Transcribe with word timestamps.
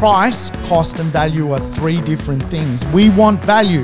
price, 0.00 0.48
cost, 0.66 0.98
and 0.98 1.10
value 1.10 1.52
are 1.52 1.60
three 1.60 2.00
different 2.00 2.42
things. 2.42 2.86
We 2.86 3.10
want 3.10 3.38
value. 3.40 3.82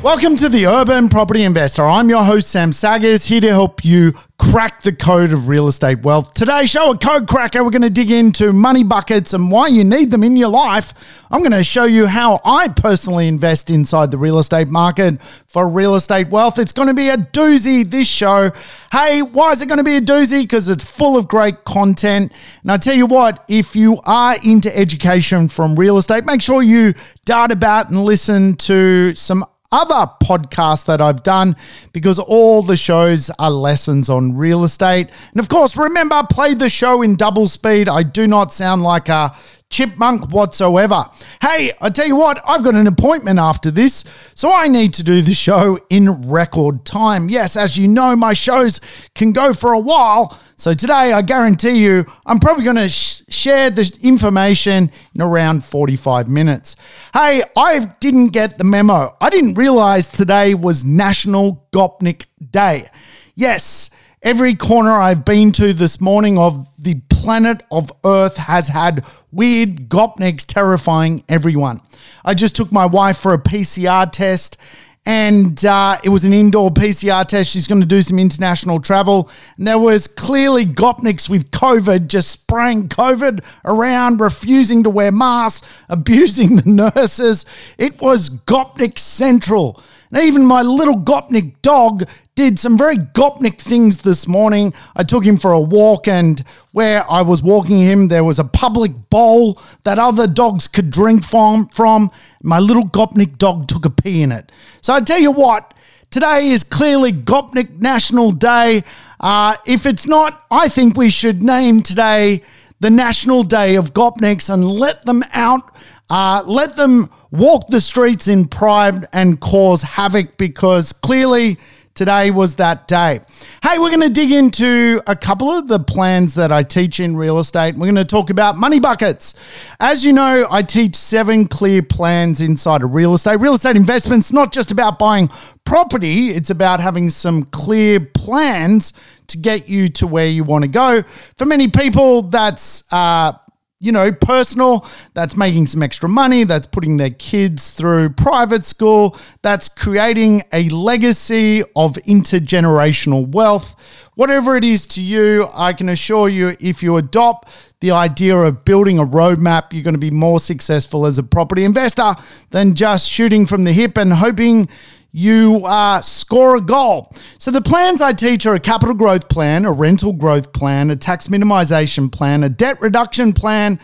Welcome 0.00 0.36
to 0.36 0.48
the 0.48 0.66
Urban 0.66 1.08
Property 1.08 1.42
Investor. 1.42 1.82
I'm 1.82 2.08
your 2.08 2.22
host, 2.22 2.50
Sam 2.50 2.70
Saggers, 2.70 3.24
here 3.24 3.40
to 3.40 3.48
help 3.48 3.84
you 3.84 4.14
crack 4.40 4.80
the 4.82 4.92
code 4.92 5.32
of 5.32 5.48
real 5.48 5.68
estate 5.68 6.00
wealth. 6.00 6.32
Today, 6.32 6.64
show, 6.64 6.92
a 6.92 6.98
code 6.98 7.28
cracker, 7.28 7.62
we're 7.62 7.70
going 7.70 7.82
to 7.82 7.90
dig 7.90 8.10
into 8.10 8.54
money 8.54 8.82
buckets 8.82 9.34
and 9.34 9.50
why 9.50 9.68
you 9.68 9.84
need 9.84 10.10
them 10.10 10.24
in 10.24 10.34
your 10.34 10.48
life. 10.48 10.94
I'm 11.30 11.40
going 11.40 11.52
to 11.52 11.62
show 11.62 11.84
you 11.84 12.06
how 12.06 12.40
I 12.42 12.68
personally 12.68 13.28
invest 13.28 13.70
inside 13.70 14.10
the 14.10 14.16
real 14.16 14.38
estate 14.38 14.68
market 14.68 15.22
for 15.46 15.68
real 15.68 15.94
estate 15.94 16.30
wealth. 16.30 16.58
It's 16.58 16.72
going 16.72 16.88
to 16.88 16.94
be 16.94 17.10
a 17.10 17.18
doozy, 17.18 17.88
this 17.88 18.08
show. 18.08 18.50
Hey, 18.90 19.20
why 19.20 19.52
is 19.52 19.60
it 19.60 19.66
going 19.66 19.78
to 19.78 19.84
be 19.84 19.96
a 19.96 20.00
doozy? 20.00 20.42
Because 20.42 20.68
it's 20.68 20.82
full 20.82 21.18
of 21.18 21.28
great 21.28 21.64
content. 21.64 22.32
And 22.62 22.72
I 22.72 22.78
tell 22.78 22.96
you 22.96 23.06
what, 23.06 23.44
if 23.46 23.76
you 23.76 24.00
are 24.04 24.36
into 24.42 24.74
education 24.76 25.48
from 25.48 25.76
real 25.76 25.98
estate, 25.98 26.24
make 26.24 26.40
sure 26.40 26.62
you 26.62 26.94
dart 27.26 27.52
about 27.52 27.90
and 27.90 28.04
listen 28.04 28.56
to 28.56 29.14
some 29.14 29.44
other 29.72 30.10
podcasts 30.22 30.84
that 30.86 31.00
I've 31.00 31.22
done 31.22 31.56
because 31.92 32.18
all 32.18 32.62
the 32.62 32.76
shows 32.76 33.30
are 33.38 33.50
lessons 33.50 34.08
on 34.08 34.36
real 34.36 34.64
estate. 34.64 35.10
And 35.32 35.40
of 35.40 35.48
course, 35.48 35.76
remember, 35.76 36.22
play 36.30 36.54
the 36.54 36.68
show 36.68 37.02
in 37.02 37.16
double 37.16 37.46
speed. 37.46 37.88
I 37.88 38.02
do 38.02 38.26
not 38.26 38.52
sound 38.52 38.82
like 38.82 39.08
a 39.08 39.34
chipmunk 39.70 40.32
whatsoever. 40.32 41.04
Hey, 41.40 41.72
I 41.80 41.90
tell 41.90 42.06
you 42.06 42.16
what, 42.16 42.42
I've 42.44 42.64
got 42.64 42.74
an 42.74 42.88
appointment 42.88 43.38
after 43.38 43.70
this, 43.70 44.04
so 44.34 44.52
I 44.52 44.66
need 44.66 44.92
to 44.94 45.04
do 45.04 45.22
the 45.22 45.34
show 45.34 45.78
in 45.88 46.28
record 46.28 46.84
time. 46.84 47.28
Yes, 47.28 47.56
as 47.56 47.78
you 47.78 47.86
know, 47.86 48.16
my 48.16 48.32
shows 48.32 48.80
can 49.14 49.32
go 49.32 49.52
for 49.52 49.72
a 49.72 49.78
while. 49.78 50.38
So 50.60 50.74
today, 50.74 51.14
I 51.14 51.22
guarantee 51.22 51.82
you, 51.82 52.04
I'm 52.26 52.38
probably 52.38 52.64
going 52.64 52.76
to 52.76 52.90
sh- 52.90 53.22
share 53.30 53.70
the 53.70 53.98
information 54.02 54.90
in 55.14 55.22
around 55.22 55.64
45 55.64 56.28
minutes. 56.28 56.76
Hey, 57.14 57.42
I 57.56 57.86
didn't 57.98 58.26
get 58.26 58.58
the 58.58 58.64
memo. 58.64 59.16
I 59.22 59.30
didn't 59.30 59.54
realize 59.54 60.06
today 60.06 60.52
was 60.52 60.84
National 60.84 61.66
Gopnik 61.72 62.26
Day. 62.50 62.90
Yes, 63.34 63.88
every 64.22 64.54
corner 64.54 64.90
I've 64.92 65.24
been 65.24 65.50
to 65.52 65.72
this 65.72 65.98
morning 65.98 66.36
of 66.36 66.68
the 66.78 67.00
planet 67.08 67.62
of 67.70 67.90
Earth 68.04 68.36
has 68.36 68.68
had 68.68 69.02
weird 69.32 69.88
Gopniks 69.88 70.44
terrifying 70.44 71.24
everyone. 71.26 71.80
I 72.22 72.34
just 72.34 72.54
took 72.54 72.70
my 72.70 72.84
wife 72.84 73.16
for 73.16 73.32
a 73.32 73.38
PCR 73.38 74.12
test 74.12 74.58
and 75.06 75.64
uh, 75.64 75.98
it 76.04 76.10
was 76.10 76.24
an 76.24 76.32
indoor 76.32 76.70
PCR 76.70 77.26
test. 77.26 77.50
She's 77.50 77.66
going 77.66 77.80
to 77.80 77.86
do 77.86 78.02
some 78.02 78.18
international 78.18 78.80
travel. 78.80 79.30
And 79.56 79.66
there 79.66 79.78
was 79.78 80.06
clearly 80.06 80.66
Gopniks 80.66 81.28
with 81.28 81.50
COVID 81.50 82.08
just 82.08 82.30
spraying 82.30 82.88
COVID 82.88 83.42
around, 83.64 84.20
refusing 84.20 84.82
to 84.82 84.90
wear 84.90 85.10
masks, 85.10 85.66
abusing 85.88 86.56
the 86.56 86.70
nurses. 86.70 87.46
It 87.78 88.00
was 88.02 88.28
Gopnik 88.28 88.98
Central. 88.98 89.82
And 90.12 90.24
even 90.24 90.44
my 90.44 90.62
little 90.62 90.96
Gopnik 90.96 91.60
dog 91.62 92.04
did 92.34 92.58
some 92.58 92.76
very 92.76 92.96
Gopnik 92.96 93.58
things 93.58 93.98
this 93.98 94.26
morning. 94.26 94.72
I 94.96 95.04
took 95.04 95.24
him 95.24 95.38
for 95.38 95.52
a 95.52 95.60
walk, 95.60 96.08
and 96.08 96.42
where 96.72 97.08
I 97.10 97.22
was 97.22 97.42
walking 97.42 97.78
him, 97.78 98.08
there 98.08 98.24
was 98.24 98.38
a 98.38 98.44
public 98.44 98.92
bowl 99.10 99.60
that 99.84 99.98
other 99.98 100.26
dogs 100.26 100.66
could 100.66 100.90
drink 100.90 101.24
from. 101.24 101.68
from. 101.68 102.10
My 102.42 102.58
little 102.58 102.84
Gopnik 102.84 103.38
dog 103.38 103.68
took 103.68 103.84
a 103.84 103.90
pee 103.90 104.22
in 104.22 104.32
it. 104.32 104.50
So 104.80 104.94
I 104.94 105.00
tell 105.00 105.20
you 105.20 105.32
what, 105.32 105.74
today 106.10 106.48
is 106.48 106.64
clearly 106.64 107.12
Gopnik 107.12 107.78
National 107.80 108.32
Day. 108.32 108.84
Uh, 109.20 109.56
if 109.66 109.86
it's 109.86 110.06
not, 110.06 110.44
I 110.50 110.68
think 110.68 110.96
we 110.96 111.10
should 111.10 111.42
name 111.42 111.82
today 111.82 112.42
the 112.80 112.90
National 112.90 113.42
Day 113.42 113.76
of 113.76 113.92
Gopniks 113.92 114.52
and 114.52 114.64
let 114.66 115.04
them 115.04 115.22
out. 115.32 115.70
Uh, 116.08 116.42
let 116.46 116.76
them 116.76 117.10
walk 117.30 117.68
the 117.68 117.80
streets 117.80 118.28
in 118.28 118.46
pride 118.46 119.06
and 119.12 119.40
cause 119.40 119.82
havoc 119.82 120.36
because 120.36 120.92
clearly 120.92 121.58
today 121.94 122.30
was 122.30 122.54
that 122.56 122.88
day. 122.88 123.20
Hey, 123.62 123.78
we're 123.78 123.90
going 123.90 124.00
to 124.00 124.08
dig 124.08 124.32
into 124.32 125.02
a 125.06 125.14
couple 125.14 125.50
of 125.50 125.68
the 125.68 125.78
plans 125.78 126.34
that 126.34 126.50
I 126.50 126.62
teach 126.62 126.98
in 126.98 127.16
real 127.16 127.38
estate. 127.38 127.74
We're 127.74 127.86
going 127.86 127.94
to 127.96 128.04
talk 128.04 128.30
about 128.30 128.56
money 128.56 128.80
buckets. 128.80 129.34
As 129.80 130.04
you 130.04 130.12
know, 130.12 130.46
I 130.50 130.62
teach 130.62 130.96
seven 130.96 131.46
clear 131.46 131.82
plans 131.82 132.40
inside 132.40 132.82
of 132.82 132.94
real 132.94 133.14
estate. 133.14 133.36
Real 133.36 133.54
estate 133.54 133.76
investments 133.76 134.32
not 134.32 134.52
just 134.52 134.70
about 134.70 134.98
buying 134.98 135.28
property, 135.64 136.30
it's 136.30 136.50
about 136.50 136.80
having 136.80 137.10
some 137.10 137.44
clear 137.44 138.00
plans 138.00 138.92
to 139.26 139.38
get 139.38 139.68
you 139.68 139.88
to 139.90 140.06
where 140.06 140.26
you 140.26 140.42
want 140.42 140.62
to 140.62 140.68
go. 140.68 141.04
For 141.36 141.44
many 141.44 141.68
people, 141.68 142.22
that's 142.22 142.82
uh, 142.90 143.32
you 143.80 143.90
know, 143.92 144.12
personal, 144.12 144.86
that's 145.14 145.36
making 145.36 145.66
some 145.66 145.82
extra 145.82 146.08
money, 146.08 146.44
that's 146.44 146.66
putting 146.66 146.98
their 146.98 147.10
kids 147.10 147.70
through 147.70 148.10
private 148.10 148.66
school, 148.66 149.16
that's 149.40 149.70
creating 149.70 150.42
a 150.52 150.68
legacy 150.68 151.62
of 151.74 151.94
intergenerational 152.06 153.26
wealth. 153.26 153.74
Whatever 154.16 154.54
it 154.56 154.64
is 154.64 154.86
to 154.88 155.00
you, 155.00 155.48
I 155.54 155.72
can 155.72 155.88
assure 155.88 156.28
you, 156.28 156.56
if 156.60 156.82
you 156.82 156.98
adopt 156.98 157.48
the 157.80 157.92
idea 157.92 158.36
of 158.36 158.66
building 158.66 158.98
a 158.98 159.06
roadmap, 159.06 159.72
you're 159.72 159.82
going 159.82 159.94
to 159.94 159.98
be 159.98 160.10
more 160.10 160.38
successful 160.38 161.06
as 161.06 161.16
a 161.16 161.22
property 161.22 161.64
investor 161.64 162.14
than 162.50 162.74
just 162.74 163.10
shooting 163.10 163.46
from 163.46 163.64
the 163.64 163.72
hip 163.72 163.96
and 163.96 164.12
hoping 164.12 164.68
you 165.12 165.64
uh, 165.66 166.00
score 166.00 166.56
a 166.56 166.60
goal. 166.60 167.14
So 167.38 167.50
the 167.50 167.60
plans 167.60 168.00
I 168.00 168.12
teach 168.12 168.46
are 168.46 168.54
a 168.54 168.60
capital 168.60 168.94
growth 168.94 169.28
plan, 169.28 169.64
a 169.64 169.72
rental 169.72 170.12
growth 170.12 170.52
plan, 170.52 170.90
a 170.90 170.96
tax 170.96 171.28
minimization 171.28 172.10
plan, 172.10 172.44
a 172.44 172.48
debt 172.48 172.80
reduction 172.80 173.32
plan, 173.32 173.80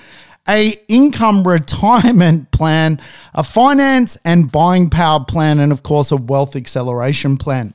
a 0.49 0.81
income 0.89 1.43
retirement 1.47 2.51
plan, 2.53 3.01
a 3.35 3.43
finance 3.43 4.17
and 4.25 4.51
buying 4.51 4.91
power 4.91 5.25
plan, 5.25 5.59
and 5.59 5.73
of 5.73 5.83
course 5.83 6.11
a 6.13 6.17
wealth 6.17 6.55
acceleration 6.57 7.37
plan. 7.37 7.75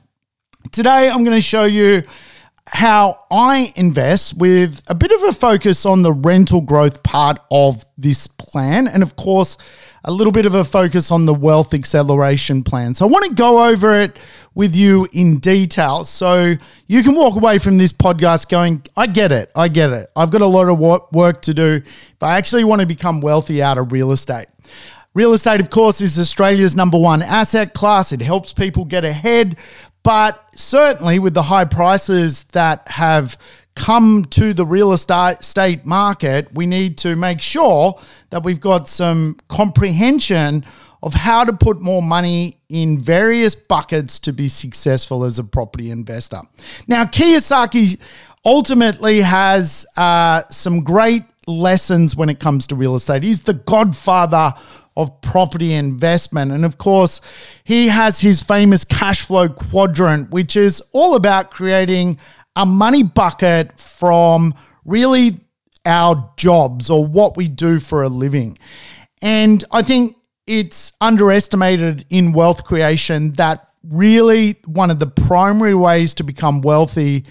Today 0.70 1.10
I'm 1.10 1.24
going 1.24 1.36
to 1.36 1.42
show 1.42 1.64
you 1.64 2.02
how 2.66 3.24
I 3.30 3.72
invest 3.76 4.38
with 4.38 4.80
a 4.86 4.94
bit 4.94 5.12
of 5.12 5.22
a 5.24 5.32
focus 5.32 5.84
on 5.84 6.02
the 6.02 6.12
rental 6.12 6.60
growth 6.60 7.02
part 7.02 7.38
of 7.50 7.84
this 7.98 8.26
plan. 8.26 8.88
And 8.88 9.02
of 9.02 9.16
course, 9.16 9.58
a 10.04 10.12
little 10.12 10.32
bit 10.32 10.46
of 10.46 10.54
a 10.54 10.64
focus 10.64 11.10
on 11.10 11.26
the 11.26 11.34
wealth 11.34 11.74
acceleration 11.74 12.62
plan. 12.64 12.94
So 12.94 13.06
I 13.06 13.10
want 13.10 13.24
to 13.26 13.34
go 13.34 13.64
over 13.64 13.94
it 14.00 14.18
with 14.54 14.74
you 14.74 15.06
in 15.12 15.38
detail 15.38 16.04
so 16.04 16.54
you 16.86 17.02
can 17.02 17.14
walk 17.14 17.36
away 17.36 17.58
from 17.58 17.78
this 17.78 17.92
podcast 17.92 18.48
going, 18.48 18.82
I 18.96 19.06
get 19.06 19.32
it. 19.32 19.50
I 19.54 19.68
get 19.68 19.90
it. 19.90 20.10
I've 20.16 20.30
got 20.30 20.40
a 20.40 20.46
lot 20.46 20.68
of 20.68 20.78
work 21.12 21.42
to 21.42 21.54
do 21.54 21.82
if 21.84 22.22
I 22.22 22.36
actually 22.36 22.64
want 22.64 22.80
to 22.80 22.86
become 22.86 23.20
wealthy 23.20 23.62
out 23.62 23.78
of 23.78 23.92
real 23.92 24.12
estate. 24.12 24.48
Real 25.14 25.34
estate, 25.34 25.60
of 25.60 25.70
course, 25.70 26.00
is 26.00 26.18
Australia's 26.18 26.74
number 26.74 26.98
one 26.98 27.22
asset 27.22 27.74
class. 27.74 28.12
It 28.12 28.22
helps 28.22 28.52
people 28.52 28.84
get 28.84 29.04
ahead. 29.04 29.56
But 30.02 30.42
certainly 30.56 31.20
with 31.20 31.34
the 31.34 31.44
high 31.44 31.66
prices 31.66 32.44
that 32.44 32.88
have 32.88 33.38
come 33.74 34.24
to 34.26 34.52
the 34.52 34.66
real 34.66 34.92
estate 34.92 35.84
market, 35.84 36.52
we 36.54 36.66
need 36.66 36.98
to 36.98 37.16
make 37.16 37.40
sure 37.40 37.98
that 38.30 38.42
we've 38.42 38.60
got 38.60 38.88
some 38.88 39.36
comprehension 39.48 40.64
of 41.02 41.14
how 41.14 41.44
to 41.44 41.52
put 41.52 41.80
more 41.80 42.02
money 42.02 42.60
in 42.68 43.00
various 43.00 43.54
buckets 43.54 44.18
to 44.20 44.32
be 44.32 44.48
successful 44.48 45.24
as 45.24 45.38
a 45.38 45.44
property 45.44 45.90
investor. 45.90 46.40
Now, 46.86 47.04
Kiyosaki 47.04 47.98
ultimately 48.44 49.20
has 49.20 49.84
uh, 49.96 50.42
some 50.48 50.84
great 50.84 51.24
lessons 51.46 52.14
when 52.14 52.28
it 52.28 52.38
comes 52.38 52.68
to 52.68 52.76
real 52.76 52.94
estate. 52.94 53.24
He's 53.24 53.42
the 53.42 53.54
godfather 53.54 54.54
of 54.96 55.20
property 55.22 55.72
investment. 55.72 56.52
And 56.52 56.64
of 56.64 56.78
course, 56.78 57.20
he 57.64 57.88
has 57.88 58.20
his 58.20 58.42
famous 58.42 58.84
cash 58.84 59.22
flow 59.22 59.48
quadrant, 59.48 60.30
which 60.30 60.54
is 60.54 60.82
all 60.92 61.14
about 61.14 61.50
creating 61.50 62.18
a 62.56 62.66
money 62.66 63.02
bucket 63.02 63.78
from 63.78 64.54
really 64.84 65.36
our 65.84 66.32
jobs 66.36 66.90
or 66.90 67.04
what 67.04 67.36
we 67.36 67.48
do 67.48 67.80
for 67.80 68.02
a 68.02 68.08
living. 68.08 68.58
And 69.20 69.64
I 69.70 69.82
think 69.82 70.16
it's 70.46 70.92
underestimated 71.00 72.04
in 72.10 72.32
wealth 72.32 72.64
creation 72.64 73.32
that 73.32 73.68
really 73.84 74.56
one 74.66 74.90
of 74.90 74.98
the 74.98 75.06
primary 75.06 75.74
ways 75.74 76.14
to 76.14 76.24
become 76.24 76.60
wealthy 76.60 77.24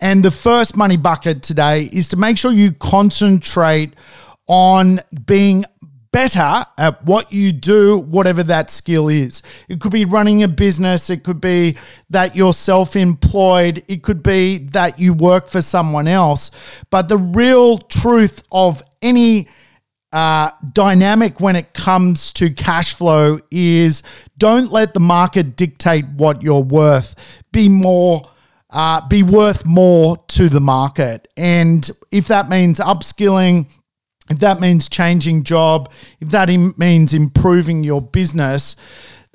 and 0.00 0.22
the 0.22 0.30
first 0.30 0.76
money 0.76 0.96
bucket 0.96 1.42
today 1.42 1.84
is 1.92 2.08
to 2.10 2.16
make 2.16 2.36
sure 2.36 2.52
you 2.52 2.72
concentrate 2.72 3.94
on 4.46 5.00
being 5.24 5.64
better 6.16 6.64
at 6.78 7.04
what 7.04 7.30
you 7.30 7.52
do, 7.52 7.98
whatever 7.98 8.42
that 8.42 8.70
skill 8.70 9.10
is. 9.10 9.42
It 9.68 9.80
could 9.80 9.92
be 9.92 10.06
running 10.06 10.42
a 10.42 10.48
business, 10.48 11.10
it 11.10 11.24
could 11.24 11.42
be 11.42 11.76
that 12.08 12.34
you're 12.34 12.54
self 12.54 12.96
employed, 12.96 13.84
it 13.86 14.02
could 14.02 14.22
be 14.22 14.56
that 14.68 14.98
you 14.98 15.12
work 15.12 15.46
for 15.46 15.60
someone 15.60 16.08
else. 16.08 16.50
But 16.88 17.10
the 17.10 17.18
real 17.18 17.76
truth 17.76 18.42
of 18.50 18.82
any 19.02 19.46
uh, 20.10 20.52
dynamic 20.72 21.38
when 21.38 21.54
it 21.54 21.74
comes 21.74 22.32
to 22.32 22.48
cash 22.48 22.94
flow 22.94 23.38
is 23.50 24.02
don't 24.38 24.72
let 24.72 24.94
the 24.94 25.00
market 25.00 25.54
dictate 25.54 26.06
what 26.08 26.42
you're 26.42 26.62
worth. 26.62 27.14
Be 27.52 27.68
more. 27.68 28.22
Uh, 28.70 29.06
be 29.06 29.22
worth 29.22 29.66
more 29.66 30.16
to 30.28 30.48
the 30.48 30.60
market. 30.60 31.28
And 31.36 31.88
if 32.10 32.28
that 32.28 32.48
means 32.48 32.80
upskilling, 32.80 33.70
if 34.30 34.38
that 34.40 34.60
means 34.60 34.88
changing 34.88 35.44
job, 35.44 35.90
if 36.20 36.30
that 36.30 36.50
Im- 36.50 36.74
means 36.76 37.14
improving 37.14 37.84
your 37.84 38.00
business, 38.02 38.76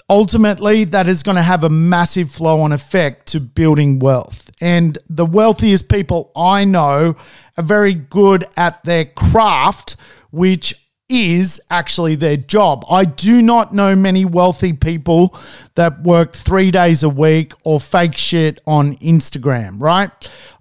ultimately 0.10 0.84
that 0.84 1.08
is 1.08 1.24
going 1.24 1.38
to 1.38 1.42
have 1.42 1.64
a 1.64 1.70
massive 1.70 2.30
flow 2.32 2.62
on 2.62 2.72
effect 2.72 3.28
to 3.28 3.40
building 3.40 4.00
wealth. 4.00 4.52
And 4.60 4.98
the 5.10 5.26
wealthiest 5.26 5.90
people 5.90 6.32
I 6.36 6.66
know 6.66 7.16
are 7.58 7.64
very 7.64 7.94
good 7.94 8.46
at 8.58 8.84
their 8.84 9.06
craft, 9.06 9.96
which 10.32 10.76
is 11.12 11.60
actually 11.70 12.16
their 12.16 12.38
job. 12.38 12.86
I 12.90 13.04
do 13.04 13.42
not 13.42 13.74
know 13.74 13.96
many 13.96 14.24
wealthy 14.24 14.72
people 14.72 15.36
that 15.76 16.02
work 16.04 16.34
three 16.34 16.72
days 16.72 17.04
a 17.04 17.10
week 17.10 17.54
or 17.66 17.82
fake 17.82 18.16
shit 18.16 18.62
on 18.66 18.96
Instagram, 18.98 19.82
right? 19.82 20.10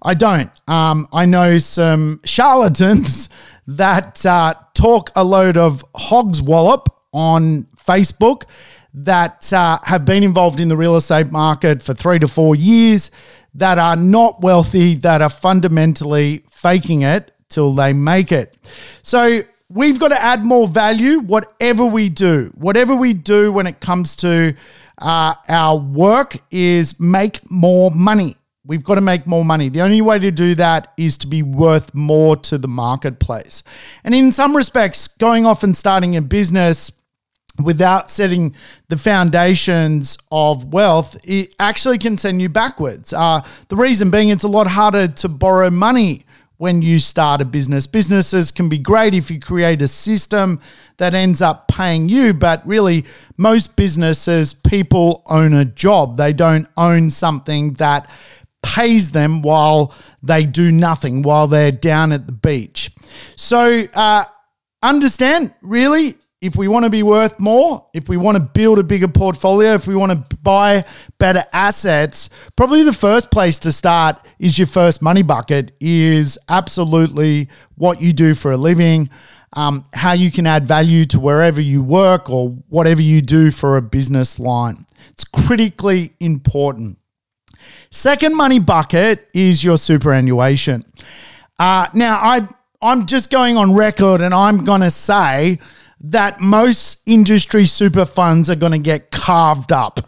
I 0.03 0.13
don't. 0.13 0.51
Um, 0.67 1.07
I 1.13 1.25
know 1.25 1.57
some 1.57 2.19
charlatans 2.25 3.29
that 3.67 4.25
uh, 4.25 4.53
talk 4.73 5.11
a 5.15 5.23
load 5.23 5.57
of 5.57 5.85
hogs 5.95 6.41
wallop 6.41 6.87
on 7.13 7.67
Facebook 7.77 8.43
that 8.93 9.51
uh, 9.53 9.79
have 9.83 10.05
been 10.05 10.23
involved 10.23 10.59
in 10.59 10.67
the 10.67 10.77
real 10.77 10.95
estate 10.95 11.31
market 11.31 11.81
for 11.81 11.93
three 11.93 12.19
to 12.19 12.27
four 12.27 12.55
years 12.55 13.11
that 13.53 13.77
are 13.77 13.95
not 13.95 14.41
wealthy, 14.41 14.95
that 14.95 15.21
are 15.21 15.29
fundamentally 15.29 16.43
faking 16.51 17.01
it 17.01 17.31
till 17.49 17.73
they 17.73 17.93
make 17.93 18.31
it. 18.31 18.55
So 19.01 19.41
we've 19.69 19.99
got 19.99 20.09
to 20.09 20.21
add 20.21 20.43
more 20.43 20.67
value, 20.67 21.19
whatever 21.19 21.85
we 21.85 22.09
do. 22.09 22.51
Whatever 22.55 22.95
we 22.95 23.13
do 23.13 23.51
when 23.51 23.67
it 23.67 23.79
comes 23.79 24.15
to 24.17 24.53
uh, 24.97 25.33
our 25.47 25.77
work 25.77 26.37
is 26.51 26.99
make 26.99 27.49
more 27.49 27.91
money. 27.91 28.35
We've 28.71 28.85
got 28.85 28.95
to 28.95 29.01
make 29.01 29.27
more 29.27 29.43
money. 29.43 29.67
The 29.67 29.81
only 29.81 30.01
way 30.01 30.17
to 30.17 30.31
do 30.31 30.55
that 30.55 30.93
is 30.95 31.17
to 31.17 31.27
be 31.27 31.43
worth 31.43 31.93
more 31.93 32.37
to 32.37 32.57
the 32.57 32.69
marketplace. 32.69 33.63
And 34.05 34.15
in 34.15 34.31
some 34.31 34.55
respects, 34.55 35.09
going 35.09 35.45
off 35.45 35.63
and 35.63 35.75
starting 35.75 36.15
a 36.15 36.21
business 36.21 36.89
without 37.61 38.09
setting 38.09 38.55
the 38.87 38.95
foundations 38.95 40.17
of 40.31 40.73
wealth, 40.73 41.17
it 41.25 41.53
actually 41.59 41.97
can 41.97 42.17
send 42.17 42.41
you 42.41 42.47
backwards. 42.47 43.11
Uh, 43.11 43.41
the 43.67 43.75
reason 43.75 44.09
being, 44.09 44.29
it's 44.29 44.45
a 44.45 44.47
lot 44.47 44.67
harder 44.67 45.09
to 45.09 45.27
borrow 45.27 45.69
money 45.69 46.23
when 46.55 46.81
you 46.81 46.99
start 46.99 47.41
a 47.41 47.45
business. 47.45 47.87
Businesses 47.87 48.51
can 48.51 48.69
be 48.69 48.77
great 48.77 49.13
if 49.13 49.29
you 49.29 49.37
create 49.37 49.81
a 49.81 49.87
system 49.89 50.61
that 50.95 51.13
ends 51.13 51.41
up 51.41 51.67
paying 51.67 52.07
you, 52.07 52.33
but 52.33 52.65
really, 52.65 53.03
most 53.35 53.75
businesses, 53.75 54.53
people 54.53 55.23
own 55.25 55.53
a 55.53 55.65
job. 55.65 56.15
They 56.15 56.31
don't 56.31 56.69
own 56.77 57.09
something 57.09 57.73
that 57.73 58.09
pays 58.61 59.11
them 59.11 59.41
while 59.41 59.93
they 60.21 60.45
do 60.45 60.71
nothing, 60.71 61.21
while 61.21 61.47
they're 61.47 61.71
down 61.71 62.11
at 62.11 62.27
the 62.27 62.33
beach. 62.33 62.91
So, 63.35 63.85
uh, 63.93 64.25
understand 64.83 65.53
really 65.61 66.17
if 66.41 66.55
we 66.55 66.67
want 66.67 66.83
to 66.85 66.89
be 66.89 67.03
worth 67.03 67.39
more, 67.39 67.87
if 67.93 68.09
we 68.09 68.17
want 68.17 68.35
to 68.35 68.43
build 68.43 68.79
a 68.79 68.83
bigger 68.83 69.07
portfolio, 69.07 69.73
if 69.73 69.85
we 69.85 69.95
want 69.95 70.11
to 70.11 70.37
buy 70.37 70.83
better 71.19 71.43
assets, 71.53 72.31
probably 72.55 72.81
the 72.81 72.93
first 72.93 73.29
place 73.29 73.59
to 73.59 73.71
start 73.71 74.17
is 74.39 74.57
your 74.57 74.67
first 74.67 75.03
money 75.03 75.21
bucket, 75.21 75.71
is 75.79 76.39
absolutely 76.49 77.47
what 77.75 78.01
you 78.01 78.11
do 78.11 78.33
for 78.33 78.51
a 78.51 78.57
living, 78.57 79.07
um, 79.53 79.83
how 79.93 80.13
you 80.13 80.31
can 80.31 80.47
add 80.47 80.67
value 80.67 81.05
to 81.05 81.19
wherever 81.19 81.61
you 81.61 81.83
work 81.83 82.27
or 82.31 82.49
whatever 82.69 83.03
you 83.03 83.21
do 83.21 83.51
for 83.51 83.77
a 83.77 83.81
business 83.81 84.39
line. 84.39 84.87
It's 85.11 85.23
critically 85.23 86.13
important. 86.19 86.97
Second 87.89 88.35
money 88.35 88.59
bucket 88.59 89.29
is 89.33 89.63
your 89.63 89.77
superannuation. 89.77 90.85
Uh, 91.59 91.87
now, 91.93 92.15
I, 92.15 92.47
I'm 92.81 93.05
just 93.05 93.29
going 93.29 93.57
on 93.57 93.73
record 93.73 94.21
and 94.21 94.33
I'm 94.33 94.63
going 94.65 94.81
to 94.81 94.91
say, 94.91 95.59
that 96.03 96.41
most 96.41 97.01
industry 97.05 97.65
super 97.65 98.05
funds 98.05 98.49
are 98.49 98.55
going 98.55 98.71
to 98.71 98.79
get 98.79 99.11
carved 99.11 99.71
up. 99.71 99.99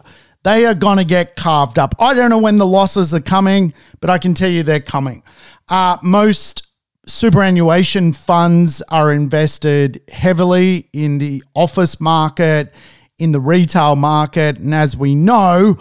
They 0.42 0.66
are 0.66 0.74
going 0.74 0.98
to 0.98 1.04
get 1.04 1.36
carved 1.36 1.78
up. 1.78 1.94
I 1.98 2.14
don't 2.14 2.30
know 2.30 2.38
when 2.38 2.58
the 2.58 2.66
losses 2.66 3.14
are 3.14 3.20
coming, 3.20 3.72
but 4.00 4.10
I 4.10 4.18
can 4.18 4.34
tell 4.34 4.50
you 4.50 4.62
they're 4.62 4.80
coming. 4.80 5.22
Uh, 5.68 5.96
most 6.02 6.68
superannuation 7.06 8.12
funds 8.12 8.82
are 8.90 9.12
invested 9.12 10.02
heavily 10.10 10.88
in 10.92 11.18
the 11.18 11.42
office 11.54 12.00
market, 12.00 12.74
in 13.18 13.32
the 13.32 13.40
retail 13.40 13.94
market. 13.94 14.58
And 14.58 14.74
as 14.74 14.96
we 14.96 15.14
know, 15.14 15.78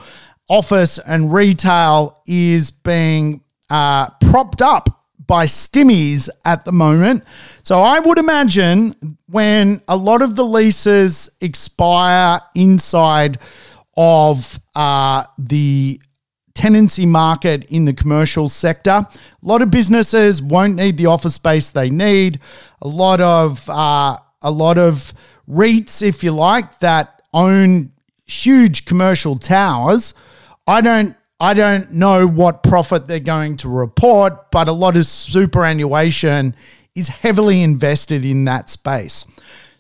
office 0.50 0.98
and 1.00 1.34
retail 1.34 2.22
is 2.26 2.72
being 2.72 3.42
uh, 3.70 4.10
propped 4.22 4.62
up 4.62 5.04
by 5.26 5.46
stimmies 5.46 6.30
at 6.46 6.66
the 6.66 6.72
moment. 6.72 7.24
So 7.62 7.82
I 7.82 8.00
would 8.00 8.18
imagine 8.18 9.18
when 9.28 9.82
a 9.88 9.96
lot 9.96 10.22
of 10.22 10.36
the 10.36 10.46
leases 10.46 11.30
expire 11.42 12.42
inside 12.56 13.40
of 13.96 14.60
uh, 14.76 15.24
the 15.38 16.02
tenancy 16.54 17.06
market 17.06 17.66
in 17.66 17.86
the 17.86 17.94
commercial 17.94 18.50
sector, 18.50 18.92
a 18.92 19.10
lot 19.42 19.62
of 19.62 19.72
businesses 19.72 20.42
won't 20.42 20.76
need 20.76 20.98
the 20.98 21.06
office 21.06 21.36
space 21.36 21.70
they 21.70 21.90
need. 21.90 22.40
A 22.82 22.88
lot 22.88 23.22
of 23.22 23.68
uh, 23.70 24.18
a 24.42 24.52
lot 24.52 24.78
of 24.78 25.14
REITs, 25.50 26.02
if 26.02 26.24
you 26.24 26.32
like, 26.32 26.80
that 26.80 27.22
own 27.34 27.92
huge 28.26 28.86
commercial 28.86 29.38
towers. 29.38 30.14
I 30.68 30.82
don't 30.82 31.16
I 31.40 31.54
don't 31.54 31.92
know 31.92 32.26
what 32.26 32.64
profit 32.64 33.08
they're 33.08 33.20
going 33.20 33.58
to 33.58 33.70
report, 33.70 34.50
but 34.52 34.70
a 34.70 34.72
lot 34.72 34.96
of 34.96 35.06
superannuation 35.06 36.56
is 36.96 37.10
heavily 37.10 37.62
invested 37.62 38.24
in 38.24 38.46
that 38.46 38.70
space. 38.70 39.26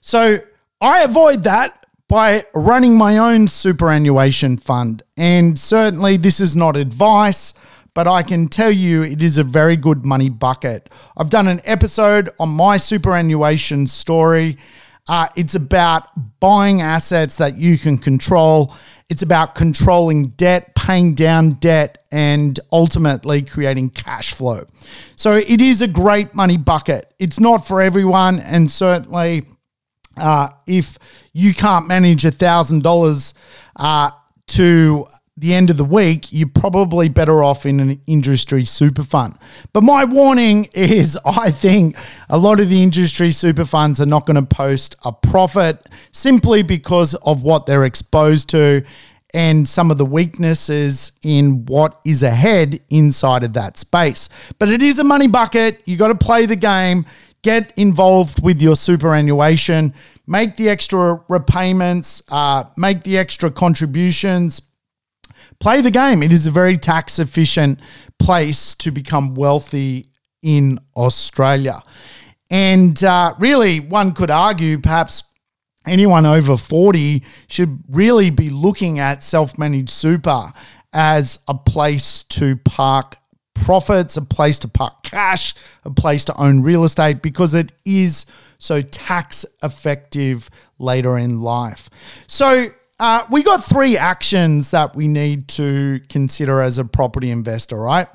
So 0.01 0.39
I 0.81 1.03
avoid 1.03 1.43
that 1.45 1.85
by 2.09 2.43
running 2.53 2.97
my 2.97 3.17
own 3.17 3.47
superannuation 3.47 4.57
fund. 4.57 5.03
And 5.15 5.57
certainly, 5.57 6.17
this 6.17 6.41
is 6.41 6.55
not 6.55 6.75
advice, 6.75 7.53
but 7.93 8.07
I 8.07 8.23
can 8.23 8.49
tell 8.49 8.71
you 8.71 9.03
it 9.03 9.23
is 9.23 9.37
a 9.37 9.43
very 9.43 9.77
good 9.77 10.05
money 10.05 10.29
bucket. 10.29 10.89
I've 11.15 11.29
done 11.29 11.47
an 11.47 11.61
episode 11.63 12.29
on 12.39 12.49
my 12.49 12.75
superannuation 12.77 13.87
story. 13.87 14.57
Uh, 15.07 15.27
it's 15.35 15.55
about 15.55 16.39
buying 16.39 16.81
assets 16.81 17.37
that 17.37 17.57
you 17.57 17.77
can 17.77 17.97
control 17.97 18.75
it's 19.09 19.21
about 19.21 19.55
controlling 19.55 20.27
debt, 20.29 20.75
paying 20.75 21.13
down 21.13 21.51
debt, 21.53 22.05
and 22.11 22.59
ultimately 22.71 23.41
creating 23.41 23.89
cash 23.89 24.33
flow. 24.33 24.65
So 25.15 25.33
it 25.33 25.61
is 25.61 25.81
a 25.81 25.87
great 25.87 26.33
money 26.33 26.57
bucket. 26.57 27.13
It's 27.19 27.39
not 27.39 27.65
for 27.67 27.81
everyone, 27.81 28.39
and 28.39 28.69
certainly 28.69 29.45
uh, 30.17 30.49
if 30.67 30.97
you 31.33 31.53
can't 31.53 31.87
manage 31.87 32.25
a 32.25 32.31
thousand 32.31 32.83
dollars 32.83 33.33
uh, 33.75 34.11
to 34.47 35.07
the 35.43 35.53
end 35.53 35.69
of 35.69 35.75
the 35.75 35.83
week, 35.83 36.31
you're 36.31 36.47
probably 36.47 37.09
better 37.09 37.43
off 37.43 37.65
in 37.65 37.81
an 37.81 38.01
industry 38.07 38.63
super 38.63 39.03
fund. 39.03 39.37
But 39.73 39.83
my 39.83 40.05
warning 40.05 40.69
is 40.73 41.19
I 41.25 41.51
think 41.51 41.97
a 42.29 42.37
lot 42.37 42.61
of 42.61 42.69
the 42.69 42.81
industry 42.81 43.31
super 43.31 43.65
funds 43.65 43.99
are 43.99 44.05
not 44.05 44.25
going 44.25 44.35
to 44.35 44.55
post 44.55 44.95
a 45.03 45.11
profit 45.11 45.89
simply 46.13 46.63
because 46.63 47.13
of 47.15 47.43
what 47.43 47.65
they're 47.65 47.83
exposed 47.83 48.49
to 48.51 48.83
and 49.33 49.67
some 49.67 49.91
of 49.91 49.97
the 49.97 50.05
weaknesses 50.05 51.11
in 51.23 51.65
what 51.65 51.99
is 52.05 52.23
ahead 52.23 52.79
inside 52.89 53.43
of 53.43 53.51
that 53.53 53.77
space. 53.77 54.29
But 54.59 54.69
it 54.69 54.81
is 54.81 54.97
a 54.97 55.03
money 55.03 55.27
bucket. 55.27 55.81
You 55.85 55.97
got 55.97 56.07
to 56.07 56.15
play 56.15 56.45
the 56.45 56.55
game, 56.55 57.05
get 57.41 57.73
involved 57.75 58.41
with 58.41 58.61
your 58.61 58.77
superannuation, 58.77 59.93
make 60.25 60.55
the 60.55 60.69
extra 60.69 61.21
repayments, 61.27 62.23
uh, 62.29 62.63
make 62.77 63.03
the 63.03 63.17
extra 63.17 63.51
contributions 63.51 64.61
play 65.63 65.79
the 65.79 65.89
game. 65.89 66.21
It 66.21 66.33
is 66.33 66.45
a 66.45 66.51
very 66.51 66.77
tax 66.77 67.19
efficient 67.19 67.79
place 68.19 68.75
to 68.75 68.91
become 68.91 69.33
wealthy 69.33 70.07
in 70.41 70.77
Australia. 70.97 71.81
And 72.51 73.01
uh, 73.01 73.33
really, 73.39 73.79
one 73.79 74.11
could 74.11 74.29
argue 74.29 74.77
perhaps 74.77 75.23
anyone 75.87 76.25
over 76.25 76.57
40 76.57 77.23
should 77.47 77.81
really 77.89 78.29
be 78.29 78.49
looking 78.49 78.99
at 78.99 79.23
self 79.23 79.57
managed 79.57 79.89
super 79.89 80.51
as 80.91 81.39
a 81.47 81.55
place 81.55 82.23
to 82.23 82.57
park 82.57 83.15
profits, 83.55 84.17
a 84.17 84.21
place 84.21 84.59
to 84.59 84.67
park 84.67 85.01
cash, 85.03 85.55
a 85.85 85.91
place 85.91 86.25
to 86.25 86.35
own 86.35 86.61
real 86.61 86.83
estate 86.83 87.21
because 87.21 87.53
it 87.53 87.71
is 87.85 88.25
so 88.59 88.81
tax 88.81 89.45
effective 89.63 90.49
later 90.77 91.17
in 91.17 91.41
life. 91.41 91.89
So, 92.27 92.73
uh, 93.03 93.25
we 93.29 93.43
got 93.43 93.61
three 93.61 93.97
actions 93.97 94.71
that 94.71 94.95
we 94.95 95.09
need 95.09 95.49
to 95.49 95.99
consider 96.07 96.61
as 96.61 96.77
a 96.77 96.85
property 96.85 97.31
investor, 97.31 97.75
right? 97.75 98.07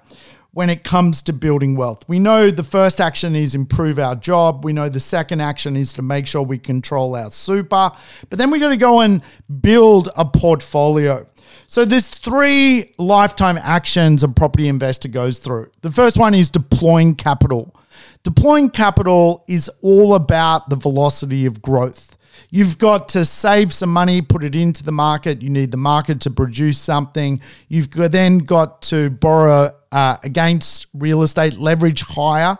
when 0.52 0.70
it 0.70 0.82
comes 0.82 1.22
to 1.22 1.32
building 1.32 1.76
wealth. 1.76 2.02
We 2.08 2.18
know 2.18 2.50
the 2.50 2.64
first 2.64 3.00
action 3.00 3.36
is 3.36 3.54
improve 3.54 3.98
our 3.98 4.16
job. 4.16 4.64
We 4.64 4.72
know 4.72 4.88
the 4.88 4.98
second 4.98 5.40
action 5.40 5.76
is 5.76 5.92
to 5.92 6.02
make 6.02 6.26
sure 6.26 6.42
we 6.42 6.58
control 6.58 7.14
our 7.14 7.30
super. 7.30 7.92
But 8.28 8.38
then 8.40 8.50
we 8.50 8.58
got 8.58 8.70
to 8.70 8.76
go 8.76 9.02
and 9.02 9.22
build 9.60 10.08
a 10.16 10.24
portfolio. 10.24 11.28
So 11.68 11.84
there's 11.84 12.08
three 12.08 12.92
lifetime 12.98 13.58
actions 13.58 14.24
a 14.24 14.28
property 14.28 14.66
investor 14.66 15.08
goes 15.08 15.38
through. 15.38 15.70
The 15.82 15.92
first 15.92 16.16
one 16.16 16.34
is 16.34 16.50
deploying 16.50 17.14
capital. 17.14 17.76
Deploying 18.24 18.70
capital 18.70 19.44
is 19.46 19.70
all 19.82 20.14
about 20.14 20.70
the 20.70 20.76
velocity 20.76 21.46
of 21.46 21.62
growth. 21.62 22.16
You've 22.50 22.78
got 22.78 23.10
to 23.10 23.24
save 23.24 23.72
some 23.72 23.92
money, 23.92 24.22
put 24.22 24.42
it 24.42 24.54
into 24.54 24.82
the 24.82 24.92
market. 24.92 25.42
You 25.42 25.50
need 25.50 25.70
the 25.70 25.76
market 25.76 26.20
to 26.22 26.30
produce 26.30 26.78
something. 26.78 27.40
You've 27.68 27.90
then 27.90 28.38
got 28.38 28.82
to 28.82 29.10
borrow 29.10 29.72
uh, 29.92 30.16
against 30.22 30.86
real 30.94 31.22
estate, 31.22 31.58
leverage 31.58 32.02
higher. 32.02 32.56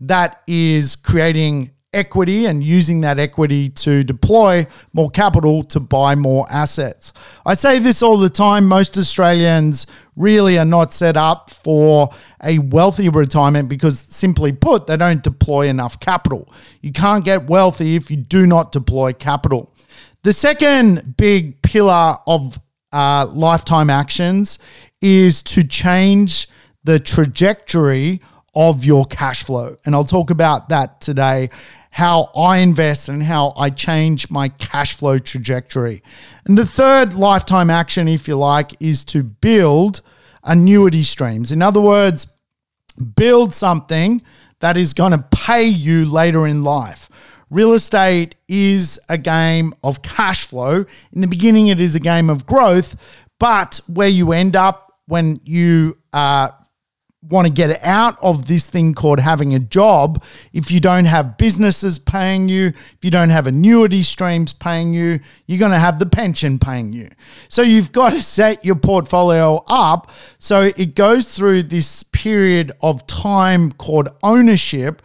That 0.00 0.42
is 0.46 0.96
creating 0.96 1.72
equity 1.92 2.46
and 2.46 2.64
using 2.64 3.02
that 3.02 3.18
equity 3.18 3.68
to 3.68 4.02
deploy 4.02 4.66
more 4.92 5.10
capital 5.10 5.62
to 5.62 5.78
buy 5.78 6.14
more 6.14 6.46
assets. 6.50 7.12
I 7.44 7.54
say 7.54 7.78
this 7.78 8.02
all 8.02 8.16
the 8.16 8.30
time. 8.30 8.64
Most 8.64 8.96
Australians 8.96 9.86
really 10.16 10.58
are 10.58 10.64
not 10.64 10.92
set 10.92 11.16
up 11.16 11.50
for 11.50 12.10
a 12.42 12.58
wealthy 12.58 13.08
retirement 13.08 13.68
because, 13.68 14.00
simply 14.00 14.52
put, 14.52 14.86
they 14.86 14.96
don't 14.96 15.22
deploy 15.22 15.68
enough 15.68 15.98
capital. 16.00 16.52
You 16.80 16.92
can't 16.92 17.24
get 17.24 17.48
wealthy 17.48 17.96
if 17.96 18.10
you 18.10 18.16
do 18.16 18.46
not 18.46 18.72
deploy 18.72 19.12
capital. 19.12 19.72
The 20.22 20.32
second 20.32 21.16
big 21.16 21.62
pillar 21.62 22.16
of 22.26 22.60
uh, 22.92 23.26
lifetime 23.32 23.90
actions 23.90 24.58
is 25.00 25.42
to 25.42 25.64
change 25.64 26.48
the 26.84 27.00
trajectory 27.00 28.20
of 28.54 28.84
your 28.84 29.04
cash 29.06 29.44
flow. 29.44 29.76
And 29.84 29.94
I'll 29.94 30.04
talk 30.04 30.30
about 30.30 30.68
that 30.68 31.00
today 31.00 31.50
how 31.92 32.30
I 32.34 32.58
invest 32.58 33.10
and 33.10 33.22
how 33.22 33.52
I 33.54 33.68
change 33.68 34.30
my 34.30 34.48
cash 34.48 34.96
flow 34.96 35.18
trajectory. 35.18 36.02
And 36.46 36.56
the 36.56 36.64
third 36.64 37.12
lifetime 37.12 37.68
action, 37.68 38.08
if 38.08 38.26
you 38.26 38.36
like, 38.36 38.72
is 38.80 39.04
to 39.06 39.22
build 39.22 40.00
annuity 40.42 41.02
streams. 41.02 41.52
In 41.52 41.60
other 41.60 41.82
words, 41.82 42.28
build 43.14 43.52
something 43.52 44.22
that 44.60 44.78
is 44.78 44.94
going 44.94 45.12
to 45.12 45.22
pay 45.30 45.64
you 45.64 46.06
later 46.06 46.46
in 46.46 46.64
life. 46.64 47.10
Real 47.50 47.74
estate 47.74 48.36
is 48.48 48.98
a 49.10 49.18
game 49.18 49.74
of 49.84 50.00
cash 50.00 50.46
flow. 50.46 50.86
In 51.12 51.20
the 51.20 51.26
beginning, 51.26 51.66
it 51.66 51.78
is 51.78 51.94
a 51.94 52.00
game 52.00 52.30
of 52.30 52.46
growth, 52.46 52.96
but 53.38 53.80
where 53.86 54.08
you 54.08 54.32
end 54.32 54.56
up 54.56 54.94
when 55.08 55.38
you 55.44 55.98
uh, 56.14 56.48
want 57.28 57.46
to 57.46 57.52
get 57.52 57.82
out 57.84 58.18
of 58.20 58.46
this 58.46 58.66
thing 58.66 58.94
called 58.94 59.20
having 59.20 59.54
a 59.54 59.58
job, 59.58 60.22
if 60.52 60.70
you 60.70 60.80
don't 60.80 61.04
have 61.04 61.36
businesses 61.38 61.98
paying 61.98 62.48
you, 62.48 62.66
if 62.66 62.98
you 63.04 63.10
don't 63.10 63.30
have 63.30 63.46
annuity 63.46 64.02
streams 64.02 64.52
paying 64.52 64.92
you, 64.92 65.20
you're 65.46 65.58
going 65.58 65.70
to 65.70 65.78
have 65.78 65.98
the 65.98 66.06
pension 66.06 66.58
paying 66.58 66.92
you. 66.92 67.08
So 67.48 67.62
you've 67.62 67.92
got 67.92 68.10
to 68.10 68.20
set 68.20 68.64
your 68.64 68.74
portfolio 68.74 69.62
up 69.68 70.10
so 70.38 70.72
it 70.76 70.94
goes 70.94 71.34
through 71.34 71.64
this 71.64 72.02
period 72.02 72.72
of 72.80 73.06
time 73.06 73.70
called 73.70 74.08
ownership 74.22 75.00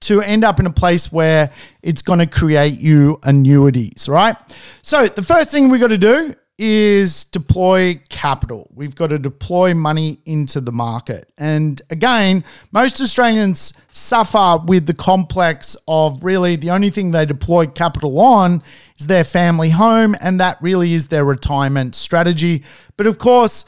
to 0.00 0.20
end 0.20 0.44
up 0.44 0.60
in 0.60 0.66
a 0.66 0.72
place 0.72 1.12
where 1.12 1.50
it's 1.80 2.02
going 2.02 2.18
to 2.18 2.26
create 2.26 2.78
you 2.78 3.18
annuities, 3.22 4.08
right? 4.08 4.36
So 4.82 5.06
the 5.06 5.22
first 5.22 5.50
thing 5.50 5.68
we 5.68 5.78
got 5.78 5.88
to 5.88 5.98
do 5.98 6.34
is 6.58 7.24
deploy 7.24 8.00
capital. 8.08 8.70
We've 8.74 8.94
got 8.94 9.08
to 9.08 9.18
deploy 9.18 9.74
money 9.74 10.20
into 10.26 10.60
the 10.60 10.72
market. 10.72 11.32
And 11.38 11.80
again, 11.90 12.44
most 12.72 13.00
Australians 13.00 13.72
suffer 13.90 14.58
with 14.64 14.86
the 14.86 14.94
complex 14.94 15.76
of 15.88 16.22
really 16.22 16.56
the 16.56 16.70
only 16.70 16.90
thing 16.90 17.10
they 17.10 17.26
deploy 17.26 17.66
capital 17.66 18.20
on 18.20 18.62
is 18.98 19.06
their 19.06 19.24
family 19.24 19.70
home, 19.70 20.14
and 20.20 20.38
that 20.40 20.58
really 20.60 20.92
is 20.92 21.08
their 21.08 21.24
retirement 21.24 21.94
strategy. 21.96 22.62
But 22.96 23.06
of 23.06 23.18
course, 23.18 23.64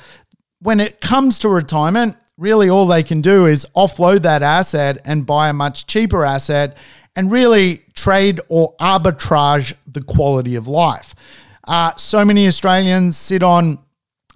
when 0.61 0.79
it 0.79 1.01
comes 1.01 1.39
to 1.41 1.49
retirement, 1.49 2.17
really 2.37 2.69
all 2.69 2.87
they 2.87 3.03
can 3.03 3.21
do 3.21 3.47
is 3.47 3.67
offload 3.77 4.23
that 4.23 4.43
asset 4.43 4.99
and 5.05 5.27
buy 5.27 5.49
a 5.49 5.53
much 5.53 5.87
cheaper 5.87 6.25
asset 6.25 6.77
and 7.17 7.31
really 7.31 7.83
trade 7.95 8.41
or 8.49 8.75
arbitrage 8.81 9.75
the 9.87 10.03
quality 10.03 10.55
of 10.55 10.67
life. 10.67 11.15
Uh, 11.67 11.95
so 11.97 12.25
many 12.25 12.47
Australians 12.47 13.17
sit 13.17 13.43
on 13.43 13.79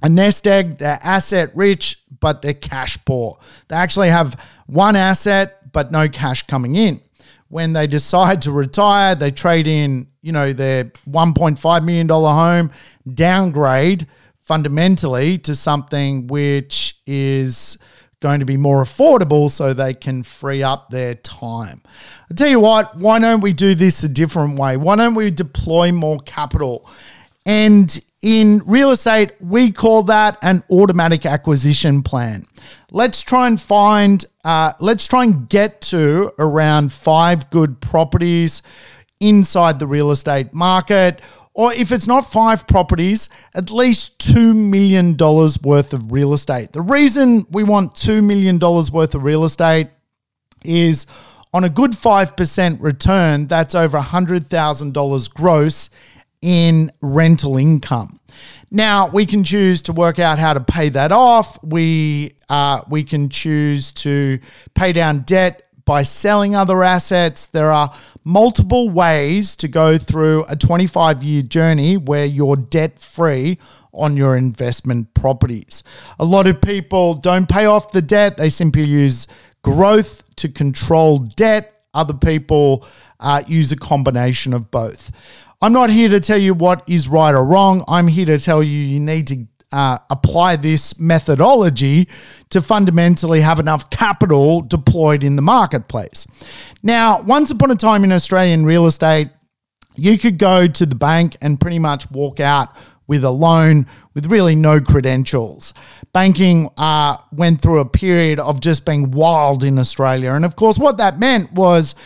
a 0.02 0.08
nest 0.08 0.46
egg. 0.46 0.78
They're 0.78 0.98
asset 1.02 1.50
rich, 1.54 2.02
but 2.20 2.42
they're 2.42 2.54
cash 2.54 2.98
poor. 3.04 3.38
They 3.68 3.76
actually 3.76 4.08
have 4.08 4.40
one 4.66 4.96
asset, 4.96 5.72
but 5.72 5.92
no 5.92 6.08
cash 6.08 6.46
coming 6.46 6.74
in. 6.74 7.00
When 7.48 7.72
they 7.72 7.86
decide 7.86 8.42
to 8.42 8.52
retire, 8.52 9.14
they 9.14 9.30
trade 9.30 9.66
in, 9.66 10.08
you 10.20 10.32
know, 10.32 10.52
their 10.52 10.84
$1.5 10.84 11.84
million 11.84 12.08
home, 12.08 12.70
downgrade 13.14 14.06
fundamentally 14.42 15.38
to 15.38 15.54
something 15.54 16.26
which 16.26 16.98
is 17.06 17.78
going 18.20 18.40
to 18.40 18.46
be 18.46 18.56
more 18.56 18.82
affordable 18.82 19.50
so 19.50 19.72
they 19.72 19.94
can 19.94 20.22
free 20.22 20.62
up 20.62 20.90
their 20.90 21.14
time. 21.14 21.82
I 22.30 22.34
tell 22.34 22.48
you 22.48 22.60
what, 22.60 22.96
why 22.96 23.18
don't 23.18 23.40
we 23.40 23.52
do 23.52 23.74
this 23.74 24.02
a 24.02 24.08
different 24.08 24.58
way? 24.58 24.76
Why 24.76 24.96
don't 24.96 25.14
we 25.14 25.30
deploy 25.30 25.92
more 25.92 26.18
capital? 26.20 26.90
And 27.48 27.98
in 28.20 28.62
real 28.66 28.90
estate, 28.90 29.32
we 29.40 29.72
call 29.72 30.02
that 30.02 30.36
an 30.42 30.62
automatic 30.70 31.24
acquisition 31.24 32.02
plan. 32.02 32.46
Let's 32.92 33.22
try 33.22 33.46
and 33.46 33.58
find, 33.58 34.22
uh, 34.44 34.74
let's 34.80 35.08
try 35.08 35.24
and 35.24 35.48
get 35.48 35.80
to 35.82 36.30
around 36.38 36.92
five 36.92 37.48
good 37.48 37.80
properties 37.80 38.60
inside 39.18 39.78
the 39.78 39.86
real 39.86 40.10
estate 40.10 40.52
market. 40.52 41.22
Or 41.54 41.72
if 41.72 41.90
it's 41.90 42.06
not 42.06 42.30
five 42.30 42.66
properties, 42.66 43.30
at 43.54 43.70
least 43.70 44.18
$2 44.18 44.54
million 44.54 45.16
worth 45.16 45.94
of 45.94 46.12
real 46.12 46.34
estate. 46.34 46.72
The 46.72 46.82
reason 46.82 47.46
we 47.50 47.64
want 47.64 47.94
$2 47.94 48.22
million 48.22 48.58
worth 48.58 49.14
of 49.14 49.22
real 49.22 49.44
estate 49.44 49.88
is 50.62 51.06
on 51.54 51.64
a 51.64 51.70
good 51.70 51.92
5% 51.92 52.82
return, 52.82 53.46
that's 53.46 53.74
over 53.74 53.98
$100,000 53.98 55.34
gross 55.34 55.90
in 56.42 56.92
rental 57.00 57.56
income. 57.56 58.20
Now 58.70 59.08
we 59.08 59.26
can 59.26 59.44
choose 59.44 59.82
to 59.82 59.92
work 59.92 60.18
out 60.18 60.38
how 60.38 60.52
to 60.52 60.60
pay 60.60 60.90
that 60.90 61.12
off. 61.12 61.62
We 61.62 62.34
uh, 62.48 62.82
we 62.88 63.04
can 63.04 63.28
choose 63.28 63.92
to 63.94 64.38
pay 64.74 64.92
down 64.92 65.20
debt 65.20 65.68
by 65.84 66.02
selling 66.02 66.54
other 66.54 66.84
assets. 66.84 67.46
There 67.46 67.72
are 67.72 67.94
multiple 68.22 68.90
ways 68.90 69.56
to 69.56 69.68
go 69.68 69.96
through 69.96 70.44
a 70.48 70.54
25 70.54 71.22
year 71.22 71.42
journey 71.42 71.96
where 71.96 72.26
you're 72.26 72.56
debt 72.56 73.00
free 73.00 73.58
on 73.94 74.16
your 74.16 74.36
investment 74.36 75.14
properties. 75.14 75.82
A 76.18 76.24
lot 76.26 76.46
of 76.46 76.60
people 76.60 77.14
don't 77.14 77.48
pay 77.48 77.64
off 77.64 77.90
the 77.90 78.02
debt, 78.02 78.36
they 78.36 78.50
simply 78.50 78.84
use 78.84 79.26
growth 79.62 80.22
to 80.36 80.48
control 80.48 81.18
debt. 81.18 81.74
Other 81.94 82.14
people 82.14 82.86
uh, 83.18 83.42
use 83.46 83.72
a 83.72 83.76
combination 83.76 84.52
of 84.52 84.70
both. 84.70 85.10
I'm 85.60 85.72
not 85.72 85.90
here 85.90 86.08
to 86.10 86.20
tell 86.20 86.38
you 86.38 86.54
what 86.54 86.88
is 86.88 87.08
right 87.08 87.34
or 87.34 87.44
wrong. 87.44 87.84
I'm 87.88 88.06
here 88.06 88.26
to 88.26 88.38
tell 88.38 88.62
you 88.62 88.78
you 88.78 89.00
need 89.00 89.26
to 89.26 89.46
uh, 89.72 89.98
apply 90.08 90.54
this 90.54 91.00
methodology 91.00 92.08
to 92.50 92.62
fundamentally 92.62 93.40
have 93.40 93.58
enough 93.58 93.90
capital 93.90 94.60
deployed 94.60 95.24
in 95.24 95.34
the 95.34 95.42
marketplace. 95.42 96.28
Now, 96.82 97.22
once 97.22 97.50
upon 97.50 97.72
a 97.72 97.74
time 97.74 98.04
in 98.04 98.12
Australian 98.12 98.64
real 98.64 98.86
estate, 98.86 99.30
you 99.96 100.16
could 100.16 100.38
go 100.38 100.68
to 100.68 100.86
the 100.86 100.94
bank 100.94 101.36
and 101.42 101.58
pretty 101.60 101.80
much 101.80 102.08
walk 102.12 102.38
out 102.38 102.68
with 103.08 103.24
a 103.24 103.30
loan 103.30 103.86
with 104.14 104.26
really 104.26 104.54
no 104.54 104.80
credentials. 104.80 105.74
Banking 106.12 106.70
uh, 106.76 107.16
went 107.32 107.60
through 107.60 107.80
a 107.80 107.84
period 107.84 108.38
of 108.38 108.60
just 108.60 108.86
being 108.86 109.10
wild 109.10 109.64
in 109.64 109.76
Australia. 109.78 110.32
And 110.34 110.44
of 110.44 110.54
course, 110.54 110.78
what 110.78 110.98
that 110.98 111.18
meant 111.18 111.52
was 111.52 111.96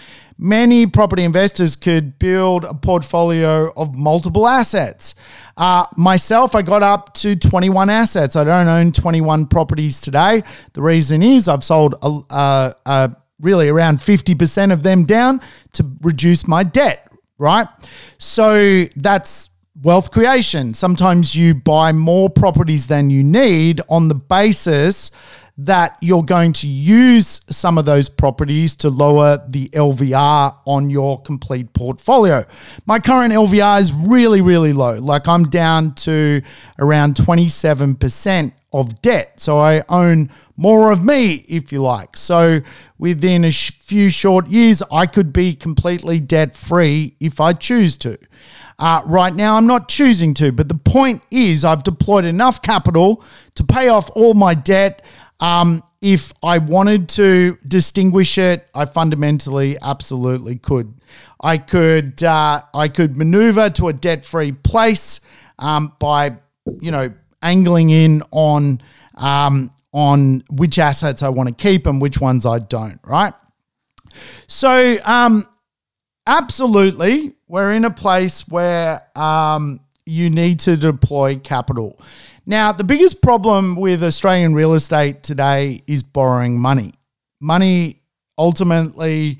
many 0.43 0.87
property 0.87 1.23
investors 1.23 1.77
could 1.77 2.19
build 2.19 2.65
a 2.65 2.75
portfolio 2.75 3.73
of 3.77 3.95
multiple 3.95 4.47
assets. 4.47 5.15
Uh, 5.57 5.87
myself, 5.97 6.57
I 6.57 6.63
got 6.63 6.83
up 6.83 7.15
to 7.15 7.37
21 7.37 7.89
assets. 7.89 8.35
I 8.35 8.43
don't 8.43 8.67
own 8.67 8.91
21 8.91 9.47
properties 9.47 10.01
today. 10.01 10.43
The 10.73 10.83
reason 10.83 11.23
is 11.23 11.49
I've 11.49 11.63
sold 11.63 11.95
a, 12.03 12.21
a, 12.31 12.75
a 12.85 13.17
really 13.41 13.69
around 13.69 13.99
50% 13.99 14.73
of 14.73 14.83
them 14.83 15.05
down 15.05 15.41
to 15.75 15.89
reduce 16.01 16.49
my 16.49 16.65
debt, 16.65 17.11
right? 17.39 17.69
So 18.19 18.87
that's 18.97 19.51
wealth 19.81 20.11
creation. 20.11 20.75
Sometimes 20.75 21.37
you 21.37 21.55
buy 21.55 21.93
more 21.93 22.29
properties 22.29 22.89
than 22.89 23.11
you 23.11 23.23
need 23.23 23.81
on 23.89 24.09
the 24.09 24.15
basis 24.15 25.13
that 25.59 25.99
you're 26.01 26.23
going 26.23 26.53
to 26.53 26.67
use 26.67 27.43
some 27.49 27.77
of 27.77 27.85
those 27.85 28.09
properties 28.09 28.75
to 28.77 28.89
lower 28.89 29.45
the 29.49 29.69
LVR 29.71 30.57
on 30.65 30.89
your 30.89 31.21
complete 31.21 31.73
portfolio. 31.75 32.45
My 32.87 32.99
current 32.99 33.33
LVR 33.35 33.81
is 33.81 33.93
really, 33.93 34.41
really 34.41 34.73
low. 34.73 34.95
Like 34.95 35.29
I'm 35.29 35.45
down 35.45 35.95
to 35.97 36.43
around 36.79 37.17
27% 37.17 38.53
of 38.73 39.03
debt. 39.03 39.39
So 39.39 39.59
I 39.59 39.85
own 39.89 40.31
more 40.57 40.91
of 40.91 41.05
me, 41.05 41.45
if 41.49 41.73
you 41.73 41.83
like. 41.83 42.17
So 42.17 42.61
within 42.99 43.45
a 43.45 43.51
sh- 43.51 43.73
few 43.81 44.09
short 44.09 44.49
years, 44.49 44.83
I 44.91 45.07
could 45.07 45.33
be 45.33 45.55
completely 45.55 46.21
debt 46.21 46.57
free 46.57 47.17
if 47.21 47.41
I 47.41 47.53
choose 47.53 47.97
to. 47.99 48.19
Uh, 48.79 49.03
right 49.07 49.35
now, 49.35 49.57
I'm 49.57 49.67
not 49.67 49.89
choosing 49.89 50.35
to, 50.35 50.51
but 50.51 50.69
the 50.69 50.75
point 50.75 51.23
is, 51.31 51.65
I've 51.65 51.85
deployed 51.85 52.25
enough 52.25 52.63
capital 52.63 53.23
to 53.55 53.65
pay 53.65 53.89
off 53.89 54.11
all 54.15 54.35
my 54.35 54.55
debt. 54.55 55.05
Um, 55.43 55.83
if 56.01 56.33
I 56.43 56.59
wanted 56.59 57.09
to 57.11 57.59
distinguish 57.67 58.39
it, 58.39 58.69
I 58.75 58.85
fundamentally 58.85 59.77
absolutely 59.83 60.57
could. 60.57 60.95
I 61.41 61.59
could 61.59 62.23
uh, 62.23 62.63
I 62.73 62.89
could 62.89 63.17
maneuver 63.17 63.69
to 63.71 63.89
a 63.89 63.93
debt 63.93 64.25
free 64.25 64.53
place 64.53 65.21
um, 65.59 65.95
by 65.99 66.37
you 66.81 66.93
know 66.93 67.13
angling 67.43 67.91
in 67.91 68.23
on 68.31 68.81
um, 69.17 69.73
on 69.93 70.45
which 70.49 70.79
assets 70.79 71.25
I 71.25 71.29
want 71.29 71.49
to 71.49 71.55
keep 71.55 71.87
and 71.87 72.01
which 72.01 72.21
ones 72.21 72.47
I 72.47 72.61
don't. 72.61 73.01
Right. 73.05 73.35
So 74.47 74.99
um, 75.05 75.49
absolutely, 76.25 77.35
we're 77.49 77.73
in 77.73 77.85
a 77.85 77.91
place 77.91 78.47
where 78.47 79.03
um, 79.19 79.81
you 80.07 80.31
need 80.31 80.61
to 80.61 80.77
deploy 80.77 81.37
capital. 81.37 82.01
Now, 82.45 82.73
the 82.73 82.83
biggest 82.83 83.23
problem 83.23 83.77
with 83.77 84.03
Australian 84.03 84.53
real 84.53 84.75
estate 84.75 85.23
today 85.23 85.83
is 85.87 86.03
borrowing 86.03 86.59
money. 86.59 86.93
Money 87.41 88.03
ultimately 88.37 89.39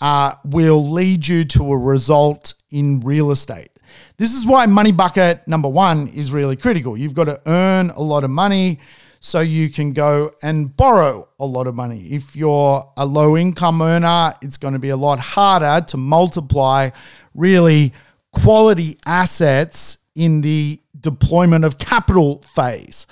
uh, 0.00 0.34
will 0.44 0.90
lead 0.90 1.28
you 1.28 1.44
to 1.44 1.72
a 1.72 1.78
result 1.78 2.54
in 2.70 3.00
real 3.00 3.30
estate. 3.30 3.70
This 4.16 4.34
is 4.34 4.44
why 4.44 4.66
money 4.66 4.90
bucket 4.90 5.46
number 5.46 5.68
one 5.68 6.08
is 6.08 6.32
really 6.32 6.56
critical. 6.56 6.96
You've 6.96 7.14
got 7.14 7.24
to 7.24 7.40
earn 7.46 7.90
a 7.90 8.00
lot 8.00 8.24
of 8.24 8.30
money 8.30 8.80
so 9.20 9.40
you 9.40 9.68
can 9.68 9.92
go 9.92 10.32
and 10.42 10.76
borrow 10.76 11.28
a 11.38 11.44
lot 11.44 11.68
of 11.68 11.76
money. 11.76 12.06
If 12.06 12.34
you're 12.34 12.90
a 12.96 13.06
low 13.06 13.36
income 13.36 13.80
earner, 13.80 14.34
it's 14.42 14.56
going 14.56 14.74
to 14.74 14.80
be 14.80 14.88
a 14.88 14.96
lot 14.96 15.20
harder 15.20 15.84
to 15.86 15.96
multiply 15.96 16.90
really 17.34 17.92
quality 18.32 18.98
assets 19.06 19.98
in 20.16 20.40
the 20.40 20.79
deployment 21.00 21.64
of 21.64 21.78
capital 21.78 22.42
phase. 22.42 23.06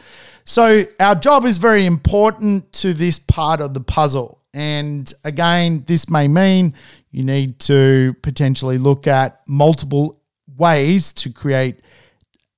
So, 0.44 0.86
our 0.98 1.14
job 1.14 1.44
is 1.44 1.58
very 1.58 1.84
important 1.84 2.72
to 2.74 2.94
this 2.94 3.18
part 3.18 3.60
of 3.60 3.74
the 3.74 3.80
puzzle. 3.80 4.40
And 4.54 5.12
again, 5.24 5.84
this 5.86 6.08
may 6.08 6.26
mean 6.26 6.74
you 7.10 7.22
need 7.22 7.58
to 7.60 8.16
potentially 8.22 8.78
look 8.78 9.06
at 9.06 9.46
multiple 9.46 10.20
ways 10.56 11.12
to 11.14 11.30
create 11.30 11.80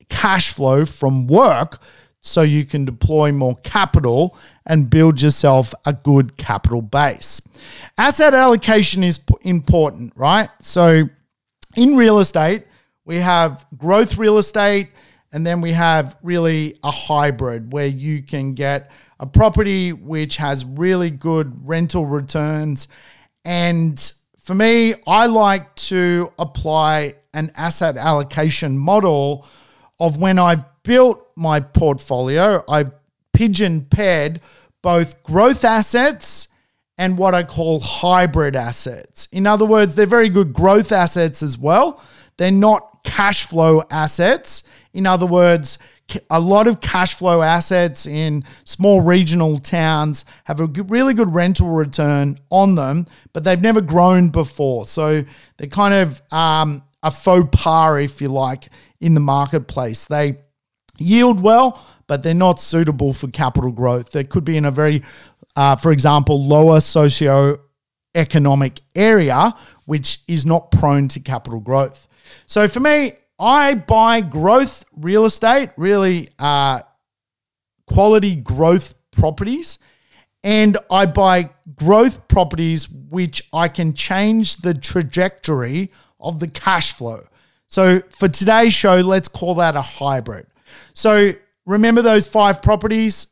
cash 0.09 0.53
flow 0.53 0.85
from 0.85 1.27
work 1.27 1.81
so 2.21 2.43
you 2.43 2.65
can 2.65 2.85
deploy 2.85 3.33
more 3.33 3.57
capital 3.57 4.37
and 4.67 4.91
build 4.91 5.21
yourself 5.21 5.75
a 5.87 5.93
good 5.93 6.37
capital 6.37 6.83
base. 6.83 7.41
Asset 7.97 8.35
allocation 8.35 9.03
is 9.03 9.21
important, 9.43 10.13
right? 10.17 10.51
So 10.61 11.09
in 11.77 11.97
real 11.97 12.19
estate, 12.19 12.65
we 13.05 13.17
have 13.17 13.67
growth 13.77 14.19
real 14.19 14.39
estate, 14.39 14.91
and 15.33 15.47
then 15.47 15.61
we 15.61 15.73
have 15.73 16.17
really 16.23 16.79
a 16.83 16.91
hybrid 16.91 17.73
where 17.73 17.87
you 17.87 18.23
can 18.23 18.55
get 18.55 18.91
a 19.19 19.27
property 19.27 19.93
which 19.93 20.37
has 20.39 20.65
really 20.65 21.11
good 21.11 21.69
rental 21.69 22.07
returns. 22.07 22.89
And 23.45 24.13
for 24.43 24.55
me, 24.55 24.95
I 25.07 25.27
like 25.27 25.75
to 25.77 26.33
apply 26.39 27.15
an 27.33 27.53
asset 27.55 27.97
allocation 27.97 28.77
model 28.77 29.47
of 30.01 30.17
when 30.17 30.39
I've 30.39 30.65
built 30.83 31.31
my 31.37 31.61
portfolio, 31.61 32.65
I 32.69 32.87
pigeon 33.33 33.85
paired 33.85 34.41
both 34.83 35.23
growth 35.23 35.65
assets 35.65 36.49
and 36.99 37.17
what 37.17 37.35
I 37.35 37.45
call 37.45 37.81
hybrid 37.81 38.57
assets. 38.57 39.29
In 39.33 39.47
other 39.47 39.65
words, 39.65 39.95
they're 39.95 40.07
very 40.07 40.29
good 40.29 40.53
growth 40.53 40.93
assets 40.93 41.43
as 41.43 41.57
well. 41.57 42.03
They're 42.37 42.51
not 42.51 43.05
cash 43.05 43.47
flow 43.47 43.83
assets. 43.91 44.65
In 44.93 45.07
other 45.07 45.27
words, 45.27 45.79
a 46.29 46.41
lot 46.41 46.67
of 46.67 46.81
cash 46.81 47.15
flow 47.15 47.43
assets 47.43 48.05
in 48.07 48.43
small 48.65 49.01
regional 49.01 49.59
towns 49.59 50.25
have 50.45 50.59
a 50.61 50.67
really 50.67 51.15
good 51.15 51.33
rental 51.33 51.69
return 51.69 52.37
on 52.51 52.75
them, 52.75 53.07
but 53.33 53.45
they've 53.45 53.61
never 53.61 53.81
grown 53.81 54.31
before. 54.31 54.87
So 54.87 55.25
they're 55.57 55.69
kind 55.69 55.95
of 55.95 56.21
um, 56.33 56.83
a 57.03 57.11
faux 57.11 57.49
pas, 57.53 58.01
if 58.01 58.21
you 58.21 58.29
like, 58.29 58.69
in 59.01 59.15
the 59.15 59.21
marketplace. 59.21 60.07
They 60.07 60.39
yield 60.99 61.41
well, 61.41 61.85
but 62.07 62.23
they're 62.23 62.35
not 62.35 62.61
suitable 62.61 63.13
for 63.13 63.29
capital 63.29 63.71
growth. 63.71 64.11
They 64.11 64.25
could 64.25 64.45
be 64.45 64.57
in 64.57 64.65
a 64.65 64.71
very, 64.71 65.03
uh, 65.55 65.77
for 65.77 65.93
example, 65.93 66.43
lower 66.45 66.81
socio-economic 66.81 68.81
area, 68.97 69.55
which 69.87 70.21
is 70.27 70.45
not 70.45 70.73
prone 70.73 71.07
to 71.09 71.21
capital 71.21 71.61
growth. 71.61 72.09
So 72.47 72.69
for 72.69 72.81
me, 72.81 73.13
I 73.41 73.75
buy 73.75 74.21
growth 74.21 74.85
real 74.95 75.25
estate, 75.25 75.71
really 75.77 76.29
uh, 76.39 76.83
quality 77.87 78.37
growth 78.37 78.95
properties, 79.11 79.79
and 80.45 80.77
I 80.91 81.07
buy 81.07 81.51
growth 81.75 82.29
properties 82.29 82.89
which 82.89 83.49
I 83.53 83.69
can 83.69 83.95
change 83.95 84.59
the 84.59 84.75
trajectory 84.75 85.91
of 86.21 86.39
the 86.39 86.49
cash 86.49 86.93
flow. 86.93 87.23
So 87.69 88.03
for 88.11 88.29
today's 88.29 88.75
show, 88.75 88.97
let's 88.97 89.29
call 89.29 89.55
that 89.55 89.75
a 89.75 89.83
hybrid. 89.83 90.47
So 90.93 91.33
remember 91.65 92.03
those 92.03 92.27
five 92.27 92.61
properties 92.61 93.29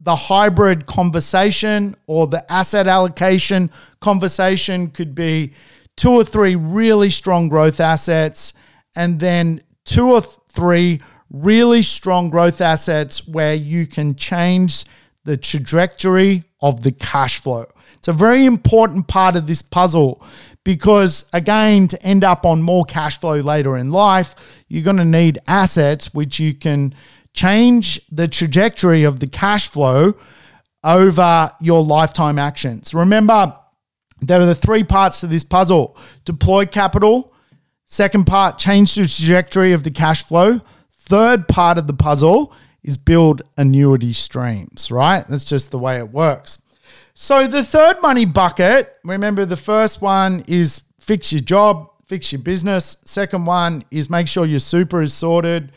the 0.00 0.16
hybrid 0.16 0.86
conversation 0.86 1.94
or 2.06 2.26
the 2.26 2.50
asset 2.50 2.86
allocation 2.86 3.70
conversation 4.00 4.88
could 4.88 5.14
be 5.14 5.52
two 5.96 6.10
or 6.10 6.24
three 6.24 6.56
really 6.56 7.10
strong 7.10 7.48
growth 7.48 7.80
assets 7.80 8.54
and 9.00 9.18
then 9.18 9.62
two 9.86 10.12
or 10.12 10.20
three 10.20 11.00
really 11.30 11.80
strong 11.80 12.28
growth 12.28 12.60
assets 12.60 13.26
where 13.26 13.54
you 13.54 13.86
can 13.86 14.14
change 14.14 14.84
the 15.24 15.38
trajectory 15.38 16.42
of 16.60 16.82
the 16.82 16.92
cash 16.92 17.40
flow. 17.40 17.64
It's 17.94 18.08
a 18.08 18.12
very 18.12 18.44
important 18.44 19.08
part 19.08 19.36
of 19.36 19.46
this 19.46 19.62
puzzle 19.62 20.22
because, 20.64 21.24
again, 21.32 21.88
to 21.88 22.02
end 22.02 22.24
up 22.24 22.44
on 22.44 22.60
more 22.60 22.84
cash 22.84 23.18
flow 23.18 23.40
later 23.40 23.78
in 23.78 23.90
life, 23.90 24.34
you're 24.68 24.84
going 24.84 24.98
to 24.98 25.04
need 25.06 25.38
assets 25.46 26.12
which 26.12 26.38
you 26.38 26.52
can 26.52 26.94
change 27.32 28.02
the 28.12 28.28
trajectory 28.28 29.04
of 29.04 29.20
the 29.20 29.28
cash 29.28 29.66
flow 29.68 30.14
over 30.84 31.50
your 31.58 31.82
lifetime 31.82 32.38
actions. 32.38 32.92
Remember, 32.92 33.56
there 34.20 34.42
are 34.42 34.46
the 34.46 34.54
three 34.54 34.84
parts 34.84 35.20
to 35.20 35.26
this 35.26 35.44
puzzle 35.44 35.96
deploy 36.26 36.66
capital. 36.66 37.29
Second 37.92 38.24
part, 38.24 38.56
change 38.56 38.94
the 38.94 39.02
trajectory 39.02 39.72
of 39.72 39.82
the 39.82 39.90
cash 39.90 40.22
flow. 40.22 40.60
Third 40.96 41.48
part 41.48 41.76
of 41.76 41.88
the 41.88 41.92
puzzle 41.92 42.52
is 42.84 42.96
build 42.96 43.42
annuity 43.58 44.12
streams, 44.12 44.92
right? 44.92 45.26
That's 45.26 45.44
just 45.44 45.72
the 45.72 45.78
way 45.78 45.98
it 45.98 46.10
works. 46.10 46.62
So 47.14 47.48
the 47.48 47.64
third 47.64 48.00
money 48.00 48.26
bucket, 48.26 48.96
remember 49.04 49.44
the 49.44 49.56
first 49.56 50.00
one 50.00 50.44
is 50.46 50.84
fix 51.00 51.32
your 51.32 51.40
job, 51.40 51.90
fix 52.06 52.30
your 52.30 52.40
business. 52.40 52.96
Second 53.04 53.44
one 53.44 53.84
is 53.90 54.08
make 54.08 54.28
sure 54.28 54.46
your 54.46 54.60
super 54.60 55.02
is 55.02 55.12
sorted. 55.12 55.72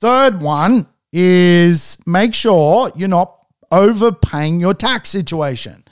Third 0.00 0.40
one 0.40 0.86
is 1.12 1.98
make 2.06 2.34
sure 2.34 2.92
you're 2.94 3.08
not 3.08 3.34
overpaying 3.72 4.60
your 4.60 4.74
tax 4.74 5.08
situation. 5.08 5.84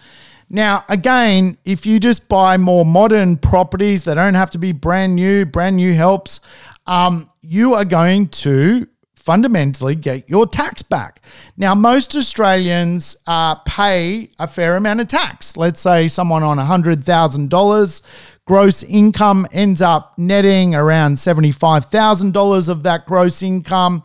Now, 0.49 0.85
again, 0.89 1.59
if 1.65 1.87
you 1.87 1.99
just 1.99 2.29
buy 2.29 2.57
more 2.57 2.85
modern 2.85 3.37
properties, 3.37 4.05
they 4.05 4.15
don't 4.15 4.35
have 4.35 4.51
to 4.53 4.59
be 4.59 4.73
brand 4.73 5.17
new, 5.17 5.45
brand 5.45 5.77
new 5.77 5.93
helps. 5.93 6.41
Um, 6.87 7.31
you 7.43 7.75
are 7.75 7.85
going 7.85 8.29
to 8.29 8.87
fundamentally 9.15 9.97
get 9.97 10.29
your 10.31 10.47
tax 10.47 10.83
back. 10.83 11.21
Now, 11.57 11.75
most 11.75 12.15
Australians 12.15 13.17
uh, 13.27 13.57
pay 13.57 14.31
a 14.39 14.47
fair 14.47 14.77
amount 14.77 15.01
of 15.01 15.09
tax. 15.09 15.57
Let's 15.57 15.81
say 15.81 16.07
someone 16.07 16.45
on 16.45 16.59
$100,000 16.59 18.03
gross 18.45 18.85
income 18.85 19.47
ends 19.51 19.83
up 19.83 20.17
netting 20.17 20.77
around 20.77 21.17
$75,000 21.17 22.69
of 22.69 22.85
that 22.85 23.05
gross 23.05 23.43
income 23.43 24.05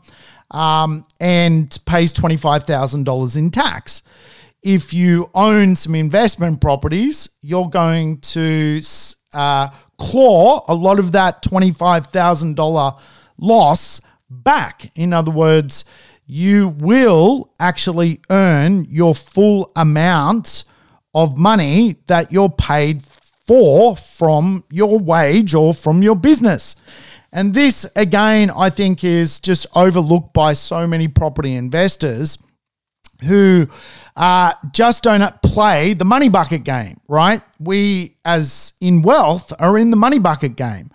um, 0.49 1.05
and 1.19 1.77
pays 1.85 2.13
$25,000 2.13 3.37
in 3.37 3.51
tax. 3.51 4.01
If 4.63 4.93
you 4.93 5.29
own 5.33 5.75
some 5.75 5.95
investment 5.95 6.61
properties, 6.61 7.29
you're 7.41 7.69
going 7.69 8.19
to 8.19 8.81
uh, 9.33 9.69
claw 9.97 10.63
a 10.67 10.75
lot 10.75 10.99
of 10.99 11.13
that 11.13 11.41
$25,000 11.43 13.01
loss 13.37 14.01
back. 14.29 14.91
In 14.95 15.13
other 15.13 15.31
words, 15.31 15.85
you 16.25 16.69
will 16.69 17.51
actually 17.59 18.21
earn 18.29 18.85
your 18.85 19.15
full 19.15 19.71
amount 19.75 20.63
of 21.13 21.37
money 21.37 21.97
that 22.07 22.31
you're 22.31 22.49
paid 22.49 23.03
for 23.03 23.95
from 23.95 24.63
your 24.69 24.97
wage 24.97 25.53
or 25.53 25.73
from 25.73 26.01
your 26.01 26.15
business. 26.15 26.75
And 27.33 27.53
this, 27.53 27.85
again, 27.95 28.51
I 28.51 28.69
think 28.69 29.03
is 29.03 29.39
just 29.39 29.65
overlooked 29.75 30.33
by 30.33 30.53
so 30.53 30.85
many 30.85 31.07
property 31.07 31.55
investors 31.55 32.37
who 33.23 33.67
uh, 34.15 34.53
just 34.71 35.03
don't 35.03 35.41
play 35.41 35.93
the 35.93 36.05
money 36.05 36.29
bucket 36.29 36.63
game, 36.63 36.99
right? 37.07 37.41
We, 37.59 38.17
as 38.25 38.73
in 38.81 39.01
wealth, 39.01 39.53
are 39.59 39.77
in 39.77 39.91
the 39.91 39.97
money 39.97 40.19
bucket 40.19 40.55
game. 40.55 40.91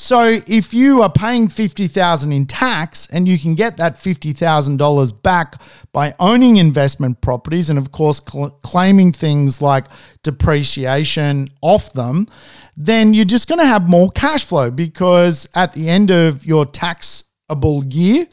So 0.00 0.40
if 0.46 0.72
you 0.72 1.02
are 1.02 1.10
paying 1.10 1.48
50,000 1.48 2.30
in 2.30 2.46
tax 2.46 3.08
and 3.10 3.26
you 3.26 3.36
can 3.36 3.56
get 3.56 3.78
that 3.78 3.94
$50,000 3.94 5.22
back 5.22 5.60
by 5.92 6.14
owning 6.20 6.58
investment 6.58 7.20
properties 7.20 7.68
and 7.68 7.80
of 7.80 7.90
course 7.90 8.20
cl- 8.24 8.50
claiming 8.62 9.10
things 9.10 9.60
like 9.60 9.86
depreciation 10.22 11.48
off 11.62 11.92
them, 11.94 12.28
then 12.76 13.12
you're 13.12 13.24
just 13.24 13.48
going 13.48 13.58
to 13.58 13.66
have 13.66 13.88
more 13.88 14.08
cash 14.12 14.44
flow 14.44 14.70
because 14.70 15.48
at 15.56 15.72
the 15.72 15.88
end 15.88 16.12
of 16.12 16.46
your 16.46 16.64
taxable 16.64 17.84
year, 17.86 18.28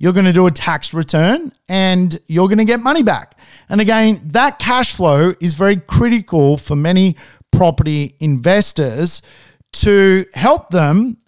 you're 0.00 0.14
going 0.14 0.24
to 0.24 0.32
do 0.32 0.46
a 0.46 0.50
tax 0.50 0.94
return 0.94 1.52
and 1.68 2.18
you're 2.26 2.48
going 2.48 2.58
to 2.58 2.64
get 2.64 2.80
money 2.80 3.02
back. 3.02 3.38
And 3.68 3.82
again, 3.82 4.20
that 4.28 4.58
cash 4.58 4.94
flow 4.94 5.34
is 5.40 5.54
very 5.54 5.76
critical 5.76 6.56
for 6.56 6.74
many 6.74 7.16
property 7.52 8.16
investors 8.18 9.20
to 9.72 10.24
help 10.32 10.70
them 10.70 11.18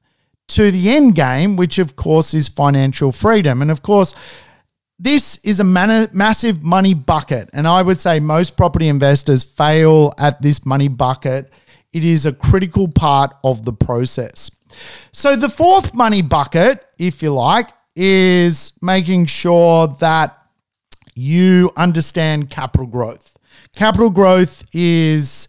to 0.48 0.70
the 0.70 0.90
end 0.90 1.14
game, 1.14 1.56
which 1.56 1.78
of 1.78 1.96
course 1.96 2.32
is 2.32 2.48
financial 2.48 3.12
freedom. 3.12 3.60
And 3.60 3.70
of 3.70 3.82
course, 3.82 4.14
this 4.98 5.36
is 5.44 5.60
a 5.60 5.64
man- 5.64 6.08
massive 6.14 6.62
money 6.62 6.94
bucket. 6.94 7.50
And 7.52 7.68
I 7.68 7.82
would 7.82 8.00
say 8.00 8.20
most 8.20 8.56
property 8.56 8.88
investors 8.88 9.44
fail 9.44 10.14
at 10.18 10.40
this 10.40 10.64
money 10.64 10.88
bucket. 10.88 11.52
It 11.92 12.04
is 12.04 12.24
a 12.24 12.32
critical 12.32 12.88
part 12.88 13.34
of 13.44 13.66
the 13.66 13.72
process. 13.74 14.50
So, 15.12 15.36
the 15.36 15.50
fourth 15.50 15.94
money 15.94 16.22
bucket, 16.22 16.82
if 16.98 17.22
you 17.22 17.34
like, 17.34 17.68
is 17.94 18.72
making 18.82 19.26
sure 19.26 19.88
that 20.00 20.38
you 21.14 21.70
understand 21.76 22.50
capital 22.50 22.86
growth. 22.86 23.36
Capital 23.76 24.10
growth 24.10 24.64
is 24.72 25.48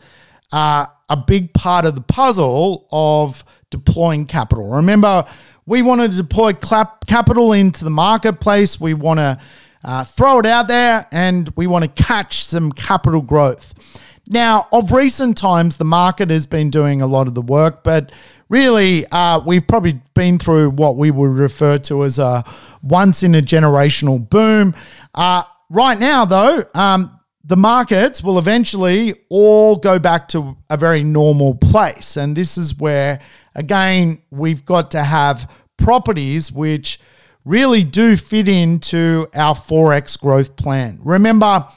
uh, 0.51 0.85
a 1.09 1.17
big 1.17 1.53
part 1.53 1.85
of 1.85 1.95
the 1.95 2.01
puzzle 2.01 2.87
of 2.91 3.43
deploying 3.69 4.25
capital. 4.25 4.69
Remember, 4.69 5.25
we 5.65 5.81
want 5.81 6.01
to 6.01 6.07
deploy 6.09 6.53
capital 6.53 7.53
into 7.53 7.83
the 7.83 7.89
marketplace. 7.89 8.79
We 8.79 8.93
want 8.93 9.19
to 9.19 9.39
uh, 9.83 10.03
throw 10.03 10.39
it 10.39 10.45
out 10.45 10.67
there 10.67 11.05
and 11.11 11.49
we 11.55 11.67
want 11.67 11.83
to 11.83 12.03
catch 12.03 12.45
some 12.45 12.71
capital 12.71 13.21
growth. 13.21 13.73
Now, 14.27 14.67
of 14.71 14.91
recent 14.91 15.37
times, 15.37 15.77
the 15.77 15.85
market 15.85 16.29
has 16.29 16.45
been 16.45 16.69
doing 16.69 17.01
a 17.01 17.07
lot 17.07 17.27
of 17.27 17.33
the 17.33 17.41
work, 17.41 17.83
but 17.83 18.11
really, 18.53 19.03
uh, 19.07 19.39
we've 19.39 19.67
probably 19.67 19.99
been 20.13 20.37
through 20.37 20.69
what 20.69 20.95
we 20.95 21.09
would 21.09 21.31
refer 21.31 21.79
to 21.79 22.03
as 22.03 22.19
a 22.19 22.43
once 22.83 23.23
in 23.23 23.33
a 23.33 23.41
generational 23.41 24.29
boom. 24.29 24.75
Uh, 25.15 25.41
right 25.71 25.99
now, 25.99 26.23
though, 26.23 26.63
um, 26.75 27.19
the 27.43 27.57
markets 27.57 28.23
will 28.23 28.37
eventually 28.37 29.15
all 29.29 29.75
go 29.75 29.97
back 29.97 30.27
to 30.27 30.55
a 30.69 30.77
very 30.77 31.01
normal 31.03 31.55
place. 31.55 32.15
And 32.15 32.37
this 32.37 32.55
is 32.55 32.77
where, 32.77 33.19
again, 33.55 34.21
we've 34.29 34.63
got 34.63 34.91
to 34.91 35.03
have 35.03 35.51
properties 35.77 36.51
which 36.51 36.99
really 37.45 37.83
do 37.83 38.15
fit 38.15 38.47
into 38.47 39.27
our 39.33 39.55
4x 39.55 40.19
growth 40.19 40.55
plan. 40.57 40.99
Remember, 41.03 41.67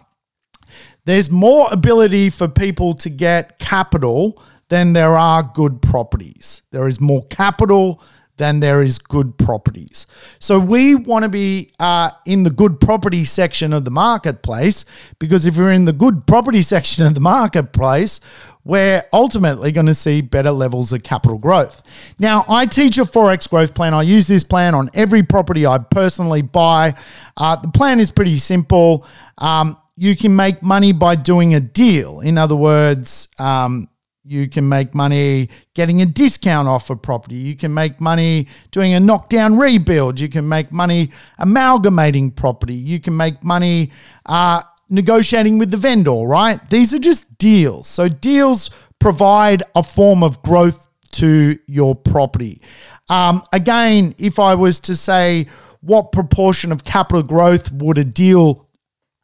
there's 1.07 1.31
more 1.31 1.69
ability 1.73 2.29
for 2.29 2.49
people 2.49 2.93
to 2.97 3.09
get 3.09 3.59
capital 3.59 4.43
than 4.69 4.93
there 4.93 5.17
are 5.17 5.43
good 5.43 5.83
properties. 5.83 6.63
There 6.71 6.89
is 6.89 7.01
more 7.01 7.25
capital 7.27 8.03
than 8.37 8.61
there 8.61 8.83
is 8.83 8.99
good 8.99 9.39
properties. 9.39 10.07
So 10.39 10.59
we 10.59 10.95
want 10.95 11.23
to 11.23 11.29
be 11.29 11.71
uh, 11.79 12.11
in 12.27 12.43
the 12.43 12.51
good 12.51 12.81
property 12.81 13.25
section 13.25 13.73
of 13.73 13.85
the 13.85 13.91
marketplace 13.91 14.85
because 15.19 15.47
if 15.47 15.57
we're 15.57 15.73
in 15.73 15.87
the 15.87 15.93
good 15.93 16.27
property 16.27 16.63
section 16.75 17.07
of 17.07 17.15
the 17.15 17.21
marketplace, 17.21 18.21
we're 18.65 19.05
ultimately 19.13 19.71
going 19.71 19.87
to 19.87 19.95
see 19.95 20.21
better 20.21 20.51
levels 20.51 20.93
of 20.93 21.03
capital 21.03 21.39
growth. 21.39 21.83
Now, 22.19 22.45
I 22.49 22.67
teach 22.67 22.99
a 22.99 23.03
4x 23.03 23.49
growth 23.49 23.75
plan. 23.75 23.95
I 23.95 24.03
use 24.03 24.27
this 24.27 24.43
plan 24.43 24.75
on 24.75 24.91
every 24.93 25.23
property 25.23 25.65
I 25.67 25.79
personally 25.79 26.43
buy. 26.43 26.97
Uh, 27.37 27.57
the 27.57 27.69
plan 27.69 28.01
is 28.01 28.11
pretty 28.11 28.39
simple. 28.39 29.07
Um, 29.39 29.79
you 29.97 30.17
can 30.17 30.35
make 30.35 30.63
money 30.63 30.93
by 30.93 31.15
doing 31.15 31.55
a 31.55 31.61
deal. 31.61 32.21
In 32.21 32.37
other 32.37 32.57
words, 32.57 33.29
um, 33.39 33.89
you 34.27 34.49
can 34.49 34.69
make 34.69 34.95
money 34.95 35.49
getting 35.75 36.03
a 36.03 36.07
discount 36.07 36.67
off 36.67 36.91
a 36.91 36.97
property. 36.97 37.37
You 37.37 37.57
can 37.57 37.73
make 37.73 38.01
money 38.01 38.49
doing 38.73 38.95
a 38.95 39.01
knockdown 39.01 39.57
rebuild. 39.57 40.19
You 40.19 40.29
can 40.29 40.49
make 40.49 40.73
money 40.73 41.11
amalgamating 41.39 42.33
property. 42.33 42.75
You 42.75 43.01
can 43.01 43.17
make 43.17 43.45
money 43.45 43.93
uh, 44.27 44.63
negotiating 44.89 45.59
with 45.59 45.71
the 45.71 45.77
vendor, 45.77 46.27
right? 46.27 46.59
These 46.69 46.93
are 46.93 46.99
just 46.99 47.39
deals. 47.39 47.87
So, 47.87 48.09
deals 48.09 48.71
provide 48.99 49.63
a 49.75 49.83
form 49.83 50.23
of 50.23 50.43
growth 50.43 50.89
to 51.13 51.57
your 51.67 51.95
property. 51.95 52.61
Um, 53.09 53.45
again, 53.53 54.15
if 54.19 54.39
I 54.39 54.55
was 54.55 54.81
to 54.81 54.97
say 54.97 55.47
what 55.81 56.11
proportion 56.11 56.73
of 56.73 56.85
capital 56.85 57.23
growth 57.23 57.71
would 57.71 57.99
a 57.99 58.05
deal 58.05 58.67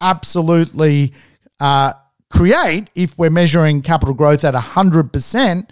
absolutely 0.01 1.13
uh, 1.59 1.93
create 2.33 2.89
if 2.95 3.17
we're 3.19 3.31
measuring 3.31 3.83
capital 3.83 4.15
growth 4.15 4.45
at 4.45 4.55
100%. 4.55 5.69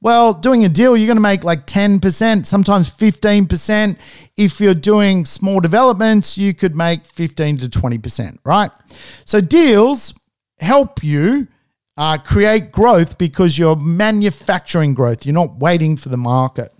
Well, 0.00 0.34
doing 0.34 0.64
a 0.64 0.68
deal, 0.68 0.96
you're 0.96 1.06
going 1.06 1.16
to 1.16 1.22
make 1.22 1.44
like 1.44 1.66
10%, 1.66 2.46
sometimes 2.46 2.90
15%. 2.90 3.96
If 4.36 4.60
you're 4.60 4.74
doing 4.74 5.24
small 5.24 5.60
developments, 5.60 6.38
you 6.38 6.54
could 6.54 6.76
make 6.76 7.04
15 7.04 7.58
to 7.58 7.68
20%, 7.68 8.38
right? 8.44 8.70
So 9.24 9.40
deals 9.40 10.14
help 10.60 11.02
you 11.02 11.48
uh, 11.96 12.18
create 12.18 12.70
growth 12.70 13.18
because 13.18 13.58
you're 13.58 13.76
manufacturing 13.76 14.94
growth. 14.94 15.26
You're 15.26 15.34
not 15.34 15.58
waiting 15.58 15.96
for 15.96 16.10
the 16.10 16.16
market. 16.16 16.72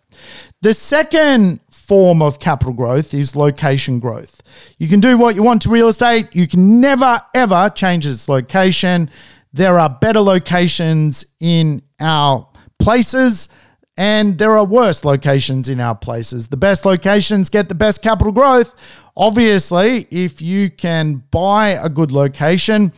The 0.62 0.74
second 0.74 1.60
form 1.86 2.22
of 2.22 2.38
capital 2.38 2.72
growth 2.72 3.14
is 3.14 3.36
location 3.36 3.98
growth. 4.00 4.42
You 4.78 4.88
can 4.88 5.00
do 5.00 5.16
what 5.18 5.34
you 5.34 5.42
want 5.42 5.62
to 5.62 5.68
real 5.68 5.88
estate. 5.88 6.28
You 6.32 6.46
can 6.48 6.80
never, 6.80 7.20
ever 7.34 7.70
change 7.74 8.06
its 8.06 8.28
location. 8.28 9.10
There 9.52 9.78
are 9.78 9.88
better 9.88 10.20
locations 10.20 11.24
in 11.40 11.82
our 12.00 12.48
places 12.78 13.48
and 13.96 14.38
there 14.38 14.56
are 14.58 14.64
worse 14.64 15.04
locations 15.04 15.68
in 15.68 15.78
our 15.78 15.94
places. 15.94 16.48
The 16.48 16.56
best 16.56 16.84
locations 16.84 17.48
get 17.48 17.68
the 17.68 17.74
best 17.74 18.02
capital 18.02 18.32
growth. 18.32 18.74
Obviously, 19.16 20.08
if 20.10 20.42
you 20.42 20.70
can 20.70 21.22
buy 21.30 21.78
a 21.80 21.88
good 21.88 22.10
location, 22.10 22.92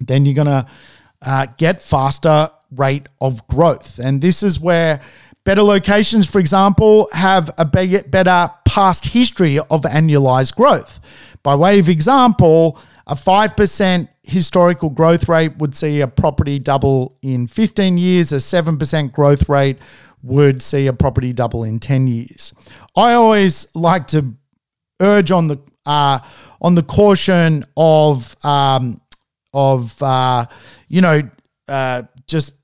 then 0.00 0.26
you're 0.26 0.34
going 0.34 0.46
to 0.48 0.66
uh, 1.22 1.46
get 1.56 1.80
faster 1.80 2.50
rate 2.72 3.06
of 3.20 3.46
growth. 3.46 4.00
And 4.00 4.20
this 4.20 4.42
is 4.42 4.58
where 4.58 5.00
Better 5.44 5.62
locations, 5.62 6.28
for 6.28 6.38
example, 6.38 7.08
have 7.12 7.50
a 7.58 7.64
better 7.64 8.50
past 8.64 9.06
history 9.06 9.58
of 9.58 9.82
annualized 9.82 10.54
growth. 10.56 11.00
By 11.42 11.54
way 11.54 11.78
of 11.78 11.88
example, 11.88 12.78
a 13.06 13.14
5% 13.14 14.08
historical 14.22 14.88
growth 14.88 15.28
rate 15.28 15.58
would 15.58 15.76
see 15.76 16.00
a 16.00 16.08
property 16.08 16.58
double 16.58 17.18
in 17.20 17.46
15 17.46 17.98
years, 17.98 18.32
a 18.32 18.36
7% 18.36 19.12
growth 19.12 19.48
rate 19.48 19.78
would 20.22 20.62
see 20.62 20.86
a 20.86 20.92
property 20.92 21.34
double 21.34 21.64
in 21.64 21.78
10 21.78 22.06
years. 22.06 22.54
I 22.96 23.12
always 23.12 23.66
like 23.74 24.06
to 24.08 24.34
urge 25.00 25.30
on 25.30 25.48
the 25.48 25.58
uh, 25.86 26.18
on 26.62 26.74
the 26.74 26.82
caution 26.82 27.64
of 27.76 28.34
um, 28.44 28.98
of 29.52 30.02
uh, 30.02 30.46
you 30.88 31.02
know 31.02 31.22
uh, 31.68 32.02
just 32.26 32.54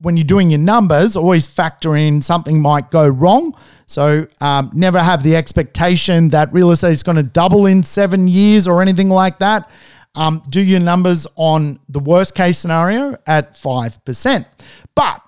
when 0.00 0.16
you're 0.16 0.24
doing 0.24 0.50
your 0.50 0.60
numbers, 0.60 1.16
always 1.16 1.46
factor 1.46 1.96
in 1.96 2.22
something 2.22 2.60
might 2.60 2.90
go 2.90 3.08
wrong. 3.08 3.56
So 3.86 4.26
um, 4.40 4.70
never 4.72 5.02
have 5.02 5.22
the 5.22 5.34
expectation 5.34 6.28
that 6.30 6.52
real 6.52 6.70
estate 6.70 6.92
is 6.92 7.02
going 7.02 7.16
to 7.16 7.22
double 7.22 7.66
in 7.66 7.82
seven 7.82 8.28
years 8.28 8.68
or 8.68 8.82
anything 8.82 9.08
like 9.08 9.38
that. 9.38 9.70
Um, 10.14 10.42
do 10.48 10.60
your 10.60 10.80
numbers 10.80 11.26
on 11.36 11.80
the 11.88 12.00
worst 12.00 12.34
case 12.34 12.58
scenario 12.58 13.16
at 13.26 13.54
5%. 13.54 14.46
But 14.94 15.22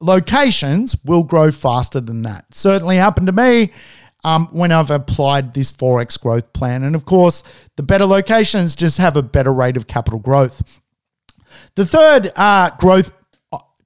locations 0.00 0.96
will 1.04 1.22
grow 1.22 1.50
faster 1.50 2.00
than 2.00 2.22
that. 2.22 2.54
Certainly 2.54 2.96
happened 2.96 3.26
to 3.28 3.32
me 3.32 3.72
um, 4.24 4.48
when 4.48 4.72
I've 4.72 4.90
applied 4.90 5.54
this 5.54 5.70
4x 5.72 6.20
growth 6.20 6.52
plan. 6.52 6.82
And 6.82 6.94
of 6.94 7.04
course, 7.04 7.42
the 7.76 7.82
better 7.82 8.06
locations 8.06 8.74
just 8.74 8.98
have 8.98 9.16
a 9.16 9.22
better 9.22 9.52
rate 9.52 9.76
of 9.76 9.86
capital 9.86 10.18
growth. 10.18 10.80
The 11.76 11.86
third 11.86 12.32
uh, 12.36 12.70
growth 12.78 13.10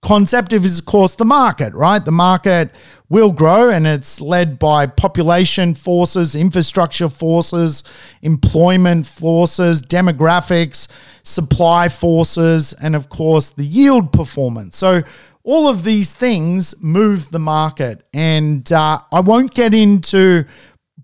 concept 0.02 0.52
is, 0.52 0.78
of 0.78 0.86
course, 0.86 1.14
the 1.14 1.24
market, 1.24 1.74
right? 1.74 2.04
The 2.04 2.12
market 2.12 2.74
will 3.08 3.32
grow 3.32 3.70
and 3.70 3.86
it's 3.86 4.20
led 4.20 4.58
by 4.58 4.86
population 4.86 5.74
forces, 5.74 6.34
infrastructure 6.34 7.08
forces, 7.08 7.84
employment 8.22 9.06
forces, 9.06 9.82
demographics, 9.82 10.88
supply 11.22 11.88
forces, 11.88 12.72
and 12.72 12.96
of 12.96 13.08
course, 13.08 13.50
the 13.50 13.64
yield 13.64 14.12
performance. 14.12 14.76
So, 14.76 15.02
all 15.42 15.68
of 15.68 15.84
these 15.84 16.12
things 16.12 16.74
move 16.82 17.30
the 17.30 17.38
market. 17.38 18.06
And 18.12 18.70
uh, 18.70 19.00
I 19.10 19.20
won't 19.20 19.54
get 19.54 19.72
into 19.72 20.44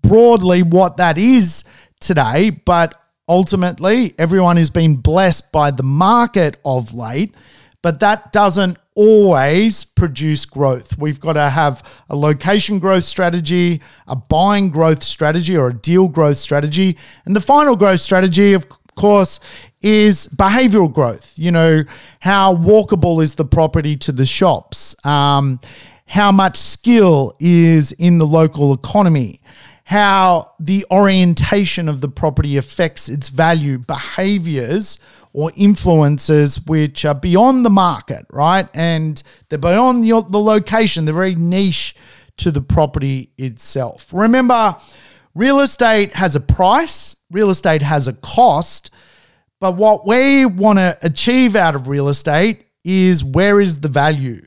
broadly 0.01 0.63
what 0.63 0.97
that 0.97 1.17
is 1.17 1.63
today, 1.99 2.51
but 2.51 3.01
ultimately, 3.27 4.13
everyone 4.17 4.57
has 4.57 4.69
been 4.69 4.95
blessed 4.97 5.51
by 5.51 5.71
the 5.71 5.83
market 5.83 6.59
of 6.63 6.93
late, 6.93 7.35
but 7.81 7.99
that 7.99 8.31
doesn't 8.31 8.77
always 8.95 9.83
produce 9.83 10.45
growth. 10.45 10.97
We've 10.97 11.19
got 11.19 11.33
to 11.33 11.49
have 11.49 11.83
a 12.09 12.15
location 12.15 12.79
growth 12.79 13.03
strategy, 13.03 13.81
a 14.07 14.15
buying 14.15 14.69
growth 14.69 15.03
strategy, 15.03 15.55
or 15.55 15.67
a 15.67 15.73
deal 15.73 16.07
growth 16.07 16.37
strategy. 16.37 16.97
And 17.25 17.35
the 17.35 17.41
final 17.41 17.75
growth 17.75 18.01
strategy, 18.01 18.53
of 18.53 18.65
course, 18.95 19.39
is 19.81 20.27
behavioral 20.29 20.91
growth. 20.91 21.33
You 21.37 21.51
know, 21.51 21.83
how 22.19 22.55
walkable 22.55 23.21
is 23.21 23.35
the 23.35 23.45
property 23.45 23.95
to 23.97 24.11
the 24.11 24.25
shops? 24.25 24.95
Um, 25.05 25.59
how 26.07 26.31
much 26.31 26.57
skill 26.57 27.35
is 27.39 27.91
in 27.93 28.17
the 28.17 28.25
local 28.25 28.73
economy? 28.73 29.41
How 29.83 30.53
the 30.59 30.85
orientation 30.91 31.87
of 31.87 32.01
the 32.01 32.09
property 32.09 32.57
affects 32.57 33.07
its 33.07 33.29
value, 33.29 33.77
behaviors 33.77 34.99
or 35.37 35.51
influences 35.55 36.65
which 36.65 37.05
are 37.05 37.13
beyond 37.13 37.63
the 37.63 37.69
market, 37.69 38.25
right? 38.33 38.67
And 38.73 39.21
they're 39.49 39.59
beyond 39.59 40.03
the, 40.03 40.25
the 40.31 40.39
location, 40.39 41.05
they're 41.05 41.13
very 41.13 41.35
niche 41.35 41.95
to 42.37 42.49
the 42.49 42.59
property 42.59 43.29
itself. 43.37 44.11
Remember, 44.11 44.75
real 45.35 45.59
estate 45.59 46.11
has 46.13 46.35
a 46.35 46.39
price, 46.39 47.15
real 47.29 47.51
estate 47.51 47.83
has 47.83 48.07
a 48.07 48.13
cost, 48.13 48.89
but 49.59 49.75
what 49.75 50.07
we 50.07 50.47
want 50.47 50.79
to 50.79 50.97
achieve 51.03 51.55
out 51.55 51.75
of 51.75 51.87
real 51.87 52.09
estate 52.09 52.65
is 52.83 53.23
where 53.23 53.61
is 53.61 53.81
the 53.81 53.89
value? 53.89 54.41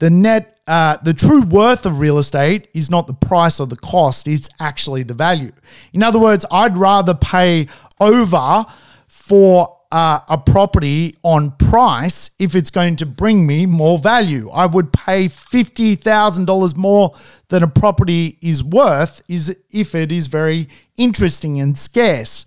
The 0.00 0.10
net, 0.10 0.58
uh, 0.66 0.96
the 0.96 1.14
true 1.14 1.42
worth 1.42 1.86
of 1.86 2.00
real 2.00 2.18
estate 2.18 2.66
is 2.74 2.90
not 2.90 3.06
the 3.06 3.14
price 3.14 3.60
or 3.60 3.68
the 3.68 3.76
cost, 3.76 4.26
it's 4.26 4.48
actually 4.58 5.04
the 5.04 5.14
value. 5.14 5.52
In 5.92 6.02
other 6.02 6.18
words, 6.18 6.44
I'd 6.50 6.76
rather 6.76 7.14
pay 7.14 7.68
over 8.00 8.66
for 9.06 9.73
uh, 9.94 10.18
a 10.28 10.36
property 10.36 11.14
on 11.22 11.52
price 11.52 12.32
if 12.40 12.56
it's 12.56 12.72
going 12.72 12.96
to 12.96 13.06
bring 13.06 13.46
me 13.46 13.64
more 13.64 13.96
value. 13.96 14.50
I 14.50 14.66
would 14.66 14.92
pay 14.92 15.26
$50,000 15.26 16.76
more 16.76 17.14
than 17.46 17.62
a 17.62 17.68
property 17.68 18.36
is 18.42 18.64
worth 18.64 19.22
is 19.28 19.56
if 19.70 19.94
it 19.94 20.10
is 20.10 20.26
very 20.26 20.68
interesting 20.96 21.60
and 21.60 21.78
scarce. 21.78 22.44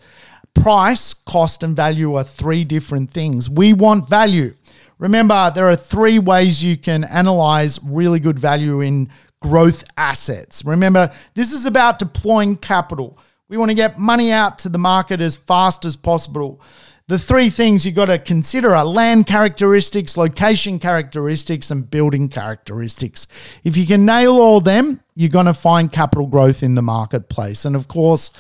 Price, 0.56 1.14
cost, 1.14 1.64
and 1.64 1.74
value 1.74 2.16
are 2.16 2.26
three 2.26 2.66
different 2.66 3.12
things. 3.12 3.50
We 3.50 3.72
want 3.72 4.10
value. 4.10 4.54
Remember, 5.00 5.50
there 5.56 5.70
are 5.70 5.78
three 5.78 6.20
ways 6.20 6.62
you 6.62 6.76
can 6.76 7.06
analyze 7.06 7.80
really 7.82 8.20
good 8.20 8.40
value 8.40 8.82
in 8.82 9.10
growth 9.40 9.86
assets. 9.96 10.66
Remember, 10.66 11.14
this 11.34 11.54
is 11.54 11.66
about 11.66 12.00
deploying 12.00 12.58
capital. 12.58 13.18
We 13.48 13.56
want 13.56 13.72
to 13.72 13.76
get 13.76 13.98
money 13.98 14.34
out 14.34 14.58
to 14.60 14.70
the 14.70 14.78
market 14.78 15.22
as 15.22 15.38
fast 15.38 15.86
as 15.86 15.96
possible 15.96 16.62
the 17.08 17.18
three 17.18 17.50
things 17.50 17.86
you've 17.86 17.96
got 17.96 18.06
to 18.06 18.20
consider 18.20 18.76
are 18.76 18.84
land 18.84 19.28
characteristics, 19.28 20.18
location 20.18 20.78
characteristics, 20.78 21.72
and 21.72 21.90
building 21.90 22.28
characteristics. 22.28 23.28
If 23.64 23.78
you 23.78 23.88
can 23.88 24.06
nail 24.06 24.34
all 24.34 24.60
them, 24.60 25.00
you're 25.16 25.30
going 25.30 25.46
to 25.46 25.54
find 25.54 25.90
capital 25.90 26.28
growth 26.28 26.64
in 26.64 26.76
the 26.76 26.82
marketplace. 26.82 27.64
And 27.64 27.78
of 27.78 27.88
course, 27.88 28.32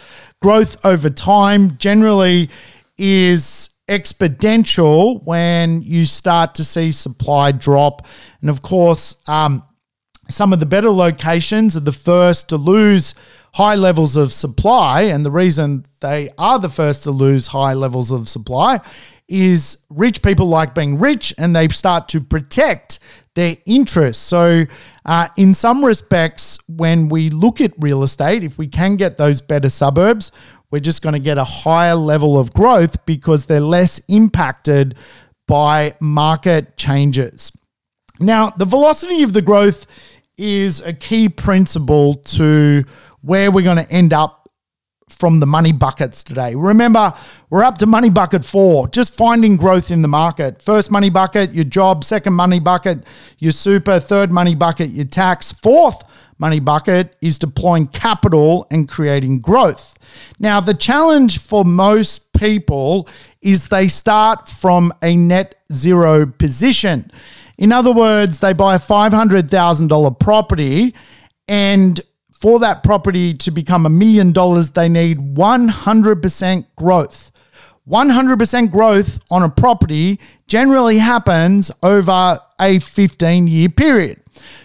growth 0.41 0.85
over 0.85 1.09
time 1.09 1.77
generally 1.77 2.49
is 2.97 3.69
exponential 3.87 5.23
when 5.23 5.81
you 5.81 6.03
start 6.03 6.53
to 6.55 6.65
see 6.65 6.91
supply 6.91 7.53
drop. 7.53 8.05
And 8.41 8.49
of 8.49 8.61
course, 8.61 9.15
um, 9.27 9.63
some 10.29 10.51
of 10.51 10.59
the 10.59 10.65
better 10.65 10.89
locations 10.89 11.77
are 11.77 11.81
the 11.81 11.93
first 11.93 12.49
to 12.49 12.57
lose 12.57 13.15
high 13.57 13.73
levels 13.73 14.15
of 14.15 14.31
supply, 14.31 15.01
and 15.01 15.25
the 15.25 15.31
reason 15.31 15.83
they 15.99 16.29
are 16.37 16.59
the 16.59 16.69
first 16.69 17.01
to 17.01 17.09
lose 17.09 17.47
high 17.47 17.73
levels 17.73 18.11
of 18.11 18.29
supply 18.29 18.79
is 19.27 19.79
rich 19.89 20.21
people 20.21 20.47
like 20.47 20.75
being 20.75 20.99
rich 20.99 21.33
and 21.39 21.55
they 21.55 21.67
start 21.69 22.07
to 22.07 22.21
protect 22.21 22.99
their 23.33 23.57
interests. 23.65 24.21
So, 24.21 24.65
uh, 25.05 25.29
in 25.37 25.55
some 25.55 25.83
respects, 25.83 26.59
when 26.67 27.09
we 27.09 27.31
look 27.31 27.59
at 27.59 27.73
real 27.79 28.03
estate, 28.03 28.43
if 28.43 28.59
we 28.59 28.67
can 28.67 28.95
get 28.95 29.17
those 29.17 29.41
better 29.41 29.69
suburbs, 29.69 30.31
we're 30.69 30.79
just 30.79 31.01
going 31.01 31.13
to 31.13 31.19
get 31.19 31.39
a 31.39 31.43
higher 31.43 31.95
level 31.95 32.37
of 32.37 32.53
growth 32.53 33.07
because 33.07 33.47
they're 33.47 33.59
less 33.59 33.97
impacted 34.07 34.93
by 35.47 35.95
market 35.99 36.77
changes. 36.77 37.51
Now, 38.19 38.51
the 38.51 38.65
velocity 38.65 39.23
of 39.23 39.33
the 39.33 39.41
growth 39.41 39.87
is 40.37 40.79
a 40.81 40.93
key 40.93 41.27
principle 41.27 42.13
to 42.13 42.83
where 43.27 43.51
we're 43.51 43.63
going 43.63 43.77
to 43.77 43.91
end 43.91 44.13
up 44.13 44.49
from 45.09 45.39
the 45.39 45.45
money 45.45 45.71
buckets 45.71 46.23
today. 46.23 46.53
Remember, 46.55 47.13
we're 47.49 47.63
up 47.63 47.77
to 47.77 47.85
money 47.85 48.09
bucket 48.09 48.43
four, 48.43 48.87
just 48.89 49.13
finding 49.13 49.55
growth 49.55 49.89
in 49.89 50.01
the 50.01 50.07
market. 50.07 50.61
First 50.61 50.91
money 50.91 51.09
bucket, 51.09 51.53
your 51.53 51.63
job. 51.63 52.03
Second 52.03 52.33
money 52.33 52.59
bucket, 52.59 53.05
your 53.39 53.51
super. 53.51 53.99
Third 53.99 54.31
money 54.31 54.55
bucket, 54.55 54.89
your 54.89 55.05
tax. 55.05 55.51
Fourth 55.51 56.03
money 56.39 56.59
bucket 56.59 57.15
is 57.21 57.39
deploying 57.39 57.85
capital 57.85 58.67
and 58.69 58.89
creating 58.89 59.39
growth. 59.39 59.97
Now, 60.39 60.59
the 60.59 60.73
challenge 60.73 61.39
for 61.39 61.63
most 61.63 62.33
people 62.33 63.07
is 63.41 63.69
they 63.69 63.87
start 63.87 64.47
from 64.47 64.93
a 65.01 65.15
net 65.15 65.55
zero 65.71 66.25
position. 66.25 67.11
In 67.57 67.71
other 67.71 67.91
words, 67.91 68.39
they 68.39 68.53
buy 68.53 68.75
a 68.75 68.79
$500,000 68.79 70.19
property 70.19 70.93
and 71.47 71.99
for 72.39 72.59
that 72.59 72.83
property 72.83 73.33
to 73.33 73.49
become 73.49 73.85
a 73.85 73.89
million 73.89 74.31
dollars, 74.31 74.71
they 74.71 74.87
need 74.87 75.35
100% 75.35 76.65
growth. 76.75 77.31
100% 77.89 78.71
growth 78.71 79.19
on 79.31 79.43
a 79.43 79.49
property 79.49 80.19
generally 80.45 80.99
happens 80.99 81.71
over 81.81 82.37
a 82.59 82.79
15 82.79 83.47
year 83.47 83.69
period. 83.69 84.21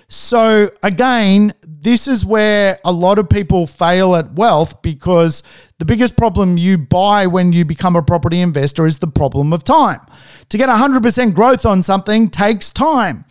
So, 0.09 0.71
again, 0.83 1.55
this 1.67 2.07
is 2.07 2.27
where 2.27 2.79
a 2.85 2.93
lot 2.93 3.19
of 3.19 3.31
people 3.31 3.67
fail 3.67 4.17
at 4.17 4.35
wealth 4.35 4.83
because 4.83 5.43
the 5.79 5.87
biggest 5.87 6.17
problem 6.17 6.59
you 6.59 6.77
buy 6.77 7.27
when 7.27 7.53
you 7.55 7.65
become 7.65 7.97
a 7.97 8.03
property 8.03 8.41
investor 8.41 8.87
is 8.87 8.99
the 8.99 9.07
problem 9.07 9.55
of 9.55 9.65
time. 9.65 10.01
To 10.51 10.59
get 10.59 10.69
100% 10.69 11.33
growth 11.33 11.65
on 11.65 11.83
something 11.83 12.29
takes 12.29 12.71
time 12.71 13.25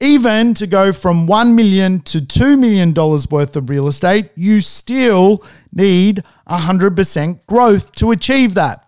even 0.00 0.54
to 0.54 0.66
go 0.66 0.92
from 0.92 1.26
1 1.26 1.56
million 1.56 2.00
to 2.00 2.24
2 2.24 2.56
million 2.56 2.92
dollars 2.92 3.30
worth 3.30 3.56
of 3.56 3.70
real 3.70 3.88
estate, 3.88 4.30
you 4.34 4.60
still 4.60 5.44
need 5.72 6.22
100% 6.48 7.46
growth 7.46 7.92
to 7.92 8.10
achieve 8.10 8.54
that. 8.54 8.82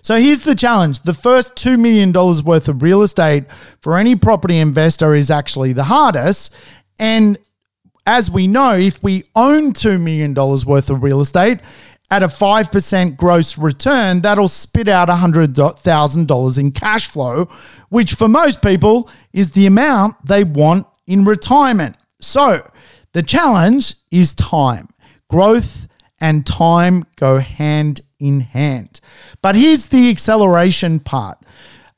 So 0.00 0.20
here's 0.20 0.40
the 0.40 0.54
challenge. 0.54 1.00
The 1.00 1.14
first 1.14 1.56
$2 1.56 1.78
million 1.78 2.12
worth 2.12 2.68
of 2.68 2.82
real 2.82 3.02
estate 3.02 3.44
for 3.80 3.96
any 3.96 4.14
property 4.14 4.58
investor 4.58 5.14
is 5.14 5.30
actually 5.30 5.72
the 5.72 5.84
hardest. 5.84 6.54
And 6.98 7.36
as 8.06 8.30
we 8.30 8.46
know, 8.46 8.74
if 8.74 9.02
we 9.02 9.24
own 9.34 9.72
$2 9.72 10.00
million 10.00 10.32
worth 10.32 10.90
of 10.90 11.02
real 11.02 11.20
estate, 11.20 11.58
at 12.10 12.22
a 12.22 12.28
5% 12.28 13.16
gross 13.16 13.58
return, 13.58 14.20
that'll 14.22 14.48
spit 14.48 14.88
out 14.88 15.08
$100,000 15.08 16.58
in 16.58 16.72
cash 16.72 17.06
flow, 17.06 17.48
which 17.88 18.14
for 18.14 18.28
most 18.28 18.62
people 18.62 19.10
is 19.32 19.50
the 19.50 19.66
amount 19.66 20.14
they 20.24 20.44
want 20.44 20.86
in 21.06 21.24
retirement. 21.24 21.96
So 22.20 22.70
the 23.12 23.22
challenge 23.22 23.94
is 24.10 24.34
time. 24.34 24.88
Growth 25.28 25.88
and 26.20 26.46
time 26.46 27.04
go 27.16 27.38
hand 27.38 28.00
in 28.20 28.40
hand. 28.40 29.00
But 29.42 29.56
here's 29.56 29.86
the 29.86 30.10
acceleration 30.10 31.00
part. 31.00 31.38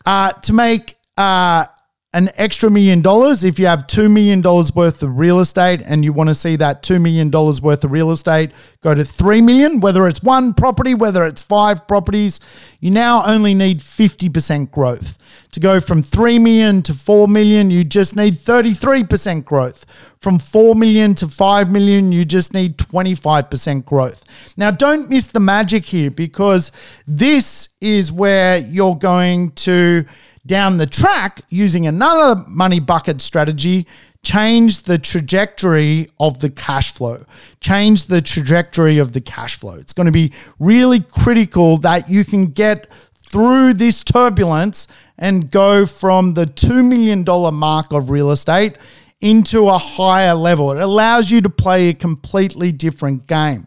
Uh, 0.07 0.33
to 0.33 0.53
make 0.53 0.97
uh, 1.17 1.67
an 2.15 2.31
extra 2.37 2.71
million 2.71 3.03
dollars 3.03 3.45
if 3.45 3.59
you 3.59 3.67
have 3.67 3.87
$2 3.87 4.11
million 4.11 4.41
worth 4.41 5.03
of 5.03 5.19
real 5.19 5.41
estate 5.41 5.83
and 5.85 6.03
you 6.03 6.11
want 6.11 6.29
to 6.29 6.35
see 6.35 6.57
that 6.57 6.83
$2 6.83 6.99
million 6.99 7.31
worth 7.31 7.85
of 7.85 7.91
real 7.91 8.11
estate 8.11 8.51
go 8.81 8.95
to 8.95 9.05
3 9.05 9.43
million, 9.43 9.79
whether 9.81 10.09
it's 10.09 10.23
one 10.23 10.55
property, 10.55 10.95
whether 10.95 11.27
it's 11.27 11.43
five 11.43 11.87
properties, 11.87 12.41
you 12.81 12.91
now 12.91 13.27
only 13.27 13.53
need 13.53 13.81
50% 13.81 14.71
growth. 14.71 15.19
To 15.53 15.61
go 15.61 15.81
from 15.81 16.03
3 16.03 16.39
million 16.39 16.81
to 16.83 16.95
4 16.95 17.29
million, 17.29 17.71
you 17.71 17.85
just 17.85 18.17
need 18.17 18.35
33% 18.35 19.45
growth. 19.45 19.85
From 20.21 20.39
4 20.39 20.75
million 20.75 21.15
to 21.17 21.29
5 21.29 21.71
million, 21.71 22.11
you 22.11 22.25
just 22.25 22.55
need 22.55 22.79
25% 22.79 23.85
growth. 23.85 24.25
Now, 24.57 24.71
don't 24.71 25.11
miss 25.11 25.27
the 25.27 25.41
magic 25.41 25.85
here 25.85 26.11
because 26.11 26.73
this 27.07 27.69
is 27.83 28.11
where 28.11 28.59
you're 28.59 28.97
going 28.97 29.51
to 29.53 30.07
down 30.49 30.79
the 30.79 30.87
track 30.87 31.43
using 31.49 31.87
another 31.87 32.43
money 32.49 32.81
bucket 32.81 33.21
strategy 33.21 33.87
change 34.25 34.83
the 34.83 34.99
trajectory 34.99 36.09
of 36.19 36.41
the 36.41 36.51
cash 36.51 36.93
flow. 36.93 37.25
Change 37.61 38.07
the 38.07 38.21
trajectory 38.21 38.99
of 38.99 39.13
the 39.13 39.21
cash 39.21 39.57
flow. 39.57 39.75
It's 39.75 39.93
going 39.93 40.07
to 40.07 40.13
be 40.13 40.33
really 40.59 41.01
critical 41.01 41.79
that 41.79 42.11
you 42.11 42.25
can 42.25 42.47
get 42.47 42.93
through 43.15 43.75
this 43.75 44.03
turbulence 44.03 44.89
and 45.19 45.51
go 45.51 45.87
from 45.87 46.35
the 46.35 46.47
$2 46.47 46.87
million 46.87 47.25
mark 47.55 47.93
of 47.93 48.11
real 48.11 48.31
estate 48.31 48.77
into 49.21 49.69
a 49.69 49.79
higher 49.79 50.35
level. 50.35 50.73
It 50.73 50.83
allows 50.83 51.31
you 51.31 51.41
to 51.41 51.51
play 51.51 51.89
a 51.89 51.95
completely 51.95 52.73
different 52.73 53.27
game. 53.27 53.67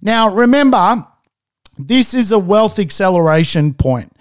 Now 0.00 0.28
remember 0.28 1.06
this 1.78 2.14
is 2.14 2.32
a 2.32 2.38
wealth 2.38 2.78
acceleration 2.78 3.74
point. 3.74 4.12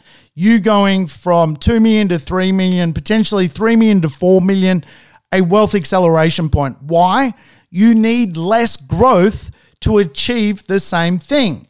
You 0.41 0.59
going 0.59 1.05
from 1.05 1.55
2 1.55 1.79
million 1.79 2.07
to 2.07 2.17
3 2.17 2.51
million, 2.51 2.93
potentially 2.93 3.47
3 3.47 3.75
million 3.75 4.01
to 4.01 4.09
4 4.09 4.41
million, 4.41 4.83
a 5.31 5.41
wealth 5.41 5.75
acceleration 5.75 6.49
point. 6.49 6.81
Why? 6.81 7.35
You 7.69 7.93
need 7.93 8.37
less 8.37 8.75
growth 8.75 9.51
to 9.81 9.99
achieve 9.99 10.65
the 10.65 10.79
same 10.79 11.19
thing. 11.19 11.67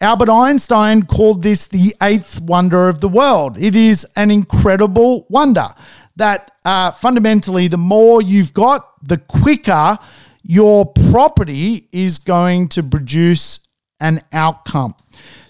Albert 0.00 0.30
Einstein 0.30 1.02
called 1.02 1.42
this 1.42 1.66
the 1.66 1.94
eighth 2.00 2.40
wonder 2.40 2.88
of 2.88 3.02
the 3.02 3.08
world. 3.10 3.58
It 3.58 3.74
is 3.74 4.06
an 4.16 4.30
incredible 4.30 5.26
wonder 5.28 5.66
that 6.16 6.52
uh, 6.64 6.92
fundamentally, 6.92 7.68
the 7.68 7.76
more 7.76 8.22
you've 8.22 8.54
got, 8.54 8.94
the 9.06 9.18
quicker 9.18 9.98
your 10.42 10.86
property 10.86 11.86
is 11.92 12.16
going 12.16 12.68
to 12.68 12.82
produce 12.82 13.60
an 14.00 14.22
outcome. 14.32 14.94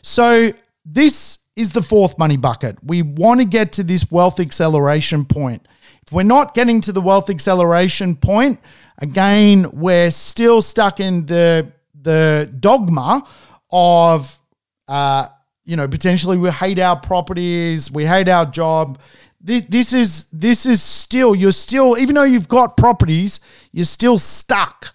So, 0.03 0.53
this 0.85 1.39
is 1.57 1.73
the 1.73 1.83
fourth 1.83 2.19
money 2.19 2.37
bucket. 2.37 2.77
We 2.85 3.03
want 3.03 3.41
to 3.41 3.47
get 3.47 3.73
to 3.73 3.83
this 3.83 4.11
wealth 4.11 4.39
acceleration 4.39 5.25
point. 5.25 5.67
If 6.07 6.13
we're 6.13 6.23
not 6.23 6.55
getting 6.55 6.81
to 6.83 6.93
the 6.93 7.01
wealth 7.01 7.31
acceleration 7.31 8.15
point, 8.15 8.61
again, 8.99 9.69
we're 9.73 10.11
still 10.11 10.63
stuck 10.63 11.01
in 11.01 11.27
the 11.27 11.73
the 12.03 12.49
dogma 12.61 13.27
of 13.71 14.39
uh, 14.87 15.27
you 15.65 15.77
know 15.77 15.89
potentially 15.89 16.37
we 16.37 16.51
hate 16.51 16.79
our 16.79 17.01
properties, 17.01 17.91
we 17.91 18.05
hate 18.05 18.29
our 18.29 18.47
job. 18.47 19.01
This 19.41 19.93
is 19.93 20.25
this 20.33 20.67
is 20.67 20.83
still 20.83 21.35
you're 21.35 21.53
still 21.53 21.97
even 21.99 22.15
though 22.15 22.25
you've 22.25 22.49
got 22.49 22.77
properties, 22.77 23.41
you're 23.73 23.85
still 23.85 24.19
stuck. 24.19 24.95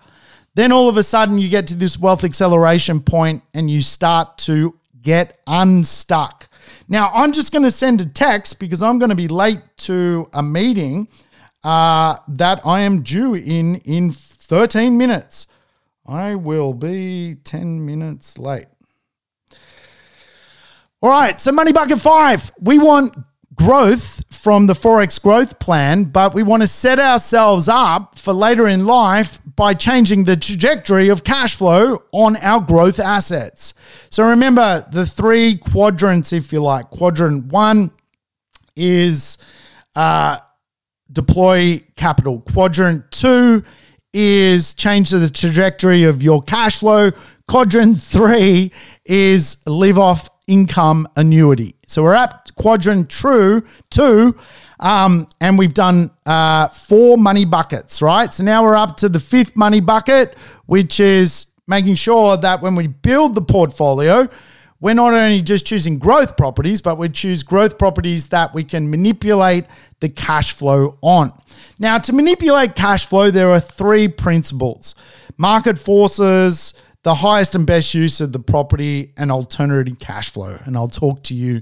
Then 0.53 0.71
all 0.71 0.89
of 0.89 0.97
a 0.97 1.03
sudden 1.03 1.37
you 1.37 1.49
get 1.49 1.67
to 1.67 1.75
this 1.75 1.97
wealth 1.97 2.23
acceleration 2.23 2.99
point 2.99 3.43
and 3.53 3.71
you 3.71 3.81
start 3.81 4.37
to 4.39 4.77
get 5.01 5.39
unstuck. 5.47 6.47
Now 6.91 7.09
I'm 7.13 7.31
just 7.31 7.53
going 7.53 7.63
to 7.63 7.71
send 7.71 8.01
a 8.01 8.05
text 8.05 8.59
because 8.59 8.83
I'm 8.83 8.99
going 8.99 9.11
to 9.11 9.15
be 9.15 9.29
late 9.29 9.61
to 9.77 10.29
a 10.33 10.43
meeting 10.43 11.07
uh, 11.63 12.17
that 12.27 12.59
I 12.65 12.81
am 12.81 13.01
due 13.01 13.33
in 13.33 13.75
in 13.77 14.11
13 14.11 14.97
minutes. 14.97 15.47
I 16.05 16.35
will 16.35 16.73
be 16.73 17.37
10 17.45 17.85
minutes 17.85 18.37
late. 18.37 18.65
All 21.01 21.09
right, 21.09 21.39
so 21.39 21.53
money 21.53 21.71
bucket 21.71 22.01
five. 22.01 22.51
We 22.59 22.77
want 22.77 23.15
growth 23.55 24.21
from 24.29 24.67
the 24.67 24.73
4x 24.73 25.21
growth 25.21 25.59
plan, 25.59 26.03
but 26.03 26.33
we 26.33 26.43
want 26.43 26.61
to 26.61 26.67
set 26.67 26.99
ourselves 26.99 27.69
up 27.69 28.19
for 28.19 28.33
later 28.33 28.67
in 28.67 28.85
life 28.85 29.39
by 29.55 29.73
changing 29.73 30.25
the 30.25 30.37
trajectory 30.37 31.09
of 31.09 31.23
cash 31.23 31.55
flow 31.55 32.03
on 32.11 32.35
our 32.37 32.61
growth 32.61 32.99
assets. 32.99 33.73
So 34.09 34.23
remember 34.23 34.85
the 34.91 35.05
three 35.05 35.57
quadrants, 35.57 36.33
if 36.33 36.53
you 36.53 36.61
like. 36.61 36.89
Quadrant 36.89 37.47
one 37.51 37.91
is 38.75 39.37
uh, 39.95 40.37
deploy 41.11 41.81
capital. 41.95 42.41
Quadrant 42.41 43.09
two 43.11 43.63
is 44.13 44.73
change 44.73 45.09
the 45.09 45.29
trajectory 45.29 46.03
of 46.03 46.21
your 46.21 46.41
cash 46.41 46.79
flow. 46.79 47.11
Quadrant 47.47 47.99
three 47.99 48.71
is 49.05 49.57
live 49.65 49.97
off 49.97 50.29
income 50.47 51.07
annuity. 51.15 51.75
So 51.87 52.03
we're 52.03 52.13
at 52.13 52.51
quadrant 52.55 53.09
true 53.09 53.63
two, 53.89 54.37
um, 54.81 55.27
and 55.39 55.57
we've 55.57 55.73
done 55.73 56.11
uh, 56.25 56.67
four 56.69 57.17
money 57.17 57.45
buckets, 57.45 58.01
right? 58.01 58.33
So 58.33 58.43
now 58.43 58.63
we're 58.63 58.75
up 58.75 58.97
to 58.97 59.09
the 59.09 59.19
fifth 59.19 59.55
money 59.55 59.79
bucket, 59.79 60.35
which 60.65 60.99
is 60.99 61.47
making 61.67 61.95
sure 61.95 62.35
that 62.37 62.61
when 62.61 62.75
we 62.75 62.87
build 62.87 63.35
the 63.35 63.41
portfolio, 63.41 64.27
we're 64.79 64.95
not 64.95 65.13
only 65.13 65.43
just 65.43 65.67
choosing 65.67 65.99
growth 65.99 66.35
properties, 66.35 66.81
but 66.81 66.97
we 66.97 67.07
choose 67.09 67.43
growth 67.43 67.77
properties 67.77 68.29
that 68.29 68.53
we 68.55 68.63
can 68.63 68.89
manipulate 68.89 69.65
the 69.99 70.09
cash 70.09 70.53
flow 70.53 70.97
on. 71.01 71.31
Now, 71.79 71.99
to 71.99 72.13
manipulate 72.13 72.75
cash 72.75 73.05
flow, 73.05 73.29
there 73.29 73.51
are 73.51 73.59
three 73.59 74.07
principles 74.07 74.95
market 75.37 75.77
forces, 75.77 76.73
the 77.03 77.15
highest 77.15 77.55
and 77.55 77.65
best 77.65 77.93
use 77.93 78.21
of 78.21 78.31
the 78.31 78.39
property, 78.39 79.13
and 79.17 79.31
alternative 79.31 79.99
cash 79.99 80.31
flow. 80.31 80.57
And 80.65 80.75
I'll 80.75 80.87
talk 80.87 81.23
to 81.23 81.35
you 81.35 81.61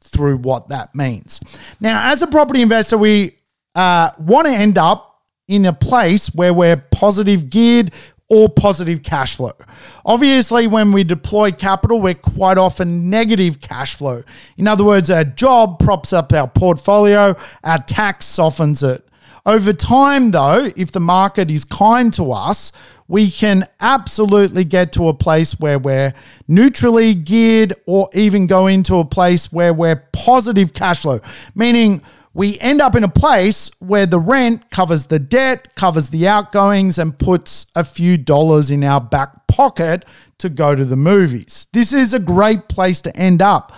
through 0.00 0.38
what 0.38 0.68
that 0.68 0.94
means. 0.94 1.40
Now, 1.80 2.12
as 2.12 2.22
a 2.22 2.26
property 2.26 2.62
investor, 2.62 2.98
we 2.98 3.36
uh, 3.74 4.10
want 4.18 4.46
to 4.46 4.52
end 4.52 4.78
up 4.78 5.20
in 5.48 5.66
a 5.66 5.72
place 5.72 6.28
where 6.34 6.54
we're 6.54 6.76
positive 6.76 7.50
geared 7.50 7.92
or 8.28 8.48
positive 8.48 9.02
cash 9.02 9.36
flow. 9.36 9.52
Obviously, 10.06 10.66
when 10.66 10.90
we 10.90 11.04
deploy 11.04 11.52
capital, 11.52 12.00
we're 12.00 12.14
quite 12.14 12.56
often 12.56 13.10
negative 13.10 13.60
cash 13.60 13.94
flow. 13.94 14.22
In 14.56 14.66
other 14.66 14.84
words, 14.84 15.10
our 15.10 15.24
job 15.24 15.78
props 15.78 16.14
up 16.14 16.32
our 16.32 16.48
portfolio, 16.48 17.36
our 17.62 17.78
tax 17.78 18.24
softens 18.24 18.82
it. 18.82 19.06
Over 19.44 19.72
time, 19.72 20.30
though, 20.30 20.70
if 20.76 20.92
the 20.92 21.00
market 21.00 21.50
is 21.50 21.64
kind 21.64 22.12
to 22.14 22.32
us, 22.32 22.72
we 23.12 23.30
can 23.30 23.66
absolutely 23.78 24.64
get 24.64 24.90
to 24.90 25.06
a 25.06 25.12
place 25.12 25.60
where 25.60 25.78
we're 25.78 26.14
neutrally 26.48 27.12
geared 27.12 27.74
or 27.84 28.08
even 28.14 28.46
go 28.46 28.66
into 28.66 28.96
a 28.96 29.04
place 29.04 29.52
where 29.52 29.74
we're 29.74 29.96
positive 30.14 30.72
cash 30.72 31.02
flow, 31.02 31.20
meaning 31.54 32.00
we 32.32 32.58
end 32.60 32.80
up 32.80 32.94
in 32.94 33.04
a 33.04 33.10
place 33.10 33.70
where 33.80 34.06
the 34.06 34.18
rent 34.18 34.70
covers 34.70 35.04
the 35.04 35.18
debt, 35.18 35.74
covers 35.74 36.08
the 36.08 36.26
outgoings, 36.26 36.98
and 36.98 37.18
puts 37.18 37.66
a 37.76 37.84
few 37.84 38.16
dollars 38.16 38.70
in 38.70 38.82
our 38.82 38.98
back 38.98 39.46
pocket 39.46 40.06
to 40.38 40.48
go 40.48 40.74
to 40.74 40.86
the 40.86 40.96
movies. 40.96 41.66
This 41.74 41.92
is 41.92 42.14
a 42.14 42.18
great 42.18 42.70
place 42.70 43.02
to 43.02 43.14
end 43.14 43.42
up. 43.42 43.74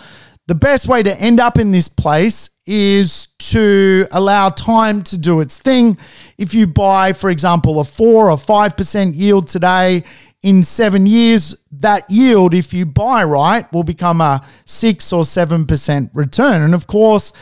The 0.47 0.55
best 0.55 0.87
way 0.87 1.03
to 1.03 1.20
end 1.20 1.40
up 1.40 1.59
in 1.59 1.73
this 1.73 1.88
place 1.88 2.51
is 2.66 3.29
to 3.38 4.07
allow 4.11 4.48
time 4.48 5.03
to 5.03 5.18
do 5.18 5.40
its 5.40 5.59
thing. 5.59 5.98
If 6.38 6.55
you 6.55 6.66
buy, 6.66 7.12
for 7.12 7.31
example, 7.31 7.81
a 7.81 7.85
4 7.85 8.31
or 8.31 8.37
5% 8.37 9.14
yield 9.14 9.48
today, 9.48 10.05
in 10.44 10.62
seven 10.62 11.07
years, 11.07 11.57
that 11.72 12.09
yield, 12.11 12.53
if 12.53 12.74
you 12.74 12.85
buy 12.85 13.24
right, 13.24 13.70
will 13.72 13.83
become 13.83 14.20
a 14.20 14.46
6 14.66 15.12
or 15.12 15.22
7% 15.22 16.11
return. 16.12 16.61
And 16.61 16.74
of 16.74 16.87
course, 16.87 17.33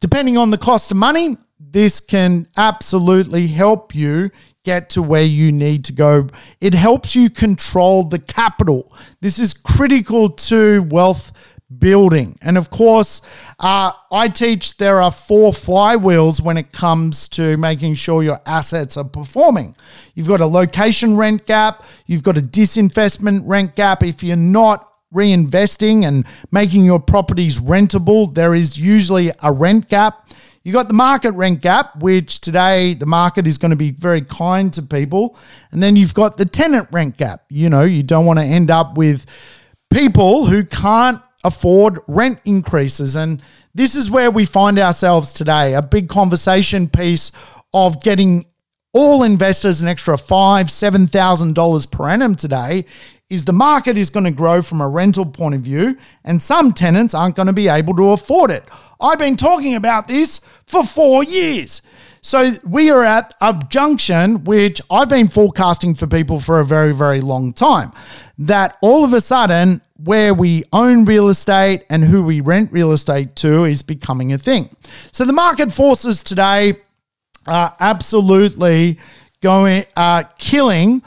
depending 0.00 0.36
on 0.36 0.50
the 0.50 0.58
cost 0.58 0.90
of 0.90 0.98
money, 0.98 1.38
this 1.58 2.00
can 2.00 2.46
absolutely 2.58 3.46
help 3.46 3.94
you 3.94 4.30
get 4.62 4.90
to 4.90 5.02
where 5.02 5.22
you 5.22 5.52
need 5.52 5.86
to 5.86 5.94
go. 5.94 6.28
It 6.60 6.74
helps 6.74 7.16
you 7.16 7.30
control 7.30 8.02
the 8.02 8.18
capital. 8.18 8.94
This 9.22 9.38
is 9.38 9.54
critical 9.54 10.28
to 10.28 10.82
wealth 10.82 11.32
building. 11.78 12.38
And 12.42 12.58
of 12.58 12.70
course, 12.70 13.22
uh, 13.60 13.92
I 14.10 14.28
teach 14.28 14.76
there 14.76 15.00
are 15.00 15.10
four 15.10 15.52
flywheels 15.52 16.40
when 16.40 16.56
it 16.56 16.72
comes 16.72 17.28
to 17.28 17.56
making 17.56 17.94
sure 17.94 18.22
your 18.22 18.40
assets 18.46 18.96
are 18.96 19.04
performing. 19.04 19.76
You've 20.14 20.28
got 20.28 20.40
a 20.40 20.46
location 20.46 21.16
rent 21.16 21.46
gap, 21.46 21.84
you've 22.06 22.22
got 22.22 22.38
a 22.38 22.42
disinvestment 22.42 23.42
rent 23.44 23.76
gap. 23.76 24.02
If 24.02 24.22
you're 24.22 24.36
not 24.36 24.90
reinvesting 25.14 26.04
and 26.04 26.26
making 26.50 26.84
your 26.84 27.00
properties 27.00 27.60
rentable, 27.60 28.34
there 28.34 28.54
is 28.54 28.78
usually 28.78 29.30
a 29.42 29.52
rent 29.52 29.88
gap. 29.88 30.28
You 30.64 30.72
got 30.72 30.88
the 30.88 30.94
market 30.94 31.32
rent 31.32 31.60
gap, 31.60 32.02
which 32.02 32.40
today 32.40 32.94
the 32.94 33.06
market 33.06 33.46
is 33.46 33.58
going 33.58 33.70
to 33.70 33.76
be 33.76 33.90
very 33.90 34.22
kind 34.22 34.72
to 34.72 34.82
people. 34.82 35.38
And 35.72 35.82
then 35.82 35.94
you've 35.94 36.14
got 36.14 36.38
the 36.38 36.46
tenant 36.46 36.88
rent 36.90 37.18
gap. 37.18 37.44
You 37.50 37.68
know, 37.68 37.82
you 37.82 38.02
don't 38.02 38.24
want 38.24 38.38
to 38.38 38.44
end 38.44 38.70
up 38.70 38.96
with 38.96 39.26
people 39.90 40.46
who 40.46 40.64
can't 40.64 41.20
afford 41.44 42.00
rent 42.08 42.40
increases. 42.44 43.14
And 43.14 43.42
this 43.74 43.94
is 43.94 44.10
where 44.10 44.30
we 44.30 44.44
find 44.46 44.78
ourselves 44.78 45.32
today 45.32 45.74
a 45.74 45.82
big 45.82 46.08
conversation 46.08 46.88
piece 46.88 47.30
of 47.72 48.02
getting 48.02 48.46
all 48.92 49.24
investors 49.24 49.80
an 49.80 49.88
extra 49.88 50.16
five, 50.16 50.70
seven 50.70 51.06
thousand 51.06 51.54
dollars 51.54 51.84
per 51.84 52.08
annum 52.08 52.34
today 52.34 52.86
is 53.30 53.44
the 53.44 53.52
market 53.52 53.98
is 53.98 54.10
going 54.10 54.24
to 54.24 54.30
grow 54.30 54.62
from 54.62 54.80
a 54.80 54.88
rental 54.88 55.26
point 55.26 55.54
of 55.54 55.62
view, 55.62 55.96
and 56.24 56.40
some 56.40 56.72
tenants 56.72 57.14
aren't 57.14 57.34
going 57.34 57.46
to 57.46 57.52
be 57.52 57.68
able 57.68 57.96
to 57.96 58.10
afford 58.10 58.50
it. 58.50 58.64
I've 59.00 59.18
been 59.18 59.36
talking 59.36 59.74
about 59.74 60.06
this 60.08 60.40
for 60.66 60.84
four 60.84 61.24
years. 61.24 61.82
So 62.20 62.54
we 62.66 62.90
are 62.90 63.04
at 63.04 63.34
a 63.40 63.60
junction 63.68 64.44
which 64.44 64.80
I've 64.90 65.08
been 65.10 65.28
forecasting 65.28 65.94
for 65.94 66.06
people 66.06 66.40
for 66.40 66.60
a 66.60 66.64
very, 66.64 66.94
very 66.94 67.20
long 67.20 67.52
time. 67.52 67.92
That 68.38 68.76
all 68.80 69.04
of 69.04 69.12
a 69.12 69.20
sudden, 69.20 69.80
where 69.96 70.34
we 70.34 70.64
own 70.72 71.04
real 71.04 71.28
estate 71.28 71.84
and 71.88 72.04
who 72.04 72.24
we 72.24 72.40
rent 72.40 72.72
real 72.72 72.92
estate 72.92 73.36
to 73.36 73.64
is 73.64 73.82
becoming 73.82 74.32
a 74.32 74.38
thing. 74.38 74.74
So 75.12 75.24
the 75.24 75.32
market 75.32 75.72
forces 75.72 76.22
today 76.22 76.74
are 77.46 77.76
absolutely 77.78 78.98
going 79.40 79.84
uh, 79.94 80.24
killing 80.38 81.02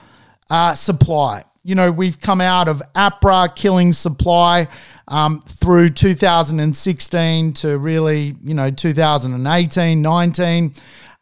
uh, 0.49 0.73
supply. 0.73 1.43
You 1.63 1.75
know, 1.75 1.91
we've 1.91 2.19
come 2.21 2.39
out 2.39 2.69
of 2.69 2.81
APRA 2.95 3.53
killing 3.55 3.91
supply 3.91 4.69
um, 5.09 5.41
through 5.41 5.89
2016 5.89 7.53
to 7.53 7.77
really, 7.77 8.35
you 8.41 8.53
know, 8.53 8.71
2018, 8.71 10.01
19. 10.01 10.73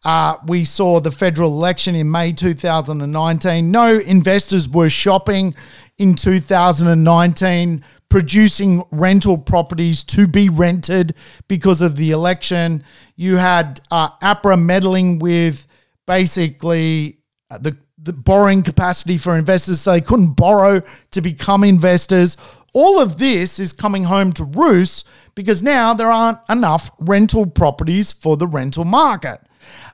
Uh, 0.04 0.36
we 0.46 0.64
saw 0.64 1.00
the 1.00 1.12
federal 1.12 1.52
election 1.52 1.96
in 1.96 2.12
May 2.12 2.32
2019. 2.32 3.72
No 3.72 3.98
investors 3.98 4.70
were 4.70 4.90
shopping 4.90 5.56
in 5.98 6.16
2019 6.16 7.84
producing 8.10 8.84
rental 8.92 9.38
properties 9.38 10.04
to 10.04 10.28
be 10.28 10.48
rented 10.48 11.16
because 11.48 11.82
of 11.82 11.96
the 11.96 12.12
election. 12.12 12.84
You 13.16 13.38
had 13.38 13.82
uh, 13.92 14.10
APRA 14.22 14.62
meddling 14.62 15.20
with 15.20 15.68
basically 16.06 17.20
uh, 17.50 17.58
the, 17.58 17.78
the 17.98 18.14
borrowing 18.14 18.64
capacity 18.64 19.18
for 19.18 19.38
investors, 19.38 19.82
so 19.82 19.92
they 19.92 20.02
couldn't 20.02 20.34
borrow 20.36 20.82
to 21.12 21.22
become 21.22 21.64
investors. 21.64 22.38
All 22.74 23.00
of 23.00 23.18
this 23.18 23.60
is 23.60 23.74
coming 23.74 24.04
home 24.04 24.34
to 24.34 24.44
roost 24.44 25.08
because 25.34 25.64
now 25.64 25.94
there 25.94 26.12
aren't 26.12 26.40
enough 26.50 26.92
rental 27.00 27.46
properties 27.46 28.12
for 28.12 28.38
the 28.38 28.48
rental 28.48 28.86
market. 28.86 29.40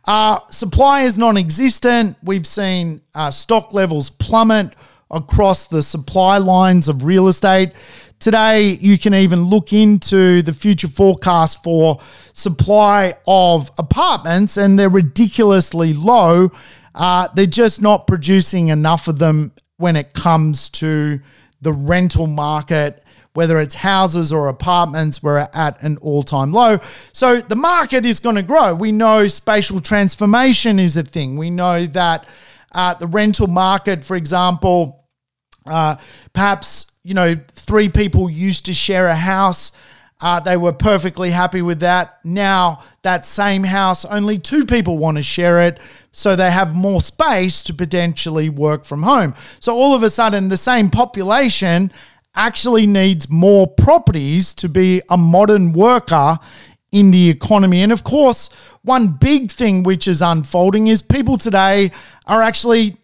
Uh, 0.06 0.40
supply 0.50 1.02
is 1.02 1.18
non 1.18 1.38
existent. 1.38 2.18
We've 2.24 2.48
seen 2.48 3.02
uh, 3.16 3.32
stock 3.32 3.74
levels 3.74 4.10
plummet 4.10 4.74
across 5.12 5.68
the 5.68 5.84
supply 5.84 6.38
lines 6.38 6.88
of 6.88 7.04
real 7.04 7.28
estate. 7.28 7.74
Today, 8.20 8.78
you 8.82 8.98
can 8.98 9.14
even 9.14 9.46
look 9.46 9.74
into 9.74 10.42
the 10.42 10.54
future 10.54 10.88
forecast 10.88 11.64
for 11.64 12.00
supply 12.34 13.16
of 13.28 13.72
apartments, 13.78 14.58
and 14.58 14.78
they're 14.78 14.90
ridiculously 14.90 15.94
low. 15.94 16.52
Uh, 16.94 17.28
they're 17.36 17.46
just 17.46 17.82
not 17.82 18.08
producing 18.08 18.68
enough 18.68 19.08
of 19.08 19.20
them 19.20 19.52
when 19.78 19.96
it 19.96 20.14
comes 20.14 20.70
to 20.70 21.20
the 21.62 21.74
rental 21.74 22.28
market 22.28 23.04
whether 23.34 23.60
it's 23.60 23.76
houses 23.76 24.34
or 24.34 24.50
apartments, 24.50 25.24
we're 25.24 25.48
at 25.54 25.82
an 25.82 25.98
all 25.98 26.24
time 26.24 26.52
low. 26.52 26.80
So 27.14 27.40
the 27.40 27.56
market 27.56 28.06
is 28.06 28.20
going 28.20 28.36
to 28.36 28.44
grow. 28.44 28.74
We 28.74 28.92
know 28.92 29.28
spatial 29.28 29.80
transformation 29.80 30.80
is 30.80 30.98
a 30.98 31.04
thing. 31.04 31.38
We 31.38 31.50
know 31.50 31.86
that 31.88 32.28
uh, 32.74 32.94
the 32.96 33.08
rental 33.08 33.48
market, 33.48 34.04
for 34.04 34.16
example, 34.16 35.01
uh, 35.66 35.96
perhaps, 36.34 36.92
you 37.04 37.14
know, 37.14 37.36
three 37.52 37.90
people 37.90 38.30
used 38.30 38.66
to 38.66 38.74
share 38.74 39.08
a 39.08 39.16
house. 39.16 39.72
Uh, 40.20 40.40
they 40.40 40.58
were 40.58 40.74
perfectly 40.74 41.32
happy 41.32 41.62
with 41.62 41.80
that. 41.80 42.20
Now, 42.24 42.84
that 43.02 43.26
same 43.26 43.64
house, 43.64 44.06
only 44.06 44.38
two 44.38 44.66
people 44.66 44.98
want 44.98 45.18
to 45.18 45.24
share 45.24 45.62
it. 45.62 45.80
So 46.12 46.36
they 46.36 46.52
have 46.52 46.76
more 46.76 47.02
space 47.02 47.64
to 47.64 47.74
potentially 47.74 48.50
work 48.50 48.86
from 48.86 49.04
home. 49.04 49.34
So 49.60 49.76
all 49.76 49.96
of 49.96 50.04
a 50.04 50.10
sudden, 50.10 50.50
the 50.50 50.58
same 50.58 50.90
population 50.90 51.92
actually 52.36 52.86
needs 52.86 53.30
more 53.30 53.68
properties 53.68 54.54
to 54.56 54.70
be 54.70 55.02
a 55.10 55.18
modern 55.18 55.74
worker 55.74 56.38
in 56.92 57.12
the 57.12 57.30
economy. 57.30 57.82
And 57.82 57.92
of 57.92 58.04
course, 58.04 58.50
one 58.84 59.08
big 59.10 59.52
thing 59.52 59.84
which 59.84 60.08
is 60.08 60.22
unfolding 60.22 60.88
is 60.88 61.02
people 61.02 61.38
today 61.38 61.92
are 62.28 62.42
actually 62.42 62.98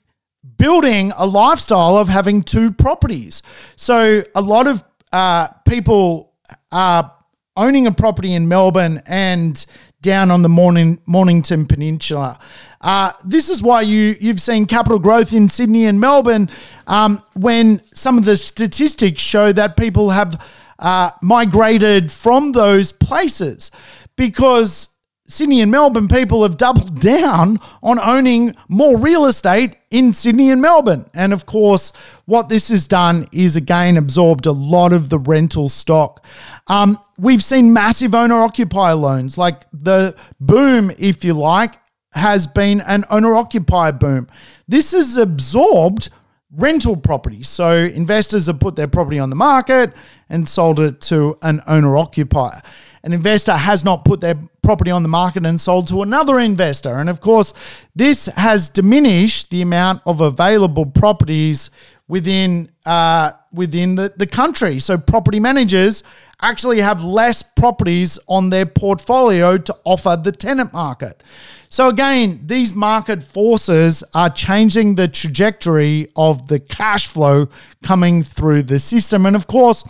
building 0.58 1.12
a 1.18 1.26
lifestyle 1.26 1.98
of 1.98 2.08
having 2.08 2.44
two 2.44 2.72
properties. 2.72 3.42
So 3.76 4.24
a 4.36 4.42
lot 4.42 4.68
of 4.68 4.84
uh, 5.12 5.50
people 5.68 6.34
are 6.72 7.14
owning 7.56 7.88
a 7.88 7.92
property 7.92 8.34
in 8.34 8.48
Melbourne 8.48 9.02
and 9.06 9.66
down 10.02 10.32
on 10.32 10.42
the 10.42 10.50
Morning, 10.50 11.02
Mornington 11.06 11.66
Peninsula. 11.66 12.40
Uh, 12.82 13.12
this 13.26 13.50
is 13.50 13.62
why 13.62 13.82
you 13.82 14.16
you've 14.22 14.40
seen 14.40 14.66
capital 14.66 15.00
growth 15.00 15.34
in 15.34 15.50
Sydney 15.50 15.86
and 15.86 16.00
Melbourne 16.00 16.50
um, 16.86 17.24
when 17.34 17.82
some 17.94 18.18
of 18.18 18.26
the 18.26 18.38
statistics 18.38 19.22
show 19.22 19.52
that 19.52 19.76
people 19.76 20.12
have 20.12 20.46
uh, 20.80 21.10
migrated 21.22 22.12
from 22.12 22.52
those 22.52 22.92
places 22.92 23.72
because 24.16 24.90
Sydney 25.28 25.62
and 25.62 25.70
Melbourne 25.70 26.08
people 26.08 26.44
have 26.44 26.58
doubled 26.58 27.00
down 27.02 27.60
on 27.84 28.00
owning 28.00 28.56
more 28.70 28.98
real 28.98 29.26
estate 29.26 29.76
in 29.92 30.14
Sydney 30.14 30.50
and 30.50 30.62
Melbourne. 30.62 31.06
And 31.14 31.34
of 31.34 31.46
course, 31.46 31.92
what 32.26 32.50
this 32.50 32.70
has 32.70 32.88
done 32.88 33.28
is 33.32 33.56
again 33.56 33.98
absorbed 33.98 34.46
a 34.46 34.52
lot 34.52 34.94
of 34.94 35.10
the 35.10 35.20
rental 35.20 35.70
stock. 35.70 36.26
Um, 36.68 37.00
we've 37.18 37.44
seen 37.44 37.74
massive 37.74 38.16
owner 38.16 38.36
occupier 38.36 38.96
loans, 38.96 39.38
like 39.38 39.64
the 39.72 40.16
boom, 40.40 40.92
if 40.98 41.24
you 41.24 41.34
like, 41.34 41.76
has 42.14 42.48
been 42.48 42.82
an 42.82 43.04
owner 43.10 43.36
occupier 43.36 43.92
boom. 43.92 44.28
This 44.68 44.94
has 44.94 45.18
absorbed 45.18 46.10
rental 46.52 46.96
property. 46.96 47.44
So 47.44 47.76
investors 47.76 48.48
have 48.48 48.60
put 48.60 48.76
their 48.76 48.88
property 48.88 49.20
on 49.20 49.30
the 49.30 49.36
market 49.36 49.94
and 50.30 50.48
sold 50.48 50.80
it 50.80 51.02
to 51.02 51.38
an 51.42 51.62
owner 51.68 51.98
occupier. 51.98 52.62
An 53.04 53.14
investor 53.14 53.54
has 53.54 53.84
not 53.84 54.06
put 54.06 54.22
their 54.22 54.36
property 54.62 54.92
on 54.92 55.04
the 55.04 55.10
market 55.10 55.46
and 55.46 55.60
sold 55.60 55.88
to 55.88 56.02
another 56.02 56.40
investor. 56.40 56.96
And 56.96 57.10
of 57.10 57.22
course, 57.22 57.54
this 57.96 58.26
has 58.28 58.70
diminished 58.70 59.50
the 59.50 59.62
amount 59.62 60.02
of 60.06 60.22
available 60.22 60.86
properties 60.86 61.70
within 62.08 62.70
uh, 62.86 63.32
within 63.54 63.96
the, 63.96 64.14
the 64.16 64.28
country. 64.28 64.80
So 64.80 64.98
property 64.98 65.40
managers 65.40 66.04
actually 66.42 66.80
have 66.80 67.04
less 67.04 67.42
properties 67.42 68.20
on 68.28 68.50
their 68.50 68.66
portfolio 68.66 69.58
to 69.58 69.76
offer 69.84 70.20
the 70.22 70.32
tenant 70.32 70.72
market. 70.74 71.24
So, 71.70 71.90
again, 71.90 72.42
these 72.46 72.74
market 72.74 73.24
forces 73.24 74.04
are 74.14 74.30
changing 74.30 74.96
the 74.96 75.08
trajectory 75.08 76.08
of 76.16 76.48
the 76.48 76.60
cash 76.60 77.08
flow 77.08 77.50
coming 77.84 78.24
through 78.24 78.64
the 78.64 78.80
system. 78.80 79.26
And 79.26 79.36
of 79.36 79.48
course, 79.48 79.84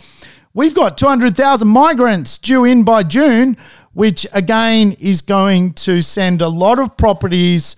we've 0.58 0.74
got 0.74 0.98
200,000 0.98 1.68
migrants 1.68 2.36
due 2.36 2.64
in 2.64 2.82
by 2.82 3.04
June, 3.04 3.56
which 3.92 4.26
again 4.32 4.90
is 4.98 5.22
going 5.22 5.72
to 5.72 6.02
send 6.02 6.42
a 6.42 6.48
lot 6.48 6.80
of 6.80 6.96
properties 6.96 7.76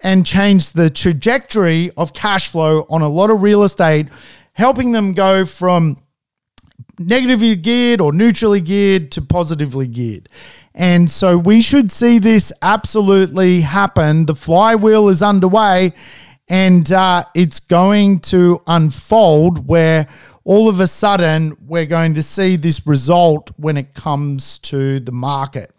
and 0.00 0.24
change 0.24 0.70
the 0.70 0.88
trajectory 0.88 1.90
of 1.94 2.14
cash 2.14 2.48
flow 2.48 2.86
on 2.88 3.02
a 3.02 3.08
lot 3.08 3.28
of 3.28 3.42
real 3.42 3.62
estate, 3.62 4.08
helping 4.54 4.92
them 4.92 5.12
go 5.12 5.44
from 5.44 6.02
negatively 6.98 7.54
geared 7.54 8.00
or 8.00 8.14
neutrally 8.14 8.62
geared 8.62 9.12
to 9.12 9.20
positively 9.20 9.86
geared. 9.86 10.26
And 10.74 11.10
so 11.10 11.36
we 11.36 11.60
should 11.60 11.92
see 11.92 12.18
this 12.18 12.50
absolutely 12.62 13.60
happen. 13.60 14.24
The 14.24 14.34
flywheel 14.34 15.10
is 15.10 15.20
underway 15.20 15.92
and 16.48 16.90
uh, 16.92 17.24
it's 17.34 17.60
going 17.60 18.20
to 18.20 18.62
unfold 18.66 19.66
where 19.68 20.08
all 20.44 20.68
of 20.68 20.80
a 20.80 20.86
sudden 20.86 21.56
we're 21.66 21.86
going 21.86 22.14
to 22.14 22.22
see 22.22 22.56
this 22.56 22.86
result 22.86 23.50
when 23.56 23.76
it 23.76 23.94
comes 23.94 24.58
to 24.58 25.00
the 25.00 25.12
market. 25.12 25.74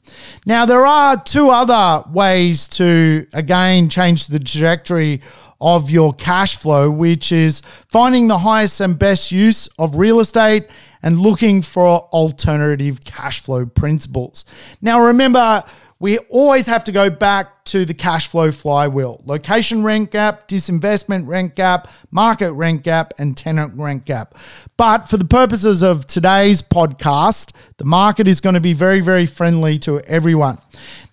Now, 0.46 0.66
there 0.66 0.86
are 0.86 1.22
two 1.22 1.50
other 1.50 2.10
ways 2.10 2.68
to, 2.70 3.28
again, 3.34 3.90
change 3.90 4.28
the 4.28 4.40
trajectory 4.40 5.22
of 5.60 5.90
your 5.90 6.14
cash 6.14 6.58
flow, 6.58 6.90
which 6.92 7.32
is 7.32 7.62
finding 7.88 8.28
the 8.28 8.40
highest 8.40 8.82
and 8.82 9.00
best 9.00 9.32
use 9.32 9.68
of 9.80 9.96
real 9.96 10.20
estate 10.20 10.68
and 11.02 11.20
looking 11.20 11.62
for 11.62 12.02
alternative 12.12 13.04
cash 13.06 13.42
flow 13.42 13.66
principles. 13.66 14.46
Now, 14.82 15.06
remember, 15.06 15.64
we 16.04 16.18
always 16.18 16.68
have 16.68 16.84
to 16.84 16.92
go 16.92 17.10
back 17.10 17.64
to 17.64 17.86
the 17.86 17.94
cash 17.94 18.28
flow 18.28 18.52
flywheel 18.52 19.22
location 19.24 19.86
rent 19.86 20.12
gap, 20.12 20.50
disinvestment 20.50 21.26
rent 21.28 21.56
gap, 21.56 21.88
market 22.12 22.52
rent 22.52 22.84
gap, 22.84 23.14
and 23.20 23.38
tenant 23.38 23.74
rent 23.78 24.04
gap. 24.04 24.36
But 24.76 25.10
for 25.10 25.16
the 25.16 25.24
purposes 25.24 25.82
of 25.82 26.06
today's 26.06 26.62
podcast, 26.62 27.56
the 27.78 27.86
market 27.86 28.28
is 28.28 28.42
going 28.42 28.56
to 28.56 28.60
be 28.60 28.74
very, 28.74 29.00
very 29.00 29.26
friendly 29.26 29.80
to 29.80 30.02
everyone. 30.02 30.58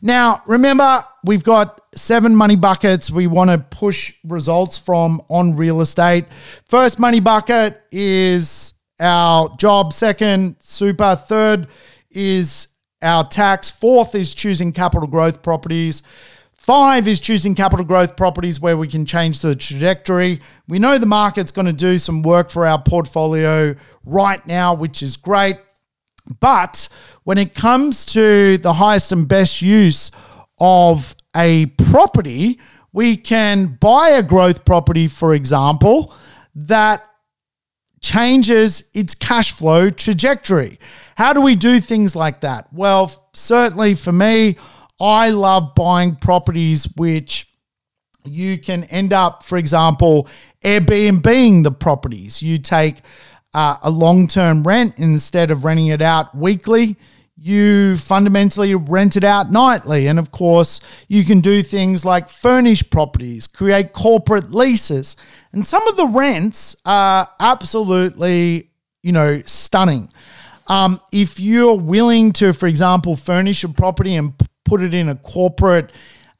Now, 0.03 0.43
remember, 0.45 1.05
we've 1.23 1.45
got 1.45 1.81
seven 1.95 2.35
money 2.35 2.57
buckets 2.57 3.13
we 3.13 3.29
want 3.29 3.51
to 3.51 3.59
push 3.59 4.15
results 4.25 4.77
from 4.77 5.21
on 5.31 5.55
real 5.55 5.83
estate. 5.83 6.25
First 6.65 6.99
money 6.99 7.21
bucket 7.21 7.81
is 7.93 8.75
our 8.99 9.55
job. 9.57 9.93
Second, 9.93 10.57
super. 10.59 11.15
Third 11.15 11.69
is 12.11 12.67
our 13.03 13.27
tax. 13.27 13.71
Fourth 13.71 14.15
is 14.15 14.35
choosing 14.35 14.73
capital 14.73 15.09
growth 15.09 15.43
properties. 15.43 16.03
Five 16.55 17.09
is 17.09 17.21
choosing 17.21 17.55
capital 17.55 17.85
growth 17.85 18.17
properties 18.17 18.61
where 18.61 18.77
we 18.77 18.87
can 18.87 19.07
change 19.07 19.41
the 19.41 19.57
trajectory. 19.57 20.41
We 20.69 20.79
know 20.79 20.99
the 20.99 21.07
market's 21.07 21.53
going 21.53 21.67
to 21.67 21.73
do 21.73 21.99
some 21.99 22.23
work 22.23 22.51
for 22.51 22.67
our 22.67 22.81
portfolio 22.81 23.75
right 24.05 24.47
now, 24.47 24.75
which 24.75 25.03
is 25.03 25.17
great. 25.17 25.57
But 26.39 26.89
when 27.25 27.39
it 27.39 27.55
comes 27.55 28.05
to 28.07 28.59
the 28.59 28.75
highest 28.75 29.11
and 29.11 29.27
best 29.27 29.63
use 29.63 30.11
of 30.59 31.17
a 31.35 31.67
property, 31.91 32.61
we 32.93 33.17
can 33.17 33.79
buy 33.81 34.11
a 34.11 34.23
growth 34.23 34.65
property, 34.65 35.09
for 35.09 35.35
example, 35.35 36.15
that 36.55 37.05
changes 38.01 38.91
its 38.95 39.15
cash 39.15 39.53
flow 39.53 39.91
trajectory. 39.91 40.79
How 41.21 41.35
do 41.35 41.43
we 41.43 41.55
do 41.55 41.81
things 41.81 42.17
like 42.17 42.41
that? 42.41 42.73
Well, 42.73 43.13
certainly 43.35 43.95
for 43.95 44.11
me, 44.11 44.57
I 44.99 45.29
love 45.29 45.75
buying 45.75 46.17
properties 46.17 46.89
which 46.97 47.47
you 48.25 48.57
can 48.57 48.85
end 48.85 49.13
up, 49.13 49.43
for 49.43 49.59
example, 49.59 50.29
Airbnb 50.65 51.63
the 51.63 51.73
properties. 51.73 52.43
You 52.43 52.57
take 52.57 53.03
uh, 53.53 53.77
a 53.83 53.91
long 53.91 54.29
term 54.29 54.67
rent 54.67 54.95
instead 54.99 55.51
of 55.51 55.63
renting 55.63 55.89
it 55.89 56.01
out 56.01 56.35
weekly 56.35 56.97
you 57.43 57.97
fundamentally 57.97 58.75
rent 58.75 59.17
it 59.17 59.25
out 59.25 59.51
nightly. 59.51 60.07
And 60.07 60.19
of 60.19 60.31
course, 60.31 60.81
you 61.09 61.25
can 61.25 61.41
do 61.41 61.63
things 61.63 62.05
like 62.05 62.29
furnish 62.29 62.89
properties, 62.91 63.47
create 63.47 63.95
corporate 63.95 64.53
leases. 64.53 65.17
And 65.53 65.67
some 65.67 65.87
of 65.89 65.97
the 65.97 66.07
rents 66.07 66.77
are 66.85 67.31
absolutely 67.41 68.71
you 69.03 69.13
know, 69.13 69.43
stunning. 69.47 70.13
Um, 70.71 71.01
if 71.11 71.41
you're 71.41 71.75
willing 71.75 72.33
to, 72.35 72.53
for 72.53 72.69
example, 72.69 73.17
furnish 73.17 73.65
a 73.65 73.69
property 73.69 74.15
and 74.15 74.33
put 74.65 74.81
it 74.81 74.95
in 74.95 75.09
a 75.09 75.17
corporate 75.17 75.91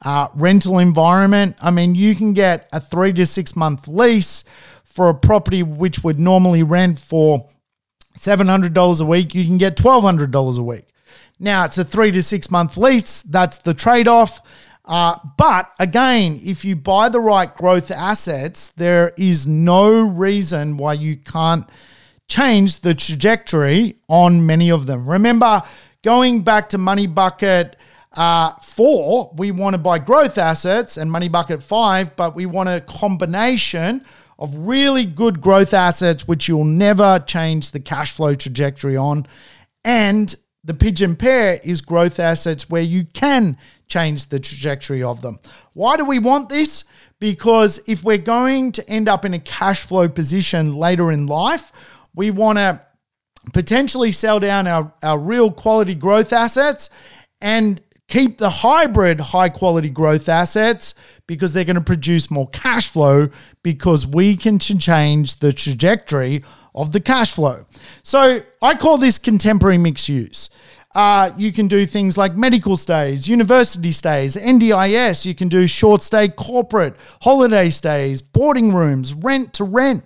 uh, 0.03 0.29
rental 0.35 0.79
environment, 0.79 1.57
I 1.61 1.69
mean, 1.69 1.95
you 1.95 2.15
can 2.15 2.31
get 2.31 2.69
a 2.71 2.79
three 2.79 3.11
to 3.11 3.25
six 3.25 3.57
month 3.57 3.89
lease 3.89 4.45
for 4.85 5.09
a 5.09 5.13
property 5.13 5.63
which 5.63 6.01
would 6.05 6.17
normally 6.17 6.63
rent 6.63 6.97
for 6.97 7.45
$700 8.17 9.01
a 9.01 9.05
week. 9.05 9.35
You 9.35 9.43
can 9.43 9.57
get 9.57 9.75
$1,200 9.75 10.57
a 10.57 10.63
week. 10.63 10.85
Now, 11.37 11.65
it's 11.65 11.77
a 11.77 11.83
three 11.83 12.11
to 12.11 12.23
six 12.23 12.49
month 12.49 12.77
lease. 12.77 13.23
That's 13.23 13.57
the 13.57 13.73
trade 13.73 14.07
off. 14.07 14.39
Uh, 14.85 15.17
but 15.37 15.73
again, 15.77 16.39
if 16.41 16.63
you 16.63 16.77
buy 16.77 17.09
the 17.09 17.19
right 17.19 17.53
growth 17.53 17.91
assets, 17.91 18.69
there 18.69 19.11
is 19.17 19.45
no 19.45 19.99
reason 19.99 20.77
why 20.77 20.93
you 20.93 21.17
can't 21.17 21.67
change 22.31 22.79
the 22.79 22.95
trajectory 22.95 23.97
on 24.07 24.45
many 24.45 24.71
of 24.71 24.85
them. 24.85 25.07
Remember, 25.07 25.61
going 26.01 26.43
back 26.43 26.69
to 26.69 26.77
Money 26.77 27.05
Bucket 27.05 27.75
uh, 28.13 28.53
four, 28.55 29.33
we 29.35 29.51
want 29.51 29.73
to 29.73 29.77
buy 29.77 29.99
growth 29.99 30.37
assets, 30.37 30.95
and 30.95 31.11
Money 31.11 31.27
Bucket 31.27 31.61
five, 31.61 32.15
but 32.15 32.33
we 32.33 32.45
want 32.45 32.69
a 32.69 32.79
combination 32.87 34.05
of 34.39 34.55
really 34.55 35.05
good 35.05 35.41
growth 35.41 35.73
assets, 35.73 36.25
which 36.25 36.47
you'll 36.47 36.63
never 36.63 37.19
change 37.27 37.71
the 37.71 37.81
cash 37.81 38.11
flow 38.11 38.33
trajectory 38.33 38.95
on, 38.95 39.27
and 39.83 40.33
the 40.63 40.73
pigeon 40.73 41.17
pair 41.17 41.59
is 41.65 41.81
growth 41.81 42.17
assets 42.17 42.69
where 42.69 42.81
you 42.81 43.03
can 43.03 43.57
change 43.87 44.27
the 44.27 44.39
trajectory 44.39 45.03
of 45.03 45.21
them. 45.21 45.37
Why 45.73 45.97
do 45.97 46.05
we 46.05 46.19
want 46.19 46.47
this? 46.47 46.85
Because 47.19 47.81
if 47.89 48.05
we're 48.05 48.17
going 48.17 48.71
to 48.73 48.89
end 48.89 49.09
up 49.09 49.25
in 49.25 49.33
a 49.33 49.39
cash 49.39 49.81
flow 49.81 50.07
position 50.07 50.73
later 50.73 51.11
in 51.11 51.27
life, 51.27 51.73
we 52.15 52.31
want 52.31 52.57
to 52.57 52.81
potentially 53.53 54.11
sell 54.11 54.39
down 54.39 54.67
our, 54.67 54.93
our 55.01 55.17
real 55.17 55.51
quality 55.51 55.95
growth 55.95 56.31
assets 56.31 56.89
and 57.41 57.81
keep 58.07 58.37
the 58.37 58.49
hybrid 58.49 59.19
high 59.19 59.49
quality 59.49 59.89
growth 59.89 60.29
assets 60.29 60.93
because 61.27 61.53
they're 61.53 61.65
going 61.65 61.75
to 61.75 61.81
produce 61.81 62.29
more 62.29 62.47
cash 62.49 62.87
flow 62.87 63.29
because 63.63 64.05
we 64.05 64.35
can 64.35 64.59
change 64.59 65.39
the 65.39 65.53
trajectory 65.53 66.43
of 66.75 66.91
the 66.91 66.99
cash 66.99 67.31
flow. 67.31 67.65
So 68.03 68.41
I 68.61 68.75
call 68.75 68.97
this 68.97 69.17
contemporary 69.17 69.77
mixed 69.77 70.09
use. 70.09 70.49
Uh, 70.93 71.31
you 71.37 71.53
can 71.53 71.69
do 71.69 71.85
things 71.85 72.17
like 72.17 72.35
medical 72.35 72.75
stays, 72.75 73.27
university 73.27 73.93
stays, 73.93 74.35
NDIS. 74.35 75.25
You 75.25 75.33
can 75.33 75.47
do 75.47 75.65
short 75.65 76.01
stay 76.01 76.27
corporate, 76.27 76.95
holiday 77.21 77.69
stays, 77.69 78.21
boarding 78.21 78.73
rooms, 78.73 79.13
rent 79.13 79.53
to 79.53 79.63
rent. 79.63 80.03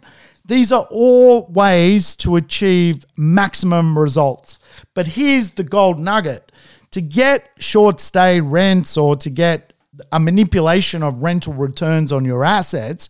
These 0.48 0.72
are 0.72 0.88
all 0.91 1.48
ways 1.48 2.16
to 2.18 2.36
achieve 2.36 3.06
maximum 3.18 3.98
results. 3.98 4.60
But 4.93 5.08
here's 5.08 5.52
the 5.52 5.64
gold 5.64 6.00
nugget 6.00 6.52
to 6.91 7.02
get 7.02 7.50
short 7.60 8.00
stay 8.00 8.39
rents 8.39 8.96
or 8.96 9.16
to 9.18 9.30
get 9.30 9.74
a 10.12 10.20
manipulation 10.20 11.04
of 11.04 11.22
rental 11.22 11.54
returns 11.54 12.12
on 12.12 12.24
your 12.24 12.46
assets, 12.46 13.10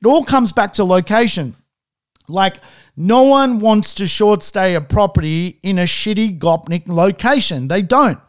it 0.00 0.06
all 0.06 0.24
comes 0.24 0.52
back 0.52 0.74
to 0.74 0.84
location. 0.84 1.56
Like, 2.28 2.56
no 2.96 3.22
one 3.22 3.58
wants 3.58 3.94
to 3.94 4.06
short 4.06 4.42
stay 4.42 4.74
a 4.74 4.80
property 4.80 5.58
in 5.62 5.78
a 5.78 5.84
shitty 5.84 6.38
Gopnik 6.38 6.88
location. 6.88 7.68
They 7.68 7.82
don't. 7.82 8.20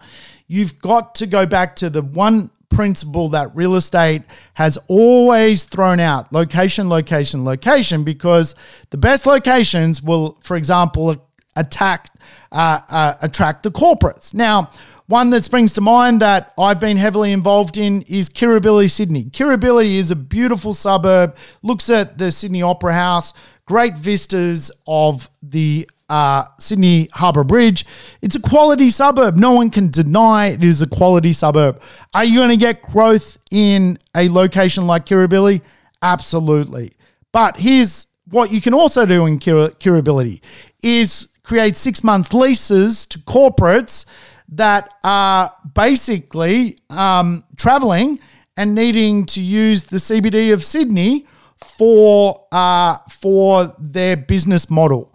You've 0.47 0.79
got 0.79 1.15
to 1.15 1.25
go 1.25 1.45
back 1.45 1.75
to 1.77 1.89
the 1.89 2.01
one 2.01 2.49
principle 2.73 3.29
that 3.29 3.55
real 3.55 3.75
estate 3.75 4.23
has 4.55 4.77
always 4.87 5.63
thrown 5.63 5.99
out 5.99 6.31
location, 6.33 6.89
location, 6.89 7.45
location, 7.45 8.03
because 8.03 8.55
the 8.89 8.97
best 8.97 9.25
locations 9.25 10.01
will, 10.01 10.37
for 10.41 10.57
example, 10.57 11.29
attack, 11.55 12.09
uh, 12.51 12.79
uh, 12.89 13.13
attract 13.21 13.63
the 13.63 13.71
corporates. 13.71 14.33
Now, 14.33 14.71
one 15.07 15.29
that 15.31 15.43
springs 15.43 15.73
to 15.73 15.81
mind 15.81 16.21
that 16.21 16.53
I've 16.57 16.79
been 16.79 16.97
heavily 16.97 17.33
involved 17.33 17.77
in 17.77 18.03
is 18.03 18.29
Kirribilli, 18.29 18.89
Sydney. 18.89 19.25
Kirribilli 19.25 19.95
is 19.95 20.11
a 20.11 20.15
beautiful 20.15 20.73
suburb, 20.73 21.35
looks 21.61 21.89
at 21.89 22.17
the 22.17 22.31
Sydney 22.31 22.61
Opera 22.61 22.93
House, 22.93 23.33
great 23.65 23.97
vistas 23.97 24.71
of 24.87 25.29
the 25.41 25.89
uh, 26.13 26.45
Sydney 26.59 27.09
Harbour 27.11 27.43
Bridge. 27.43 27.87
It's 28.21 28.35
a 28.35 28.39
quality 28.39 28.91
suburb. 28.91 29.35
No 29.35 29.53
one 29.53 29.71
can 29.71 29.89
deny 29.89 30.49
it 30.49 30.63
is 30.63 30.79
a 30.83 30.87
quality 30.87 31.33
suburb. 31.33 31.81
Are 32.13 32.23
you 32.23 32.37
going 32.37 32.51
to 32.51 32.57
get 32.57 32.83
growth 32.83 33.39
in 33.49 33.97
a 34.15 34.29
location 34.29 34.85
like 34.85 35.07
Kirribilli? 35.07 35.61
Absolutely. 36.03 36.93
But 37.31 37.57
here's 37.57 38.05
what 38.29 38.51
you 38.51 38.61
can 38.61 38.75
also 38.75 39.07
do 39.07 39.25
in 39.25 39.39
Kirribilli 39.39 40.41
is 40.83 41.29
create 41.41 41.75
six 41.75 42.03
month 42.03 42.31
leases 42.31 43.07
to 43.07 43.17
corporates 43.17 44.05
that 44.49 44.93
are 45.03 45.51
basically 45.73 46.77
um, 46.91 47.43
traveling 47.57 48.19
and 48.55 48.75
needing 48.75 49.25
to 49.25 49.41
use 49.41 49.85
the 49.85 49.97
CBD 49.97 50.53
of 50.53 50.63
Sydney 50.63 51.25
for 51.55 52.45
uh, 52.51 52.99
for 53.09 53.73
their 53.79 54.15
business 54.15 54.69
model. 54.69 55.11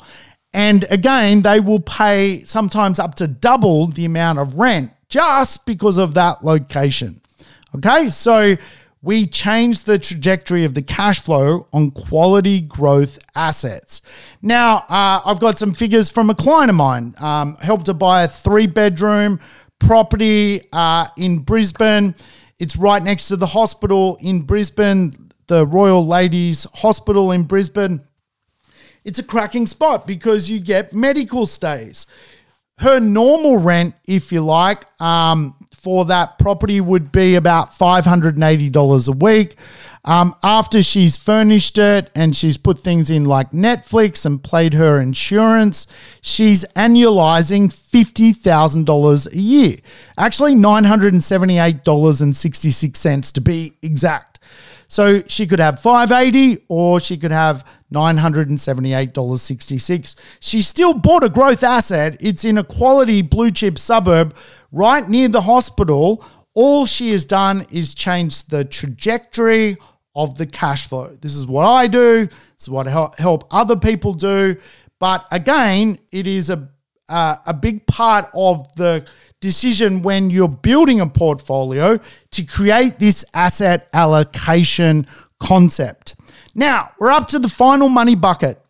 And 0.58 0.86
again, 0.90 1.42
they 1.42 1.60
will 1.60 1.78
pay 1.78 2.42
sometimes 2.42 2.98
up 2.98 3.14
to 3.14 3.28
double 3.28 3.86
the 3.86 4.04
amount 4.04 4.40
of 4.40 4.56
rent 4.56 4.90
just 5.08 5.64
because 5.66 5.98
of 5.98 6.14
that 6.14 6.44
location. 6.44 7.20
Okay, 7.76 8.08
so 8.08 8.56
we 9.00 9.24
change 9.24 9.84
the 9.84 10.00
trajectory 10.00 10.64
of 10.64 10.74
the 10.74 10.82
cash 10.82 11.20
flow 11.20 11.68
on 11.72 11.92
quality 11.92 12.60
growth 12.60 13.20
assets. 13.36 14.02
Now, 14.42 14.78
uh, 14.88 15.20
I've 15.24 15.38
got 15.38 15.60
some 15.60 15.74
figures 15.74 16.10
from 16.10 16.28
a 16.28 16.34
client 16.34 16.70
of 16.70 16.76
mine. 16.76 17.14
Um, 17.18 17.54
helped 17.58 17.86
to 17.86 17.94
buy 17.94 18.24
a 18.24 18.28
three 18.28 18.66
bedroom 18.66 19.38
property 19.78 20.62
uh, 20.72 21.06
in 21.16 21.38
Brisbane. 21.38 22.16
It's 22.58 22.74
right 22.74 23.00
next 23.00 23.28
to 23.28 23.36
the 23.36 23.46
hospital 23.46 24.18
in 24.20 24.42
Brisbane, 24.42 25.12
the 25.46 25.64
Royal 25.64 26.04
Ladies 26.04 26.66
Hospital 26.74 27.30
in 27.30 27.44
Brisbane. 27.44 28.02
It's 29.08 29.18
a 29.18 29.22
cracking 29.22 29.66
spot 29.66 30.06
because 30.06 30.50
you 30.50 30.60
get 30.60 30.92
medical 30.92 31.46
stays. 31.46 32.06
Her 32.76 33.00
normal 33.00 33.56
rent, 33.56 33.94
if 34.06 34.30
you 34.30 34.44
like, 34.44 34.84
um, 35.00 35.54
for 35.72 36.04
that 36.04 36.38
property 36.38 36.82
would 36.82 37.10
be 37.10 37.34
about 37.34 37.70
$580 37.70 39.08
a 39.08 39.12
week. 39.12 39.56
Um, 40.04 40.36
after 40.42 40.82
she's 40.82 41.16
furnished 41.16 41.78
it 41.78 42.10
and 42.14 42.36
she's 42.36 42.58
put 42.58 42.80
things 42.80 43.08
in 43.08 43.24
like 43.24 43.52
Netflix 43.52 44.26
and 44.26 44.42
played 44.42 44.74
her 44.74 45.00
insurance, 45.00 45.86
she's 46.20 46.66
annualizing 46.76 47.72
$50,000 47.72 49.32
a 49.32 49.38
year. 49.38 49.76
Actually, 50.18 50.54
$978.66 50.54 53.32
to 53.32 53.40
be 53.40 53.72
exact. 53.80 54.27
So 54.88 55.22
she 55.28 55.46
could 55.46 55.60
have 55.60 55.80
580 55.80 56.64
or 56.68 56.98
she 56.98 57.18
could 57.18 57.30
have 57.30 57.64
$978.66. 57.92 60.16
She 60.40 60.62
still 60.62 60.94
bought 60.94 61.22
a 61.22 61.28
growth 61.28 61.62
asset. 61.62 62.16
It's 62.20 62.44
in 62.44 62.58
a 62.58 62.64
quality 62.64 63.22
blue 63.22 63.50
chip 63.50 63.78
suburb 63.78 64.34
right 64.72 65.08
near 65.08 65.28
the 65.28 65.42
hospital, 65.42 66.24
all 66.54 66.86
she 66.86 67.12
has 67.12 67.24
done 67.24 67.66
is 67.70 67.94
change 67.94 68.44
the 68.44 68.64
trajectory 68.64 69.76
of 70.14 70.36
the 70.36 70.46
cash 70.46 70.88
flow. 70.88 71.14
This 71.20 71.36
is 71.36 71.46
what 71.46 71.64
I 71.64 71.86
do. 71.86 72.26
This 72.26 72.62
is 72.62 72.68
what 72.68 72.86
help 72.86 73.44
other 73.50 73.76
people 73.76 74.14
do. 74.14 74.56
But 74.98 75.26
again, 75.30 75.98
it 76.10 76.26
is 76.26 76.50
a 76.50 76.68
uh, 77.08 77.36
a 77.46 77.54
big 77.54 77.86
part 77.86 78.28
of 78.34 78.70
the 78.76 79.06
decision 79.40 80.02
when 80.02 80.30
you're 80.30 80.48
building 80.48 81.00
a 81.00 81.06
portfolio 81.06 81.98
to 82.32 82.44
create 82.44 82.98
this 82.98 83.24
asset 83.34 83.88
allocation 83.92 85.06
concept. 85.40 86.14
Now, 86.54 86.90
we're 86.98 87.12
up 87.12 87.28
to 87.28 87.38
the 87.38 87.48
final 87.48 87.88
money 87.88 88.14
bucket. 88.14 88.60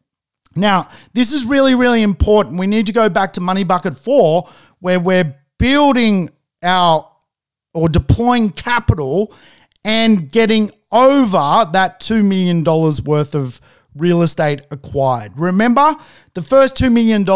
Now, 0.54 0.88
this 1.14 1.32
is 1.32 1.44
really, 1.44 1.74
really 1.74 2.02
important. 2.02 2.58
We 2.58 2.66
need 2.66 2.86
to 2.86 2.92
go 2.92 3.08
back 3.08 3.34
to 3.34 3.40
money 3.40 3.64
bucket 3.64 3.96
four, 3.96 4.48
where 4.80 5.00
we're 5.00 5.34
building 5.58 6.30
our 6.62 7.10
or 7.74 7.88
deploying 7.88 8.50
capital 8.50 9.32
and 9.84 10.30
getting 10.30 10.70
over 10.90 11.68
that 11.72 12.00
$2 12.00 12.24
million 12.24 12.64
worth 13.04 13.34
of 13.34 13.60
real 13.94 14.22
estate 14.22 14.62
acquired. 14.70 15.32
Remember, 15.38 15.94
the 16.34 16.42
first 16.42 16.76
$2 16.76 16.92
million 16.92 17.28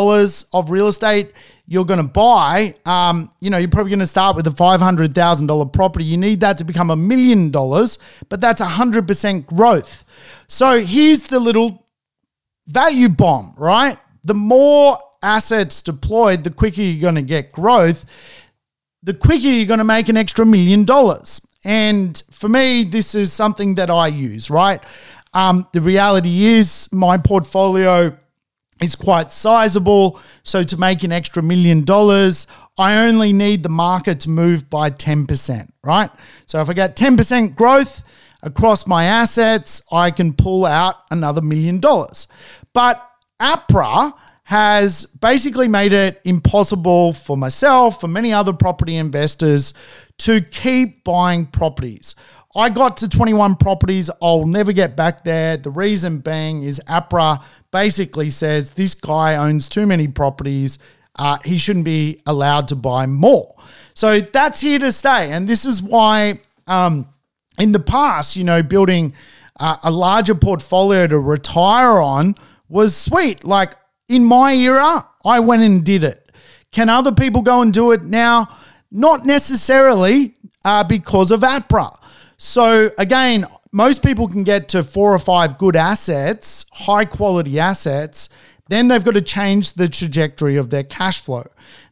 of 0.53 0.71
real 0.71 0.89
estate 0.89 1.33
you're 1.73 1.87
going 1.87 2.07
to 2.07 2.13
buy, 2.13 2.75
um, 2.85 3.33
you 3.41 3.49
know, 3.49 3.57
you're 3.57 3.71
probably 3.71 3.89
going 3.89 4.01
to 4.01 4.07
start 4.07 4.37
with 4.37 4.47
a 4.47 4.51
$500,000 4.51 5.73
property. 5.73 6.05
You 6.05 6.19
need 6.19 6.41
that 6.41 6.59
to 6.59 6.65
become 6.65 6.91
a 6.91 6.97
million 6.97 7.51
dollars, 7.51 7.99
but 8.29 8.43
that's 8.43 8.61
100% 8.61 9.47
growth. 9.47 10.05
So 10.49 10.85
here's 10.85 11.23
the 11.23 11.41
little 11.41 11.87
value 12.67 13.09
bomb, 13.09 13.55
right? 13.57 13.99
The 14.25 14.35
more 14.35 14.99
assets 15.23 15.81
deployed, 15.81 16.45
the 16.45 16.51
quicker 16.51 16.83
you're 16.83 17.01
going 17.01 17.15
to 17.15 17.23
get 17.23 17.53
growth, 17.53 18.05
the 19.03 19.15
quicker 19.15 19.49
you're 19.49 19.67
going 19.67 19.79
to 19.79 19.85
make 19.85 20.11
an 20.11 20.19
extra 20.19 20.45
million 20.45 20.85
dollars. 20.85 21.41
And 21.65 22.23
for 22.31 22.51
me, 22.51 22.85
this 22.85 23.15
is 23.15 23.33
something 23.33 23.77
that 23.77 23.89
I 23.89 24.09
use, 24.09 24.51
right? 24.51 24.83
Um, 25.33 25.67
the 25.73 25.81
reality 25.81 26.45
is, 26.45 26.87
my 26.93 27.17
portfolio 27.17 28.19
is 28.83 28.95
quite 28.95 29.33
sizable. 29.33 30.21
So 30.43 30.63
to 30.63 30.77
make 30.77 31.05
an 31.05 31.13
extra 31.13 31.43
million 31.43 31.85
dollars, 31.85 32.47
I 32.79 33.07
only 33.07 33.33
need 33.33 33.63
the 33.63 33.69
market 33.69 34.21
to 34.21 34.31
move 34.31 34.69
by 34.71 34.91
10%, 34.91 35.69
right? 35.85 36.11
So 36.47 36.61
if 36.61 36.69
I 36.69 36.73
get 36.73 36.97
10% 36.97 37.55
growth 37.55 38.03
across 38.43 38.87
my 38.87 39.05
assets, 39.05 39.83
I 39.93 40.11
can 40.11 40.33
pull 40.33 40.67
out 40.67 40.97
another 41.11 41.43
million 41.43 41.81
dollars. 41.81 42.27
But 42.73 43.07
APRA 43.41 44.15
has 44.45 45.07
basically 45.07 45.69
made 45.69 45.93
it 45.93 46.21
impossible 46.25 47.13
for 47.13 47.37
myself, 47.37 48.01
for 48.01 48.09
many 48.09 48.33
other 48.33 48.53
property 48.53 48.97
investors 48.97 49.73
to 50.19 50.41
keep 50.41 51.05
buying 51.05 51.47
properties. 51.47 52.15
I 52.55 52.69
got 52.69 52.99
to 52.99 53.09
21 53.09 53.57
properties. 53.57 54.11
I'll 54.21 54.47
never 54.47 54.73
get 54.73 54.95
back 54.95 55.25
there. 55.25 55.57
The 55.57 55.71
reason 55.71 56.19
being 56.19 56.65
is 56.65 56.83
APRA 56.87 57.43
basically 57.73 58.31
says 58.31 58.71
this 58.71 58.95
guy 58.95 59.35
owns 59.35 59.69
too 59.69 59.87
many 59.87 60.07
properties. 60.07 60.79
Uh, 61.17 61.39
he 61.45 61.59
shouldn't 61.59 61.85
be 61.85 62.23
allowed 62.27 62.69
to 62.69 62.77
buy 62.77 63.07
more. 63.07 63.57
So 63.95 64.21
that's 64.21 64.61
here 64.61 64.79
to 64.79 64.93
stay. 64.93 65.33
And 65.33 65.49
this 65.49 65.65
is 65.65 65.83
why, 65.83 66.41
um, 66.67 67.09
in 67.59 67.73
the 67.73 67.81
past, 67.81 68.37
you 68.37 68.45
know, 68.45 68.63
building 68.63 69.15
uh, 69.59 69.77
a 69.83 69.91
larger 69.91 70.35
portfolio 70.35 71.07
to 71.07 71.19
retire 71.19 72.01
on 72.01 72.35
was 72.69 72.97
sweet. 72.97 73.45
Like 73.45 73.75
in 74.09 74.25
my 74.25 74.55
era, 74.55 75.07
I 75.25 75.41
went 75.41 75.63
and 75.63 75.85
did 75.85 76.05
it. 76.05 76.33
Can 76.71 76.89
other 76.89 77.13
people 77.13 77.43
go 77.43 77.61
and 77.61 77.73
do 77.73 77.93
it 77.93 78.03
now? 78.03 78.49
Not 78.91 79.27
necessarily 79.27 80.35
uh, 80.65 80.85
because 80.85 81.31
of 81.31 81.41
APRA. 81.41 81.91
So 82.39 82.91
again, 82.99 83.47
most 83.73 84.05
people 84.05 84.29
can 84.29 84.45
get 84.45 84.69
to 84.69 84.83
four 84.83 85.15
or 85.15 85.19
five 85.19 85.57
good 85.57 85.77
assets, 85.77 86.67
high 86.73 87.07
quality 87.07 87.59
assets. 87.59 88.29
Then 88.69 88.89
they've 88.89 89.05
got 89.05 89.15
to 89.15 89.23
change 89.23 89.73
the 89.73 89.89
trajectory 89.89 90.57
of 90.57 90.71
their 90.71 90.85
cash 90.85 91.21
flow. 91.21 91.45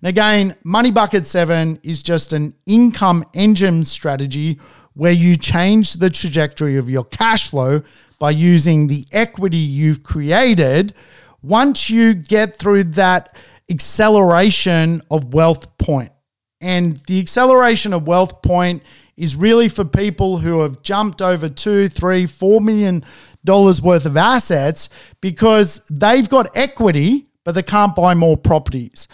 And 0.03 0.09
again, 0.09 0.57
Money 0.63 0.91
Bucket 0.91 1.27
7 1.27 1.81
is 1.83 2.03
just 2.03 2.33
an 2.33 2.55
income 2.67 3.25
engine 3.35 3.85
strategy 3.85 4.61
where 4.95 5.13
you 5.13 5.37
change 5.37 5.95
the 5.95 6.11
trajectory 6.11 6.77
of 6.77 6.89
your 6.89 7.05
cash 7.05 7.49
flow 7.49 7.83
by 8.19 8.31
using 8.31 8.87
the 8.87 9.07
equity 9.13 9.57
you've 9.57 10.03
created 10.03 10.95
once 11.43 11.89
you 11.89 12.13
get 12.13 12.55
through 12.55 12.85
that 12.85 13.35
acceleration 13.71 15.01
of 15.11 15.33
wealth 15.33 15.77
point. 15.79 16.13
And 16.61 16.99
the 17.07 17.21
acceleration 17.21 17.95
of 17.95 18.07
wealth 18.07 18.43
point 18.43 18.83
is 19.21 19.37
really 19.37 19.69
for 19.69 19.85
people 19.85 20.39
who 20.39 20.61
have 20.61 20.83
jumped 20.83 21.21
over 21.21 21.49
two, 21.49 21.89
three, 21.89 22.27
four 22.27 22.61
million 22.61 23.05
dollars 23.45 23.81
worth 23.81 24.07
of 24.07 24.17
assets 24.17 24.89
because 25.21 25.83
they've 25.91 26.29
got 26.29 26.57
equity, 26.57 27.27
but 27.45 27.53
they 27.53 27.63
can't 27.63 27.95
buy 27.95 28.15
more 28.15 28.37
properties. 28.37 29.09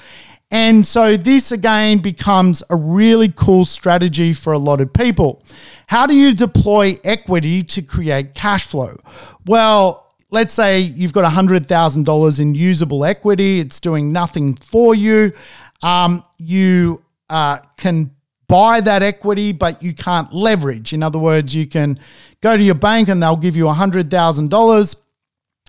And 0.50 0.86
so 0.86 1.16
this 1.16 1.50
again 1.50 1.98
becomes 1.98 2.62
a 2.70 2.76
really 2.76 3.32
cool 3.34 3.64
strategy 3.64 4.32
for 4.32 4.52
a 4.52 4.58
lot 4.58 4.80
of 4.80 4.92
people. 4.92 5.42
How 5.88 6.06
do 6.06 6.14
you 6.14 6.34
deploy 6.34 6.96
equity 7.02 7.62
to 7.64 7.82
create 7.82 8.34
cash 8.34 8.64
flow? 8.64 8.96
Well, 9.46 10.14
let's 10.30 10.54
say 10.54 10.80
you've 10.80 11.12
got 11.12 11.30
$100,000 11.30 12.40
in 12.40 12.54
usable 12.54 13.04
equity, 13.04 13.60
it's 13.60 13.80
doing 13.80 14.12
nothing 14.12 14.54
for 14.54 14.94
you. 14.94 15.32
Um, 15.82 16.22
you 16.38 17.02
uh, 17.28 17.58
can 17.76 18.15
buy 18.48 18.80
that 18.80 19.02
equity, 19.02 19.52
but 19.52 19.82
you 19.82 19.92
can't 19.92 20.32
leverage. 20.32 20.92
In 20.92 21.02
other 21.02 21.18
words, 21.18 21.54
you 21.54 21.66
can 21.66 21.98
go 22.40 22.56
to 22.56 22.62
your 22.62 22.74
bank 22.74 23.08
and 23.08 23.22
they'll 23.22 23.36
give 23.36 23.56
you 23.56 23.64
$100,000, 23.64 24.96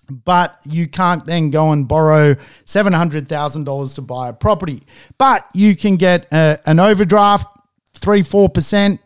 but 0.10 0.60
you 0.66 0.88
can't 0.88 1.26
then 1.26 1.50
go 1.50 1.72
and 1.72 1.88
borrow 1.88 2.36
$700,000 2.66 3.96
to 3.96 4.02
buy 4.02 4.30
a 4.30 4.34
property. 4.34 4.84
But 5.18 5.48
you 5.54 5.76
can 5.76 5.96
get 5.96 6.28
a, 6.32 6.60
an 6.66 6.80
overdraft, 6.80 7.48
3 7.94 8.22
4%, 8.22 9.00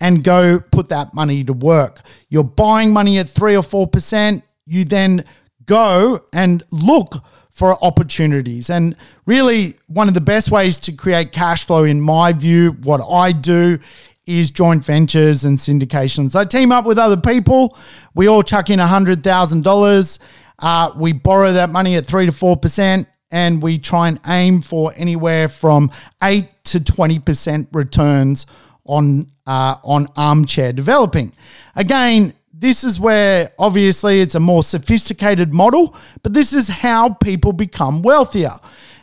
and 0.00 0.22
go 0.22 0.60
put 0.60 0.88
that 0.90 1.14
money 1.14 1.42
to 1.44 1.52
work. 1.52 2.00
You're 2.28 2.44
buying 2.44 2.92
money 2.92 3.18
at 3.18 3.28
3 3.28 3.56
or 3.56 3.62
4%, 3.62 4.42
you 4.66 4.84
then 4.84 5.24
go 5.64 6.24
and 6.32 6.64
look 6.70 7.14
for 7.56 7.82
opportunities. 7.82 8.68
And 8.68 8.94
really, 9.24 9.78
one 9.86 10.08
of 10.08 10.14
the 10.14 10.20
best 10.20 10.50
ways 10.50 10.78
to 10.80 10.92
create 10.92 11.32
cash 11.32 11.64
flow, 11.64 11.84
in 11.84 12.02
my 12.02 12.32
view, 12.32 12.72
what 12.82 13.00
I 13.00 13.32
do 13.32 13.78
is 14.26 14.50
joint 14.50 14.84
ventures 14.84 15.46
and 15.46 15.56
syndications. 15.56 16.36
I 16.36 16.44
team 16.44 16.70
up 16.70 16.84
with 16.84 16.98
other 16.98 17.16
people. 17.16 17.78
We 18.14 18.26
all 18.26 18.42
chuck 18.42 18.68
in 18.68 18.78
$100,000. 18.78 20.18
Uh, 20.58 20.92
we 20.96 21.14
borrow 21.14 21.54
that 21.54 21.70
money 21.70 21.96
at 21.96 22.04
3 22.04 22.26
to 22.26 22.32
4%, 22.32 23.06
and 23.30 23.62
we 23.62 23.78
try 23.78 24.08
and 24.08 24.20
aim 24.26 24.60
for 24.60 24.92
anywhere 24.94 25.48
from 25.48 25.90
8 26.22 26.46
to 26.64 26.80
20% 26.80 27.68
returns 27.72 28.44
on, 28.84 29.32
uh, 29.46 29.76
on 29.82 30.08
armchair 30.14 30.74
developing. 30.74 31.32
Again, 31.74 32.34
this 32.58 32.84
is 32.84 32.98
where 32.98 33.52
obviously 33.58 34.20
it's 34.20 34.34
a 34.34 34.40
more 34.40 34.62
sophisticated 34.62 35.52
model, 35.52 35.94
but 36.22 36.32
this 36.32 36.52
is 36.52 36.68
how 36.68 37.10
people 37.10 37.52
become 37.52 38.02
wealthier. 38.02 38.52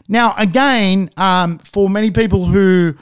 Now, 0.08 0.34
again, 0.38 1.12
um, 1.18 1.60
for 1.60 1.90
many 1.90 2.10
people 2.10 2.46
who 2.46 2.96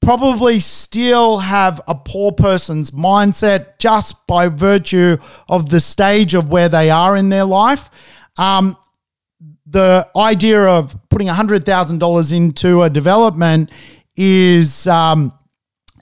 probably 0.00 0.58
still 0.60 1.38
have 1.38 1.80
a 1.86 1.94
poor 1.94 2.32
person's 2.32 2.90
mindset 2.92 3.78
just 3.78 4.26
by 4.26 4.48
virtue 4.48 5.16
of 5.48 5.68
the 5.68 5.80
stage 5.80 6.34
of 6.34 6.50
where 6.50 6.68
they 6.68 6.90
are 6.90 7.16
in 7.16 7.28
their 7.28 7.44
life, 7.44 7.90
um, 8.38 8.76
the 9.66 10.08
idea 10.16 10.60
of 10.60 10.96
putting 11.10 11.28
$100,000 11.28 12.32
into 12.32 12.82
a 12.82 12.90
development 12.90 13.70
is, 14.16 14.86
um, 14.86 15.32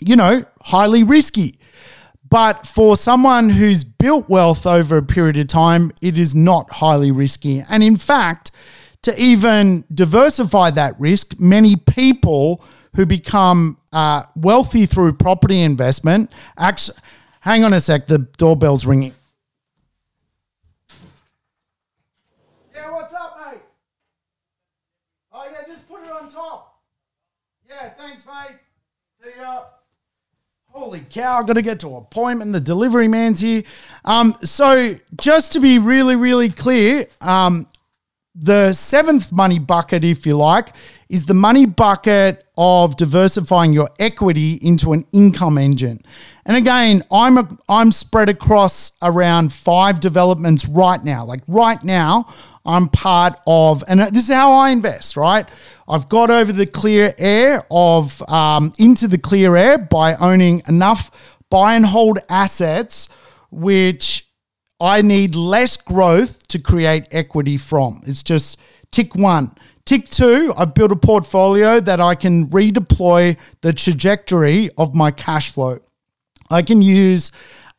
you 0.01 0.15
know, 0.15 0.45
highly 0.63 1.03
risky. 1.03 1.59
But 2.33 2.67
for 2.67 2.97
someone 2.97 3.51
who's 3.51 3.85
built 3.85 4.27
wealth 4.27 4.67
over 4.67 4.97
a 4.97 5.03
period 5.03 5.37
of 5.37 5.49
time, 5.49 5.93
it 6.01 6.17
is 6.17 6.35
not 6.35 6.73
highly 6.73 7.11
risky. 7.11 7.63
And 7.69 7.83
in 7.83 7.95
fact, 7.95 8.53
to 9.03 9.15
even 9.21 9.85
diversify 9.95 10.71
that 10.71 10.99
risk, 10.99 11.39
many 11.39 11.77
people 11.77 12.65
who 12.97 13.05
become 13.05 13.77
uh, 13.93 14.23
wealthy 14.35 14.87
through 14.87 15.13
property 15.13 15.61
investment 15.61 16.33
actually, 16.57 16.97
hang 17.41 17.65
on 17.65 17.75
a 17.75 17.81
sec, 17.81 18.07
the 18.07 18.21
doorbell's 18.39 18.87
ringing. 18.87 19.13
Yeah, 22.75 22.93
what's 22.93 23.13
up, 23.13 23.39
mate? 23.47 23.61
Oh, 25.33 25.47
yeah, 25.53 25.67
just 25.67 25.87
put 25.87 26.01
it 26.01 26.11
on 26.11 26.31
top. 26.31 26.81
Yeah, 27.69 27.91
thanks, 27.91 28.25
mate. 28.25 28.57
See 29.23 29.39
ya. 29.39 29.65
Holy 30.75 31.05
cow, 31.11 31.39
I've 31.39 31.47
got 31.47 31.57
to 31.57 31.63
get 31.63 31.81
to 31.81 31.97
appointment. 31.97 32.55
The 32.55 32.61
delivery 32.61 33.07
man's 33.07 33.41
here. 33.41 33.63
Um, 34.07 34.39
so, 34.43 34.95
just 35.21 35.53
to 35.53 35.61
be 35.61 35.79
really, 35.79 36.17
really 36.17 36.49
clear, 36.49 37.09
um, 37.21 37.67
the 38.35 38.73
seventh 38.73 39.33
money 39.33 39.59
bucket, 39.59 40.03
if 40.03 40.25
you 40.25 40.35
like, 40.35 40.71
is 41.11 41.27
the 41.27 41.35
money 41.35 41.67
bucket 41.67 42.47
of 42.57 42.97
diversifying 42.97 43.75
your 43.75 43.91
equity 43.99 44.55
into 44.63 44.95
an 44.95 45.05
income 45.13 45.59
engine. 45.59 46.01
And 46.47 46.57
again, 46.57 47.03
I'm 47.13 47.37
a, 47.37 47.59
I'm 47.69 47.93
spread 47.93 48.31
across 48.31 48.93
around 49.03 49.53
five 49.53 50.01
developments 50.01 50.67
right 50.67 51.05
now. 51.05 51.27
Like 51.27 51.43
right 51.49 51.85
now, 51.85 52.33
I'm 52.65 52.89
part 52.89 53.35
of, 53.47 53.85
and 53.89 54.01
this 54.01 54.31
is 54.31 54.35
how 54.35 54.53
I 54.53 54.71
invest, 54.71 55.19
right? 55.19 55.47
I've 55.89 56.09
got 56.09 56.31
over 56.31 56.53
the 56.53 56.67
clear 56.67 57.15
air 57.19 57.67
of 57.71 58.23
um, 58.29 58.73
into 58.79 59.09
the 59.09 59.19
clear 59.19 59.57
air 59.57 59.79
by 59.79 60.15
owning 60.17 60.63
enough 60.69 61.11
buy 61.51 61.75
and 61.75 61.85
hold 61.85 62.19
assets, 62.29 63.09
which 63.51 64.29
I 64.81 65.03
need 65.03 65.35
less 65.35 65.77
growth 65.77 66.49
to 66.49 66.59
create 66.59 67.07
equity 67.11 67.57
from. 67.57 68.01
It's 68.07 68.23
just 68.23 68.59
tick 68.91 69.15
one. 69.15 69.55
Tick 69.85 70.09
two, 70.09 70.55
I've 70.57 70.75
built 70.75 70.93
a 70.93 70.97
portfolio 70.97 71.81
that 71.81 72.01
I 72.01 72.15
can 72.15 72.49
redeploy 72.49 73.37
the 73.63 73.73
trajectory 73.73 74.71
of 74.79 74.95
my 74.95 75.11
cash 75.11 75.51
flow. 75.51 75.81
I 76.51 76.63
can 76.63 76.83
use 76.83 77.33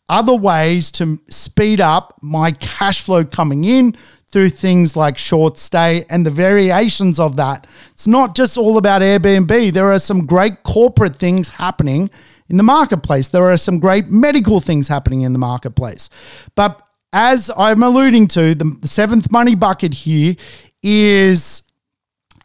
other 0.09 0.35
ways 0.35 0.91
to 0.91 1.19
speed 1.29 1.79
up 1.79 2.17
my 2.21 2.51
cash 2.51 3.01
flow 3.01 3.23
coming 3.23 3.63
in 3.63 3.95
through 4.33 4.49
things 4.49 4.95
like 4.95 5.15
short 5.15 5.59
stay 5.59 6.03
and 6.09 6.25
the 6.25 6.31
variations 6.31 7.19
of 7.19 7.35
that. 7.35 7.67
It's 7.91 8.07
not 8.07 8.35
just 8.35 8.57
all 8.57 8.79
about 8.79 9.03
Airbnb. 9.03 9.71
There 9.71 9.91
are 9.93 9.99
some 9.99 10.25
great 10.25 10.63
corporate 10.63 11.17
things 11.17 11.49
happening 11.49 12.09
in 12.49 12.57
the 12.57 12.63
marketplace. 12.63 13.27
There 13.27 13.43
are 13.43 13.57
some 13.57 13.77
great 13.77 14.07
medical 14.07 14.59
things 14.59 14.87
happening 14.87 15.21
in 15.21 15.33
the 15.33 15.39
marketplace. 15.39 16.09
But 16.55 16.81
as 17.13 17.51
I'm 17.55 17.83
alluding 17.83 18.27
to, 18.29 18.55
the, 18.55 18.75
the 18.81 18.87
seventh 18.87 19.31
money 19.31 19.53
bucket 19.53 19.93
here 19.93 20.35
is 20.81 21.61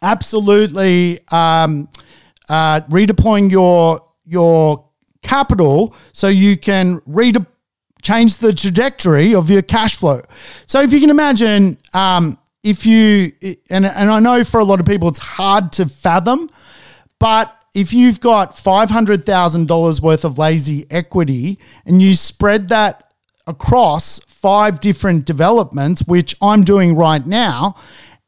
absolutely 0.03 1.21
um, 1.29 1.89
uh, 2.47 2.81
redeploying 2.81 3.51
your 3.51 4.05
your 4.25 4.85
capital 5.23 5.95
so 6.13 6.27
you 6.27 6.55
can 6.55 6.99
redeploy 7.01 7.47
change 8.01 8.37
the 8.37 8.53
trajectory 8.53 9.35
of 9.35 9.49
your 9.49 9.61
cash 9.61 9.95
flow. 9.95 10.21
So 10.65 10.81
if 10.81 10.93
you 10.93 10.99
can 10.99 11.09
imagine, 11.09 11.77
um, 11.93 12.37
if 12.63 12.85
you 12.85 13.31
and 13.69 13.85
and 13.85 14.11
I 14.11 14.19
know 14.19 14.43
for 14.43 14.59
a 14.59 14.65
lot 14.65 14.79
of 14.79 14.85
people 14.85 15.07
it's 15.07 15.19
hard 15.19 15.71
to 15.73 15.87
fathom, 15.87 16.49
but 17.19 17.55
if 17.73 17.93
you've 17.93 18.19
got 18.19 18.57
five 18.57 18.89
hundred 18.89 19.25
thousand 19.25 19.67
dollars 19.67 20.01
worth 20.01 20.25
of 20.25 20.37
lazy 20.37 20.85
equity 20.89 21.59
and 21.85 22.01
you 22.01 22.15
spread 22.15 22.69
that 22.69 23.13
across 23.47 24.19
five 24.27 24.79
different 24.79 25.25
developments, 25.25 26.03
which 26.07 26.35
I'm 26.41 26.63
doing 26.63 26.95
right 26.95 27.25
now, 27.25 27.75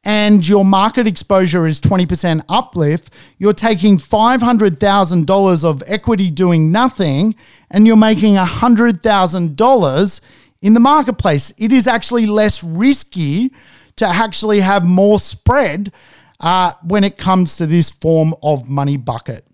and 0.04 0.46
your 0.46 0.64
market 0.64 1.06
exposure 1.06 1.66
is 1.66 1.80
20% 1.80 2.42
uplift, 2.48 3.12
you're 3.38 3.52
taking 3.52 3.98
$500,000 3.98 5.64
of 5.64 5.82
equity 5.86 6.30
doing 6.30 6.72
nothing 6.72 7.34
and 7.70 7.86
you're 7.86 7.96
making 7.96 8.34
$100,000 8.34 10.20
in 10.60 10.74
the 10.74 10.80
marketplace. 10.80 11.52
It 11.56 11.72
is 11.72 11.86
actually 11.86 12.26
less 12.26 12.64
risky 12.64 13.52
to 13.96 14.06
actually 14.06 14.60
have 14.60 14.84
more 14.84 15.20
spread 15.20 15.92
uh, 16.40 16.72
when 16.82 17.04
it 17.04 17.16
comes 17.16 17.56
to 17.56 17.66
this 17.66 17.90
form 17.90 18.34
of 18.42 18.68
money 18.68 18.96
bucket. 18.96 19.46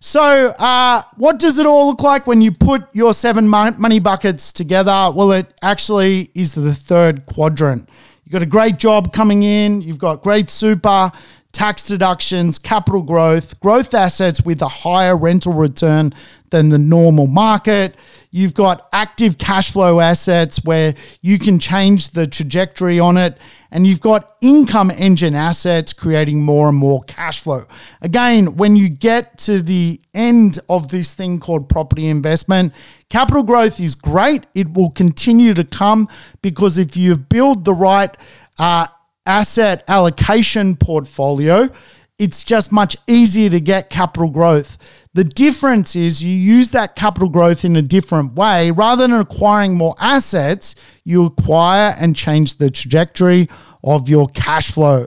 So, 0.00 0.48
uh, 0.50 1.02
what 1.16 1.38
does 1.38 1.58
it 1.58 1.64
all 1.64 1.86
look 1.86 2.02
like 2.02 2.26
when 2.26 2.42
you 2.42 2.52
put 2.52 2.94
your 2.94 3.14
seven 3.14 3.48
money 3.48 3.98
buckets 3.98 4.52
together? 4.52 5.10
Well, 5.14 5.32
it 5.32 5.52
actually 5.62 6.30
is 6.34 6.52
the 6.52 6.74
third 6.74 7.24
quadrant. 7.24 7.88
You've 8.24 8.32
got 8.32 8.42
a 8.42 8.46
great 8.46 8.78
job 8.78 9.12
coming 9.12 9.42
in, 9.42 9.82
you've 9.82 9.98
got 9.98 10.22
great 10.22 10.48
super, 10.48 11.12
tax 11.52 11.86
deductions, 11.86 12.58
capital 12.58 13.02
growth, 13.02 13.60
growth 13.60 13.92
assets 13.94 14.42
with 14.42 14.62
a 14.62 14.68
higher 14.68 15.16
rental 15.16 15.52
return 15.52 16.12
than 16.50 16.70
the 16.70 16.78
normal 16.78 17.26
market. 17.26 17.96
You've 18.36 18.52
got 18.52 18.88
active 18.92 19.38
cash 19.38 19.70
flow 19.70 20.00
assets 20.00 20.64
where 20.64 20.96
you 21.22 21.38
can 21.38 21.60
change 21.60 22.10
the 22.10 22.26
trajectory 22.26 22.98
on 22.98 23.16
it. 23.16 23.38
And 23.70 23.86
you've 23.86 24.00
got 24.00 24.34
income 24.40 24.90
engine 24.90 25.36
assets 25.36 25.92
creating 25.92 26.42
more 26.42 26.68
and 26.68 26.76
more 26.76 27.04
cash 27.04 27.40
flow. 27.40 27.64
Again, 28.02 28.56
when 28.56 28.74
you 28.74 28.88
get 28.88 29.38
to 29.38 29.62
the 29.62 30.00
end 30.14 30.58
of 30.68 30.88
this 30.88 31.14
thing 31.14 31.38
called 31.38 31.68
property 31.68 32.08
investment, 32.08 32.74
capital 33.08 33.44
growth 33.44 33.78
is 33.78 33.94
great. 33.94 34.46
It 34.52 34.74
will 34.74 34.90
continue 34.90 35.54
to 35.54 35.62
come 35.62 36.08
because 36.42 36.76
if 36.76 36.96
you 36.96 37.16
build 37.16 37.64
the 37.64 37.74
right 37.74 38.16
uh, 38.58 38.88
asset 39.26 39.84
allocation 39.86 40.74
portfolio, 40.74 41.70
it's 42.18 42.42
just 42.42 42.72
much 42.72 42.96
easier 43.06 43.50
to 43.50 43.60
get 43.60 43.90
capital 43.90 44.28
growth. 44.28 44.76
The 45.14 45.24
difference 45.24 45.94
is 45.94 46.22
you 46.22 46.34
use 46.34 46.70
that 46.72 46.96
capital 46.96 47.28
growth 47.28 47.64
in 47.64 47.76
a 47.76 47.82
different 47.82 48.34
way. 48.34 48.72
Rather 48.72 49.06
than 49.06 49.12
acquiring 49.12 49.76
more 49.76 49.94
assets, 50.00 50.74
you 51.04 51.26
acquire 51.26 51.94
and 51.98 52.16
change 52.16 52.56
the 52.56 52.68
trajectory 52.68 53.48
of 53.84 54.08
your 54.08 54.26
cash 54.28 54.72
flow. 54.72 55.06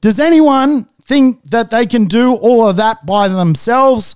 Does 0.00 0.20
anyone 0.20 0.84
think 1.04 1.40
that 1.50 1.70
they 1.70 1.86
can 1.86 2.04
do 2.06 2.34
all 2.34 2.68
of 2.68 2.76
that 2.76 3.04
by 3.04 3.26
themselves? 3.26 4.14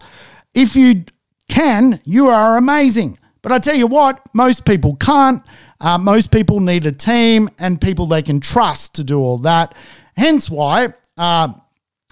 If 0.54 0.76
you 0.76 1.04
can, 1.48 2.00
you 2.04 2.28
are 2.28 2.56
amazing. 2.56 3.18
But 3.42 3.50
I 3.50 3.58
tell 3.58 3.74
you 3.76 3.88
what, 3.88 4.20
most 4.32 4.64
people 4.64 4.94
can't. 4.96 5.42
Uh, 5.80 5.98
most 5.98 6.30
people 6.30 6.60
need 6.60 6.86
a 6.86 6.92
team 6.92 7.50
and 7.58 7.80
people 7.80 8.06
they 8.06 8.22
can 8.22 8.40
trust 8.40 8.94
to 8.94 9.04
do 9.04 9.18
all 9.18 9.38
that. 9.38 9.74
Hence 10.16 10.48
why 10.48 10.94
uh, 11.16 11.52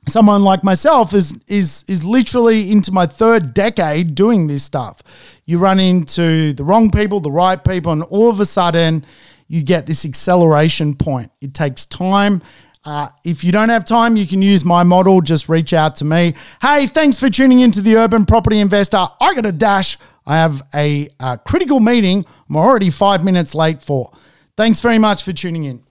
someone 0.06 0.44
like 0.44 0.64
myself 0.64 1.14
is 1.14 1.38
is 1.46 1.84
is 1.88 2.04
literally 2.04 2.70
into 2.70 2.92
my 2.92 3.06
third 3.06 3.54
decade 3.54 4.14
doing 4.14 4.46
this 4.46 4.62
stuff. 4.62 5.02
You 5.46 5.58
run 5.58 5.80
into 5.80 6.52
the 6.52 6.64
wrong 6.64 6.90
people, 6.90 7.20
the 7.20 7.30
right 7.30 7.62
people, 7.62 7.92
and 7.92 8.02
all 8.04 8.30
of 8.30 8.40
a 8.40 8.46
sudden 8.46 9.04
you 9.48 9.62
get 9.62 9.86
this 9.86 10.04
acceleration 10.04 10.94
point. 10.94 11.30
It 11.40 11.54
takes 11.54 11.86
time. 11.86 12.42
Uh, 12.84 13.08
if 13.24 13.42
you 13.42 13.50
don't 13.50 13.70
have 13.70 13.84
time, 13.84 14.16
you 14.16 14.26
can 14.26 14.42
use 14.42 14.64
my 14.64 14.82
model. 14.82 15.20
Just 15.20 15.48
reach 15.48 15.72
out 15.72 15.96
to 15.96 16.04
me. 16.04 16.34
Hey, 16.60 16.86
thanks 16.86 17.18
for 17.18 17.30
tuning 17.30 17.60
into 17.60 17.80
the 17.80 17.96
Urban 17.96 18.26
Property 18.26 18.58
Investor. 18.58 19.06
I 19.20 19.34
got 19.34 19.46
a 19.46 19.52
dash. 19.52 19.96
I 20.26 20.36
have 20.36 20.62
a, 20.74 21.08
a 21.20 21.38
critical 21.38 21.80
meeting 21.80 22.24
I'm 22.48 22.56
already 22.56 22.90
five 22.90 23.24
minutes 23.24 23.54
late 23.54 23.82
for. 23.82 24.12
Thanks 24.56 24.80
very 24.80 24.98
much 24.98 25.22
for 25.22 25.32
tuning 25.32 25.64
in. 25.64 25.83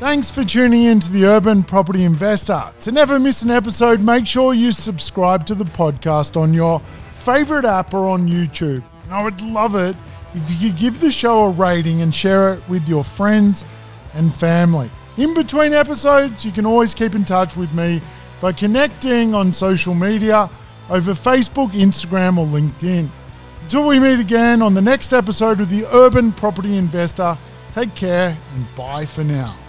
Thanks 0.00 0.30
for 0.30 0.46
tuning 0.46 0.84
in 0.84 0.98
to 1.00 1.12
the 1.12 1.26
Urban 1.26 1.62
Property 1.62 2.04
Investor. 2.04 2.62
To 2.80 2.90
never 2.90 3.20
miss 3.20 3.42
an 3.42 3.50
episode, 3.50 4.00
make 4.00 4.26
sure 4.26 4.54
you 4.54 4.72
subscribe 4.72 5.44
to 5.44 5.54
the 5.54 5.66
podcast 5.66 6.40
on 6.40 6.54
your 6.54 6.80
favorite 7.18 7.66
app 7.66 7.92
or 7.92 8.08
on 8.08 8.26
YouTube. 8.26 8.82
I 9.10 9.22
would 9.22 9.42
love 9.42 9.76
it 9.76 9.94
if 10.32 10.50
you 10.50 10.70
could 10.70 10.78
give 10.78 11.00
the 11.02 11.12
show 11.12 11.44
a 11.44 11.50
rating 11.50 12.00
and 12.00 12.14
share 12.14 12.54
it 12.54 12.66
with 12.66 12.88
your 12.88 13.04
friends 13.04 13.62
and 14.14 14.32
family. 14.32 14.90
In 15.18 15.34
between 15.34 15.74
episodes, 15.74 16.46
you 16.46 16.50
can 16.50 16.64
always 16.64 16.94
keep 16.94 17.14
in 17.14 17.26
touch 17.26 17.54
with 17.54 17.74
me 17.74 18.00
by 18.40 18.52
connecting 18.52 19.34
on 19.34 19.52
social 19.52 19.92
media 19.92 20.48
over 20.88 21.12
Facebook, 21.12 21.72
Instagram, 21.72 22.38
or 22.38 22.46
LinkedIn. 22.46 23.10
Until 23.64 23.86
we 23.86 24.00
meet 24.00 24.18
again 24.18 24.62
on 24.62 24.72
the 24.72 24.80
next 24.80 25.12
episode 25.12 25.60
of 25.60 25.68
the 25.68 25.84
Urban 25.92 26.32
Property 26.32 26.78
Investor, 26.78 27.36
take 27.70 27.94
care 27.94 28.34
and 28.54 28.74
bye 28.74 29.04
for 29.04 29.24
now. 29.24 29.59